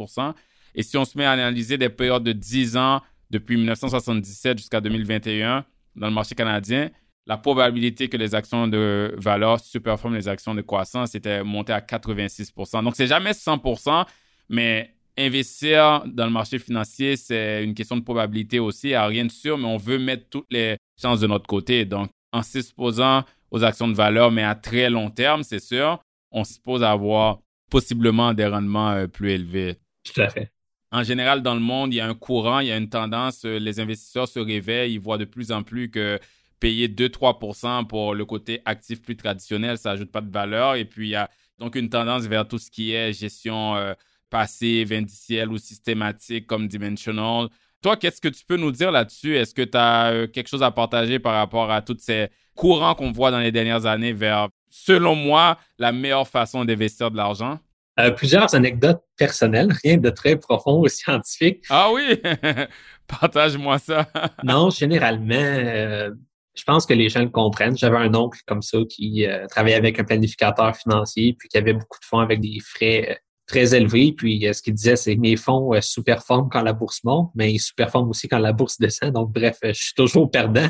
Et 0.74 0.82
si 0.84 0.96
on 0.96 1.04
se 1.04 1.18
met 1.18 1.24
à 1.24 1.32
analyser 1.32 1.78
des 1.78 1.88
périodes 1.88 2.22
de 2.22 2.32
10 2.32 2.76
ans 2.76 3.02
depuis 3.30 3.57
1977 3.57 4.59
jusqu'à 4.59 4.80
2021 4.80 5.64
dans 5.97 6.07
le 6.09 6.12
marché 6.12 6.34
canadien, 6.34 6.90
la 7.26 7.36
probabilité 7.36 8.09
que 8.09 8.16
les 8.16 8.34
actions 8.34 8.68
de 8.68 9.14
valeur 9.18 9.59
surperforment 9.59 10.14
les 10.14 10.28
actions 10.28 10.55
de 10.55 10.62
croissance 10.62 11.14
était 11.14 11.42
montée 11.42 11.72
à 11.72 11.80
86% 11.80 12.84
Donc, 12.84 12.94
c'est 12.94 13.09
jamais 13.09 13.32
100% 13.32 14.07
mais 14.49 14.94
investir 15.18 16.05
dans 16.07 16.26
le 16.26 16.30
marché 16.30 16.59
financier, 16.59 17.16
c'est 17.16 17.64
une 17.64 17.74
question 17.74 17.97
de 17.97 18.03
probabilité 18.03 18.59
aussi, 18.59 18.94
à 18.94 19.07
rien 19.07 19.24
de 19.24 19.30
sûr, 19.30 19.59
mais 19.59 19.66
on 19.66 19.76
veut 19.76 19.99
mettre 19.99 20.28
toutes 20.28 20.47
les 20.51 20.76
chances 21.01 21.20
de 21.20 21.26
notre 21.26 21.47
côté. 21.47 21.84
Donc, 21.84 22.11
en 22.32 22.42
s'exposant 22.42 23.24
aux 23.51 23.64
actions 23.64 23.88
de 23.88 23.94
valeur, 23.94 24.30
mais 24.30 24.44
à 24.44 24.55
très 24.55 24.90
long 24.90 25.11
terme, 25.11 25.42
c'est 25.42 25.61
sûr, 25.61 26.01
on 26.30 26.44
suppose 26.44 26.82
avoir 26.82 27.38
possiblement 27.70 28.34
des 28.34 28.47
rendements 28.47 28.90
euh, 28.90 29.07
plus 29.07 29.32
élevés. 29.32 29.76
Tout 30.05 30.20
à 30.20 30.28
fait. 30.28 30.53
En 30.97 31.03
général, 31.03 31.42
dans 31.42 31.53
le 31.55 31.61
monde, 31.61 31.92
il 31.92 31.99
y 31.99 32.01
a 32.01 32.09
un 32.09 32.14
courant, 32.14 32.61
il 32.61 32.68
y 32.68 32.72
a 32.72 32.76
une 32.78 32.88
tendance, 32.88 33.44
euh, 33.44 33.59
les 33.59 33.80
investisseurs 33.80 34.26
se 34.26 34.38
réveillent, 34.38 34.94
ils 34.94 34.99
voient 34.99 35.18
de 35.18 35.26
plus 35.26 35.53
en 35.53 35.62
plus 35.62 35.90
que 35.90 36.18
payer 36.59 36.88
2-3% 36.88 37.86
pour 37.86 38.14
le 38.14 38.24
côté 38.24 38.62
actif 38.64 39.03
plus 39.03 39.14
traditionnel, 39.14 39.76
ça 39.76 39.90
n'ajoute 39.90 40.11
pas 40.11 40.22
de 40.22 40.32
valeur. 40.32 40.76
Et 40.76 40.86
puis, 40.86 41.09
il 41.09 41.11
y 41.11 41.14
a 41.14 41.28
donc 41.59 41.74
une 41.76 41.90
tendance 41.90 42.22
vers 42.22 42.49
tout 42.49 42.57
ce 42.57 42.70
qui 42.70 42.92
est 42.94 43.12
gestion 43.12 43.76
euh, 43.76 43.92
passive, 44.30 44.90
indicielle 44.90 45.51
ou 45.51 45.59
systématique 45.59 46.47
comme 46.47 46.66
dimensional. 46.66 47.49
Toi, 47.82 47.99
qu'est-ce 47.99 48.22
que 48.22 48.28
tu 48.28 48.47
peux 48.47 48.57
nous 48.57 48.72
dire 48.72 48.90
là-dessus? 48.90 49.36
Est-ce 49.36 49.53
que 49.53 49.61
tu 49.61 49.76
as 49.76 50.12
euh, 50.12 50.26
quelque 50.26 50.49
chose 50.49 50.62
à 50.62 50.70
partager 50.70 51.18
par 51.18 51.34
rapport 51.34 51.70
à 51.70 51.82
tous 51.82 51.99
ces 51.99 52.28
courants 52.55 52.94
qu'on 52.94 53.12
voit 53.12 53.30
dans 53.30 53.40
les 53.40 53.53
dernières 53.53 53.84
années 53.84 54.14
vers, 54.14 54.49
selon 54.70 55.14
moi, 55.14 55.59
la 55.78 55.92
meilleure 55.92 56.26
façon 56.26 56.64
d'investir 56.64 57.11
de 57.11 57.18
l'argent? 57.18 57.59
Euh, 57.99 58.11
plusieurs 58.11 58.55
anecdotes 58.55 59.03
personnelles, 59.16 59.72
rien 59.82 59.97
de 59.97 60.11
très 60.11 60.36
profond 60.36 60.80
ou 60.80 60.88
scientifique. 60.88 61.64
Ah 61.70 61.90
oui? 61.92 62.20
Partage-moi 63.07 63.78
ça. 63.78 64.07
non, 64.44 64.70
généralement, 64.70 65.34
euh, 65.34 66.11
je 66.55 66.64
pense 66.64 66.86
que 66.86 66.94
les 66.94 67.09
gens 67.09 67.22
le 67.22 67.28
comprennent. 67.28 67.76
J'avais 67.76 67.99
un 67.99 68.14
oncle 68.14 68.40
comme 68.47 68.62
ça 68.62 68.78
qui 68.88 69.26
travaillait 69.51 69.76
avec 69.76 69.99
un 70.01 70.05
planificateur 70.05 70.74
financier 70.74 71.36
puis 71.38 71.49
qui 71.49 71.59
avait 71.59 71.74
beaucoup 71.74 71.99
de 72.01 72.05
fonds 72.05 72.20
avec 72.20 72.40
des 72.40 72.59
frais 72.64 73.20
très 73.47 73.74
élevé. 73.74 74.12
Puis 74.12 74.47
euh, 74.47 74.53
ce 74.53 74.61
qu'il 74.61 74.74
disait, 74.74 74.97
c'est 74.97 75.16
mes 75.16 75.36
fonds 75.36 75.72
euh, 75.72 75.80
sous-performent 75.80 76.49
quand 76.51 76.62
la 76.62 76.72
bourse 76.72 77.03
monte, 77.05 77.30
mais 77.34 77.53
ils 77.53 77.59
sous-performent 77.59 78.11
aussi 78.11 78.28
quand 78.28 78.38
la 78.38 78.53
bourse 78.53 78.78
descend. 78.78 79.12
Donc, 79.12 79.32
bref, 79.32 79.59
euh, 79.64 79.72
je 79.72 79.82
suis 79.84 79.94
toujours 79.94 80.30
perdant. 80.30 80.68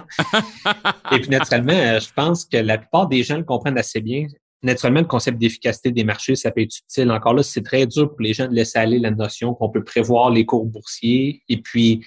Et 1.13 1.19
puis, 1.21 1.31
naturellement, 1.31 1.99
je 1.99 2.13
pense 2.15 2.45
que 2.45 2.59
la 2.59 2.79
plupart 2.79 3.09
des 3.09 3.23
gens 3.23 3.39
le 3.39 3.45
comprennent 3.45 3.79
assez 3.79 4.01
bien. 4.01 4.27
Naturellement, 4.67 5.01
le 5.01 5.07
concept 5.07 5.39
d'efficacité 5.39 5.93
des 5.93 6.05
marchés, 6.05 6.35
ça 6.37 6.51
peut 6.51 6.63
être 6.63 6.77
utile. 6.77 7.11
Encore 7.11 7.35
là, 7.35 7.43
c'est 7.43 7.63
très 7.63 7.87
dur 7.87 8.09
pour 8.11 8.21
les 8.21 8.33
gens 8.33 8.49
de 8.49 8.55
laisser 8.55 8.79
aller 8.79 8.99
la 8.99 9.11
notion 9.11 9.55
qu'on 9.55 9.71
peut 9.71 9.85
prévoir 9.85 10.31
les 10.31 10.45
cours 10.45 10.67
boursiers. 10.67 11.43
Et 11.49 11.59
puis, 11.59 12.05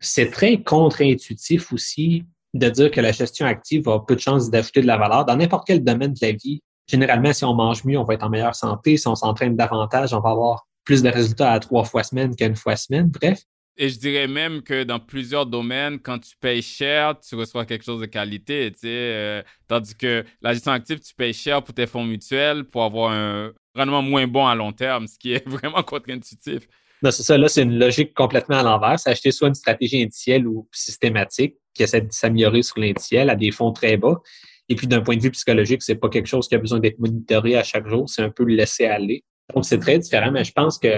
c'est 0.00 0.30
très 0.30 0.62
contre-intuitif 0.62 1.72
aussi 1.72 2.24
de 2.54 2.68
dire 2.68 2.90
que 2.90 3.00
la 3.00 3.12
gestion 3.12 3.46
active 3.46 3.88
a 3.88 4.00
peu 4.00 4.14
de 4.14 4.20
chances 4.20 4.48
d'ajouter 4.48 4.80
de 4.80 4.86
la 4.86 4.96
valeur 4.96 5.24
dans 5.24 5.36
n'importe 5.36 5.66
quel 5.66 5.82
domaine 5.82 6.12
de 6.12 6.18
la 6.22 6.32
vie 6.32 6.62
généralement, 6.88 7.32
si 7.32 7.44
on 7.44 7.54
mange 7.54 7.84
mieux, 7.84 7.98
on 7.98 8.04
va 8.04 8.14
être 8.14 8.24
en 8.24 8.30
meilleure 8.30 8.54
santé. 8.54 8.96
Si 8.96 9.06
on 9.06 9.14
s'entraîne 9.14 9.54
davantage, 9.54 10.12
on 10.14 10.20
va 10.20 10.30
avoir 10.30 10.66
plus 10.84 11.02
de 11.02 11.10
résultats 11.10 11.52
à 11.52 11.60
trois 11.60 11.84
fois 11.84 12.02
semaine 12.02 12.34
qu'à 12.34 12.46
une 12.46 12.56
fois 12.56 12.76
semaine. 12.76 13.08
Bref. 13.08 13.40
Et 13.80 13.88
je 13.90 13.98
dirais 13.98 14.26
même 14.26 14.62
que 14.62 14.82
dans 14.82 14.98
plusieurs 14.98 15.46
domaines, 15.46 16.00
quand 16.00 16.18
tu 16.18 16.36
payes 16.40 16.62
cher, 16.62 17.14
tu 17.20 17.36
reçois 17.36 17.64
quelque 17.64 17.84
chose 17.84 18.00
de 18.00 18.06
qualité. 18.06 18.72
Euh, 18.84 19.40
tandis 19.68 19.94
que 19.94 20.24
la 20.42 20.52
gestion 20.52 20.72
active, 20.72 20.98
tu 20.98 21.14
payes 21.14 21.32
cher 21.32 21.62
pour 21.62 21.72
tes 21.72 21.86
fonds 21.86 22.02
mutuels 22.02 22.64
pour 22.64 22.82
avoir 22.82 23.12
un 23.12 23.52
rendement 23.76 24.02
moins 24.02 24.26
bon 24.26 24.48
à 24.48 24.56
long 24.56 24.72
terme, 24.72 25.06
ce 25.06 25.16
qui 25.16 25.32
est 25.32 25.48
vraiment 25.48 25.84
contre-intuitif. 25.84 26.66
Non, 27.02 27.12
c'est 27.12 27.22
ça. 27.22 27.38
Là, 27.38 27.48
c'est 27.48 27.62
une 27.62 27.78
logique 27.78 28.14
complètement 28.14 28.56
à 28.56 28.62
l'envers. 28.64 28.98
C'est 28.98 29.10
acheter 29.10 29.30
soit 29.30 29.46
une 29.46 29.54
stratégie 29.54 30.02
indicielle 30.02 30.48
ou 30.48 30.68
systématique 30.72 31.54
qui 31.72 31.84
essaie 31.84 32.00
de 32.00 32.10
s'améliorer 32.10 32.62
sur 32.62 32.80
l'indiciel 32.80 33.30
à 33.30 33.36
des 33.36 33.52
fonds 33.52 33.70
très 33.70 33.96
bas. 33.96 34.20
Et 34.68 34.74
puis 34.74 34.88
d'un 34.88 35.02
point 35.02 35.16
de 35.16 35.22
vue 35.22 35.30
psychologique, 35.30 35.84
c'est 35.84 35.94
pas 35.94 36.08
quelque 36.08 36.26
chose 36.26 36.48
qui 36.48 36.56
a 36.56 36.58
besoin 36.58 36.80
d'être 36.80 36.98
monitoré 36.98 37.54
à 37.54 37.62
chaque 37.62 37.86
jour, 37.86 38.08
c'est 38.10 38.22
un 38.22 38.30
peu 38.30 38.42
le 38.42 38.54
laisser 38.56 38.86
aller. 38.86 39.22
Donc 39.54 39.64
c'est 39.64 39.78
très 39.78 39.98
différent, 39.98 40.32
mais 40.32 40.44
je 40.44 40.52
pense 40.52 40.78
que 40.78 40.88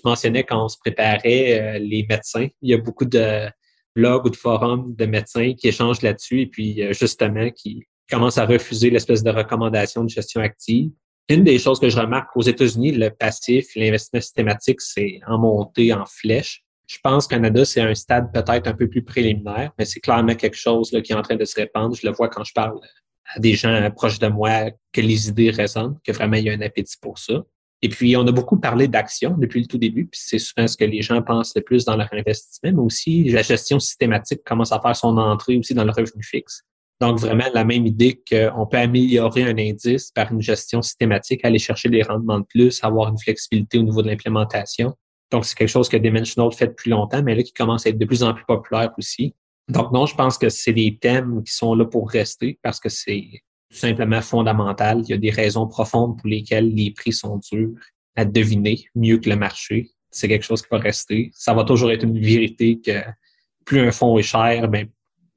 tu 0.00 0.08
mentionnais 0.08 0.44
quand 0.44 0.64
on 0.64 0.68
se 0.68 0.78
préparait 0.78 1.60
euh, 1.60 1.78
les 1.78 2.06
médecins, 2.08 2.48
il 2.62 2.70
y 2.70 2.74
a 2.74 2.78
beaucoup 2.78 3.04
de 3.04 3.48
blogs 3.94 4.26
ou 4.26 4.30
de 4.30 4.36
forums 4.36 4.94
de 4.94 5.06
médecins 5.06 5.54
qui 5.54 5.68
échangent 5.68 6.02
là-dessus 6.02 6.42
et 6.42 6.46
puis 6.46 6.82
euh, 6.82 6.92
justement 6.92 7.50
qui 7.50 7.84
commencent 8.10 8.38
à 8.38 8.46
refuser 8.46 8.90
l'espèce 8.90 9.22
de 9.22 9.30
recommandation 9.30 10.04
de 10.04 10.08
gestion 10.08 10.40
active. 10.40 10.90
Une 11.28 11.44
des 11.44 11.58
choses 11.58 11.78
que 11.78 11.90
je 11.90 11.98
remarque 11.98 12.34
aux 12.36 12.42
États-Unis, 12.42 12.92
le 12.92 13.10
passif, 13.10 13.74
l'investissement 13.76 14.20
systématique, 14.20 14.80
c'est 14.80 15.20
en 15.26 15.38
montée, 15.38 15.92
en 15.92 16.06
flèche. 16.06 16.64
Je 16.86 16.96
pense 17.02 17.26
qu'au 17.26 17.34
Canada, 17.34 17.66
c'est 17.66 17.82
un 17.82 17.94
stade 17.94 18.32
peut-être 18.32 18.66
un 18.66 18.72
peu 18.72 18.88
plus 18.88 19.02
préliminaire, 19.02 19.72
mais 19.78 19.84
c'est 19.84 20.00
clairement 20.00 20.34
quelque 20.34 20.56
chose 20.56 20.90
qui 21.04 21.12
est 21.12 21.14
en 21.14 21.20
train 21.20 21.36
de 21.36 21.44
se 21.44 21.54
répandre. 21.54 21.94
Je 21.94 22.06
le 22.06 22.14
vois 22.14 22.30
quand 22.30 22.44
je 22.44 22.54
parle 22.54 22.80
à 23.34 23.40
des 23.40 23.54
gens 23.54 23.90
proches 23.90 24.18
de 24.18 24.28
moi 24.28 24.70
que 24.90 25.02
les 25.02 25.28
idées 25.28 25.50
résonnent, 25.50 25.98
que 26.02 26.12
vraiment 26.12 26.36
il 26.36 26.44
y 26.44 26.50
a 26.50 26.54
un 26.54 26.62
appétit 26.62 26.96
pour 27.02 27.18
ça. 27.18 27.44
Et 27.82 27.88
puis, 27.88 28.16
on 28.16 28.26
a 28.26 28.32
beaucoup 28.32 28.58
parlé 28.58 28.88
d'action 28.88 29.36
depuis 29.38 29.60
le 29.60 29.66
tout 29.66 29.78
début, 29.78 30.06
puis 30.06 30.20
c'est 30.22 30.38
souvent 30.38 30.66
ce 30.66 30.76
que 30.76 30.84
les 30.84 31.00
gens 31.00 31.22
pensent 31.22 31.54
le 31.54 31.62
plus 31.62 31.84
dans 31.84 31.96
leur 31.96 32.08
investissement, 32.12 32.72
mais 32.72 32.82
aussi 32.82 33.24
la 33.24 33.42
gestion 33.42 33.78
systématique 33.78 34.42
commence 34.44 34.72
à 34.72 34.80
faire 34.80 34.96
son 34.96 35.16
entrée 35.16 35.56
aussi 35.56 35.74
dans 35.74 35.84
le 35.84 35.92
revenu 35.92 36.22
fixe. 36.22 36.64
Donc, 37.00 37.20
vraiment, 37.20 37.44
la 37.54 37.64
même 37.64 37.86
idée 37.86 38.20
qu'on 38.28 38.66
peut 38.66 38.78
améliorer 38.78 39.44
un 39.44 39.56
indice 39.56 40.10
par 40.10 40.32
une 40.32 40.42
gestion 40.42 40.82
systématique, 40.82 41.44
aller 41.44 41.60
chercher 41.60 41.88
des 41.88 42.02
rendements 42.02 42.40
de 42.40 42.44
plus, 42.44 42.82
avoir 42.82 43.08
une 43.10 43.18
flexibilité 43.18 43.78
au 43.78 43.82
niveau 43.82 44.02
de 44.02 44.08
l'implémentation. 44.08 44.94
Donc, 45.30 45.44
c'est 45.44 45.56
quelque 45.56 45.68
chose 45.68 45.88
que 45.88 45.96
Dimensional 45.96 46.50
fait 46.52 46.66
depuis 46.66 46.90
longtemps, 46.90 47.22
mais 47.22 47.36
là, 47.36 47.42
qui 47.44 47.52
commence 47.52 47.86
à 47.86 47.90
être 47.90 47.98
de 47.98 48.04
plus 48.04 48.24
en 48.24 48.34
plus 48.34 48.44
populaire 48.44 48.90
aussi. 48.98 49.34
Donc, 49.68 49.92
non, 49.92 50.06
je 50.06 50.16
pense 50.16 50.38
que 50.38 50.48
c'est 50.48 50.72
des 50.72 50.98
thèmes 50.98 51.42
qui 51.44 51.52
sont 51.52 51.74
là 51.74 51.84
pour 51.84 52.10
rester 52.10 52.58
parce 52.62 52.80
que 52.80 52.88
c'est 52.88 53.42
tout 53.70 53.76
simplement 53.76 54.20
fondamental. 54.20 55.00
Il 55.04 55.10
y 55.10 55.12
a 55.12 55.18
des 55.18 55.30
raisons 55.30 55.66
profondes 55.66 56.18
pour 56.18 56.28
lesquelles 56.28 56.74
les 56.74 56.92
prix 56.92 57.12
sont 57.12 57.38
durs 57.50 57.74
à 58.16 58.24
deviner 58.24 58.84
mieux 58.94 59.18
que 59.18 59.28
le 59.28 59.36
marché. 59.36 59.90
C'est 60.10 60.28
quelque 60.28 60.44
chose 60.44 60.62
qui 60.62 60.68
va 60.70 60.78
rester. 60.78 61.30
Ça 61.34 61.54
va 61.54 61.64
toujours 61.64 61.90
être 61.90 62.04
une 62.04 62.18
vérité 62.18 62.80
que 62.80 63.02
plus 63.64 63.80
un 63.80 63.90
fonds 63.90 64.18
est 64.18 64.22
cher, 64.22 64.68
ben, 64.68 64.88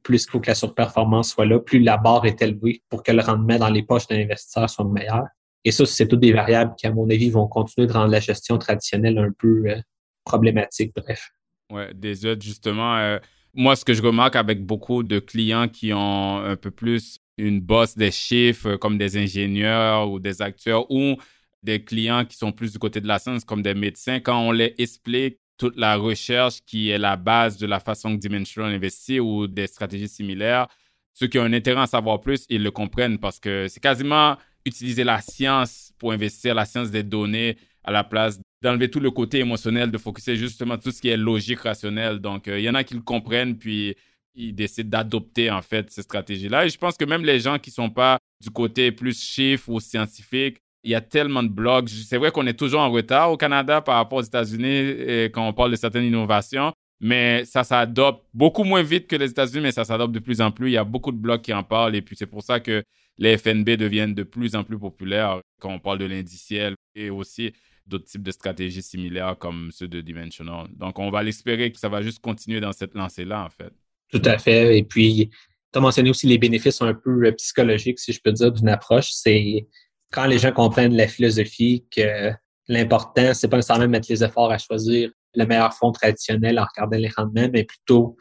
plus 0.03 0.23
il 0.23 0.29
faut 0.29 0.39
que 0.39 0.47
la 0.47 0.55
surperformance 0.55 1.31
soit 1.31 1.45
là, 1.45 1.59
plus 1.59 1.79
la 1.79 1.97
barre 1.97 2.25
est 2.25 2.41
élevée 2.41 2.81
pour 2.89 3.03
que 3.03 3.11
le 3.11 3.21
rendement 3.21 3.57
dans 3.57 3.69
les 3.69 3.83
poches 3.83 4.07
d'un 4.07 4.21
investisseur 4.21 4.69
soit 4.69 4.85
meilleur. 4.85 5.25
Et 5.63 5.71
ça, 5.71 5.85
c'est 5.85 6.07
toutes 6.07 6.21
des 6.21 6.33
variables 6.33 6.73
qui, 6.75 6.87
à 6.87 6.91
mon 6.91 7.07
avis, 7.09 7.29
vont 7.29 7.47
continuer 7.47 7.87
de 7.87 7.93
rendre 7.93 8.11
la 8.11 8.19
gestion 8.19 8.57
traditionnelle 8.57 9.17
un 9.19 9.31
peu 9.37 9.63
euh, 9.67 9.79
problématique. 10.23 10.93
Bref. 10.95 11.29
Ouais, 11.71 11.93
des 11.93 12.25
autres, 12.25 12.41
justement. 12.41 12.97
Euh, 12.97 13.19
moi, 13.53 13.75
ce 13.75 13.85
que 13.85 13.93
je 13.93 14.01
remarque 14.01 14.35
avec 14.35 14.65
beaucoup 14.65 15.03
de 15.03 15.19
clients 15.19 15.67
qui 15.67 15.93
ont 15.93 16.37
un 16.37 16.55
peu 16.55 16.71
plus 16.71 17.19
une 17.37 17.61
bosse 17.61 17.97
des 17.97 18.11
chiffres 18.11 18.75
comme 18.75 18.97
des 18.97 19.17
ingénieurs 19.17 20.09
ou 20.09 20.19
des 20.19 20.41
acteurs 20.41 20.89
ou 20.91 21.17
des 21.63 21.83
clients 21.83 22.25
qui 22.25 22.37
sont 22.37 22.51
plus 22.51 22.71
du 22.71 22.79
côté 22.79 23.01
de 23.01 23.07
la 23.07 23.19
science 23.19 23.43
comme 23.45 23.61
des 23.61 23.73
médecins, 23.73 24.19
quand 24.19 24.39
on 24.39 24.51
les 24.51 24.73
explique 24.77 25.39
toute 25.57 25.77
la 25.77 25.95
recherche 25.95 26.59
qui 26.65 26.89
est 26.89 26.97
la 26.97 27.15
base 27.17 27.57
de 27.57 27.67
la 27.67 27.79
façon 27.79 28.15
que 28.15 28.19
Dimensional 28.19 28.73
investit 28.73 29.19
ou 29.19 29.47
des 29.47 29.67
stratégies 29.67 30.07
similaires, 30.07 30.67
ceux 31.13 31.27
qui 31.27 31.37
ont 31.37 31.43
un 31.43 31.53
intérêt 31.53 31.81
à 31.81 31.87
savoir 31.87 32.19
plus, 32.19 32.45
ils 32.49 32.63
le 32.63 32.71
comprennent 32.71 33.19
parce 33.19 33.39
que 33.39 33.67
c'est 33.67 33.79
quasiment 33.79 34.37
utiliser 34.65 35.03
la 35.03 35.21
science 35.21 35.93
pour 35.97 36.13
investir, 36.13 36.55
la 36.55 36.65
science 36.65 36.89
des 36.89 37.03
données 37.03 37.57
à 37.83 37.91
la 37.91 38.03
place 38.03 38.39
d'enlever 38.61 38.89
tout 38.89 38.99
le 38.99 39.11
côté 39.11 39.39
émotionnel, 39.39 39.91
de 39.91 39.97
focuser 39.97 40.35
justement 40.35 40.77
tout 40.77 40.91
ce 40.91 41.01
qui 41.01 41.09
est 41.09 41.17
logique, 41.17 41.59
rationnel. 41.59 42.19
Donc, 42.19 42.47
euh, 42.47 42.59
il 42.59 42.63
y 42.63 42.69
en 42.69 42.75
a 42.75 42.83
qui 42.83 42.93
le 42.93 43.01
comprennent, 43.01 43.57
puis 43.57 43.95
ils 44.35 44.53
décident 44.53 44.89
d'adopter 44.89 45.51
en 45.51 45.61
fait 45.61 45.89
ces 45.91 46.01
stratégies-là. 46.01 46.65
Et 46.65 46.69
je 46.69 46.77
pense 46.77 46.95
que 46.97 47.05
même 47.05 47.23
les 47.23 47.39
gens 47.39 47.59
qui 47.59 47.71
sont 47.71 47.89
pas 47.89 48.17
du 48.41 48.49
côté 48.49 48.91
plus 48.91 49.21
chiffre 49.21 49.69
ou 49.69 49.79
scientifique, 49.79 50.57
il 50.83 50.91
y 50.91 50.95
a 50.95 51.01
tellement 51.01 51.43
de 51.43 51.49
blogs. 51.49 51.89
C'est 51.89 52.17
vrai 52.17 52.31
qu'on 52.31 52.47
est 52.47 52.57
toujours 52.57 52.81
en 52.81 52.89
retard 52.89 53.31
au 53.31 53.37
Canada 53.37 53.81
par 53.81 53.95
rapport 53.95 54.19
aux 54.19 54.23
États-Unis 54.23 55.29
quand 55.31 55.47
on 55.47 55.53
parle 55.53 55.71
de 55.71 55.75
certaines 55.75 56.05
innovations, 56.05 56.73
mais 56.99 57.45
ça 57.45 57.63
s'adopte 57.63 58.25
beaucoup 58.33 58.63
moins 58.63 58.83
vite 58.83 59.07
que 59.07 59.15
les 59.15 59.29
États-Unis, 59.29 59.61
mais 59.61 59.71
ça 59.71 59.83
s'adopte 59.83 60.13
de 60.13 60.19
plus 60.19 60.41
en 60.41 60.51
plus. 60.51 60.69
Il 60.69 60.73
y 60.73 60.77
a 60.77 60.83
beaucoup 60.83 61.11
de 61.11 61.17
blogs 61.17 61.41
qui 61.41 61.53
en 61.53 61.63
parlent 61.63 61.95
et 61.95 62.01
puis 62.01 62.15
c'est 62.15 62.25
pour 62.25 62.41
ça 62.41 62.59
que 62.59 62.83
les 63.17 63.37
FNB 63.37 63.71
deviennent 63.71 64.15
de 64.15 64.23
plus 64.23 64.55
en 64.55 64.63
plus 64.63 64.79
populaires 64.79 65.39
quand 65.59 65.71
on 65.71 65.79
parle 65.79 65.99
de 65.99 66.05
l'indiciel 66.05 66.73
et 66.95 67.11
aussi 67.11 67.53
d'autres 67.85 68.05
types 68.05 68.23
de 68.23 68.31
stratégies 68.31 68.81
similaires 68.81 69.37
comme 69.37 69.69
ceux 69.71 69.87
de 69.87 70.01
Dimensional. 70.01 70.67
Donc, 70.73 70.97
on 70.97 71.11
va 71.11 71.21
l'espérer 71.21 71.71
que 71.71 71.77
ça 71.77 71.89
va 71.89 72.01
juste 72.01 72.19
continuer 72.19 72.59
dans 72.59 72.71
cette 72.71 72.95
lancée-là, 72.95 73.43
en 73.43 73.49
fait. 73.49 73.73
Tout 74.11 74.21
à 74.25 74.37
fait. 74.37 74.77
Et 74.77 74.83
puis, 74.83 75.29
tu 75.71 75.77
as 75.77 75.81
mentionné 75.81 76.09
aussi 76.09 76.27
les 76.27 76.37
bénéfices 76.37 76.81
un 76.81 76.93
peu 76.93 77.25
euh, 77.25 77.31
psychologiques, 77.33 77.99
si 77.99 78.11
je 78.11 78.19
peux 78.21 78.31
dire, 78.31 78.51
d'une 78.51 78.69
approche. 78.69 79.11
C'est 79.11 79.67
quand 80.11 80.25
les 80.25 80.37
gens 80.37 80.51
comprennent 80.51 80.95
la 80.95 81.07
philosophie 81.07 81.85
que 81.95 82.31
l'important, 82.67 83.33
c'est 83.33 83.47
pas 83.47 83.57
nécessairement 83.57 83.87
mettre 83.87 84.07
les 84.09 84.23
efforts 84.23 84.51
à 84.51 84.57
choisir 84.57 85.09
le 85.33 85.45
meilleur 85.45 85.73
fonds 85.73 85.93
traditionnel 85.93 86.59
en 86.59 86.65
regardant 86.65 86.97
les 86.97 87.09
rendements, 87.15 87.49
mais 87.51 87.63
plutôt 87.63 88.17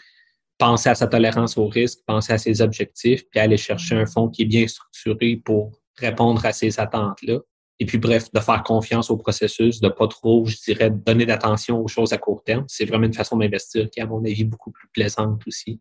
penser 0.59 0.91
à 0.91 0.95
sa 0.95 1.09
tolérance 1.09 1.59
au 1.59 1.67
risque, 1.67 2.01
penser 2.07 2.33
à 2.33 2.39
ses 2.39 2.61
objectifs, 2.61 3.25
puis 3.31 3.41
aller 3.41 3.57
chercher 3.57 3.97
un 3.97 4.07
fonds 4.07 4.29
qui 4.29 4.43
est 4.43 4.47
bien 4.47 4.67
structuré 4.69 5.37
pour 5.45 5.73
répondre 5.97 6.45
à 6.45 6.53
ces 6.53 6.79
attentes-là. 6.79 7.39
Et 7.81 7.87
puis, 7.87 7.97
bref, 7.97 8.31
de 8.33 8.41
faire 8.41 8.63
confiance 8.63 9.11
au 9.11 9.17
processus, 9.17 9.81
de 9.81 9.89
pas 9.89 10.07
trop, 10.07 10.45
je 10.45 10.57
dirais, 10.65 10.91
donner 10.91 11.25
d'attention 11.25 11.81
aux 11.81 11.89
choses 11.89 12.13
à 12.13 12.19
court 12.19 12.45
terme. 12.45 12.65
C'est 12.69 12.85
vraiment 12.85 13.07
une 13.07 13.15
façon 13.15 13.39
d'investir 13.39 13.89
qui, 13.91 14.03
à 14.03 14.07
mon 14.07 14.23
avis, 14.23 14.45
beaucoup 14.45 14.71
plus 14.71 14.87
plaisante 14.93 15.43
aussi 15.47 15.81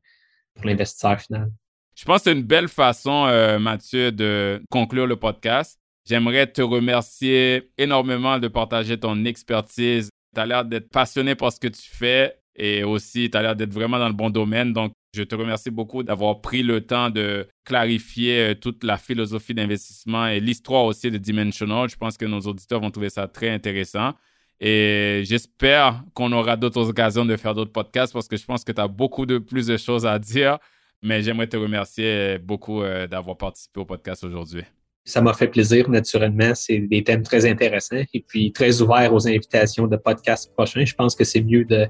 pour 0.55 0.65
l'investisseur 0.65 1.19
final. 1.19 1.51
Je 1.95 2.05
pense 2.05 2.19
que 2.19 2.23
c'est 2.23 2.31
une 2.31 2.43
belle 2.43 2.69
façon, 2.69 3.25
euh, 3.27 3.59
Mathieu, 3.59 4.13
de 4.13 4.63
conclure 4.71 5.05
le 5.05 5.17
podcast. 5.17 5.77
J'aimerais 6.07 6.47
te 6.47 6.61
remercier 6.61 7.69
énormément 7.77 8.39
de 8.39 8.47
partager 8.47 8.97
ton 8.97 9.25
expertise. 9.25 10.09
Tu 10.33 10.39
as 10.39 10.45
l'air 10.45 10.63
d'être 10.63 10.89
passionné 10.89 11.35
par 11.35 11.51
ce 11.51 11.59
que 11.59 11.67
tu 11.67 11.89
fais 11.91 12.39
et 12.55 12.85
aussi 12.85 13.29
tu 13.29 13.37
as 13.37 13.41
l'air 13.41 13.55
d'être 13.57 13.73
vraiment 13.73 13.99
dans 13.99 14.07
le 14.07 14.13
bon 14.13 14.29
domaine. 14.29 14.71
Donc, 14.71 14.93
je 15.13 15.23
te 15.23 15.35
remercie 15.35 15.71
beaucoup 15.71 16.03
d'avoir 16.03 16.41
pris 16.41 16.61
le 16.61 16.81
temps 16.81 17.09
de 17.09 17.47
clarifier 17.65 18.39
euh, 18.39 18.55
toute 18.55 18.83
la 18.83 18.97
philosophie 18.97 19.53
d'investissement 19.53 20.27
et 20.27 20.39
l'histoire 20.39 20.85
aussi 20.85 21.09
de 21.09 21.17
Dimensional. 21.17 21.89
Je 21.89 21.95
pense 21.95 22.17
que 22.17 22.25
nos 22.25 22.41
auditeurs 22.41 22.79
vont 22.79 22.91
trouver 22.91 23.09
ça 23.09 23.27
très 23.27 23.49
intéressant. 23.49 24.13
Et 24.59 25.23
j'espère 25.25 26.03
qu'on 26.13 26.31
aura 26.31 26.57
d'autres 26.57 26.89
occasions 26.89 27.25
de 27.25 27.35
faire 27.37 27.55
d'autres 27.55 27.71
podcasts 27.71 28.13
parce 28.13 28.27
que 28.27 28.37
je 28.37 28.45
pense 28.45 28.63
que 28.63 28.71
tu 28.71 28.81
as 28.81 28.87
beaucoup 28.87 29.25
de 29.25 29.37
plus 29.37 29.67
de 29.67 29.77
choses 29.77 30.05
à 30.05 30.19
dire. 30.19 30.59
Mais 31.01 31.21
j'aimerais 31.21 31.47
te 31.47 31.55
remercier 31.55 32.37
beaucoup 32.39 32.83
euh, 32.83 33.07
d'avoir 33.07 33.37
participé 33.37 33.79
au 33.79 33.85
podcast 33.85 34.23
aujourd'hui. 34.23 34.63
Ça 35.05 35.21
m'a 35.21 35.33
fait 35.33 35.47
plaisir, 35.47 35.89
naturellement. 35.89 36.53
C'est 36.53 36.79
des 36.79 37.03
thèmes 37.03 37.23
très 37.23 37.49
intéressants 37.49 38.03
et 38.13 38.19
puis 38.19 38.51
très 38.51 38.81
ouverts 38.81 39.13
aux 39.13 39.27
invitations 39.27 39.87
de 39.87 39.95
podcasts 39.95 40.53
prochains. 40.53 40.83
Je 40.83 40.93
pense 40.93 41.15
que 41.15 41.23
c'est 41.23 41.41
mieux 41.41 41.63
de 41.63 41.87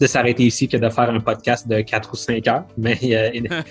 de 0.00 0.06
s'arrêter 0.06 0.44
ici 0.44 0.66
que 0.66 0.78
de 0.78 0.88
faire 0.88 1.10
un 1.10 1.20
podcast 1.20 1.68
de 1.68 1.82
4 1.82 2.10
ou 2.12 2.16
5 2.16 2.48
heures. 2.48 2.64
Mais 2.78 2.98
euh, 3.04 3.30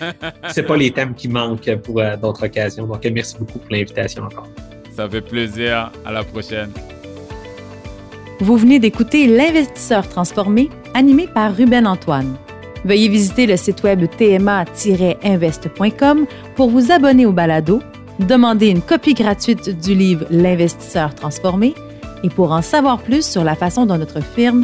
c'est 0.50 0.64
pas 0.64 0.78
les 0.78 0.92
thèmes 0.92 1.16
qui 1.16 1.28
manquent 1.28 1.76
pour 1.78 2.00
euh, 2.00 2.16
d'autres 2.16 2.46
occasions. 2.46 2.86
Donc, 2.86 3.04
merci 3.12 3.36
beaucoup 3.40 3.58
pour 3.60 3.72
l'invitation 3.72 4.24
encore. 4.24 4.48
Ça 4.96 5.10
fait 5.10 5.22
plaisir. 5.22 5.92
À 6.06 6.12
la 6.12 6.24
prochaine. 6.24 6.70
Vous 8.42 8.58
venez 8.58 8.80
d'écouter 8.80 9.28
L'investisseur 9.28 10.08
transformé, 10.08 10.70
animé 10.94 11.28
par 11.28 11.54
Ruben 11.56 11.88
Antoine. 11.88 12.36
Veuillez 12.86 13.10
visiter 13.10 13.46
le 13.46 13.58
site 13.58 13.84
web 13.84 14.06
tma-invest.com 14.18 16.26
pour 16.56 16.70
vous 16.70 16.90
abonner 16.92 17.26
au 17.26 17.34
balado, 17.34 17.82
demander 18.20 18.68
une 18.68 18.82
copie 18.82 19.14
gratuite 19.14 19.78
du 19.82 19.94
livre 19.94 20.26
L'investisseur 20.30 21.14
transformé 21.16 21.76
et 22.24 22.30
pour 22.30 22.54
en 22.54 22.62
savoir 22.62 23.02
plus 23.02 23.26
sur 23.26 23.44
la 23.44 23.56
façon 23.56 23.86
dont 23.86 23.98
notre 23.98 24.22
firme 24.22 24.64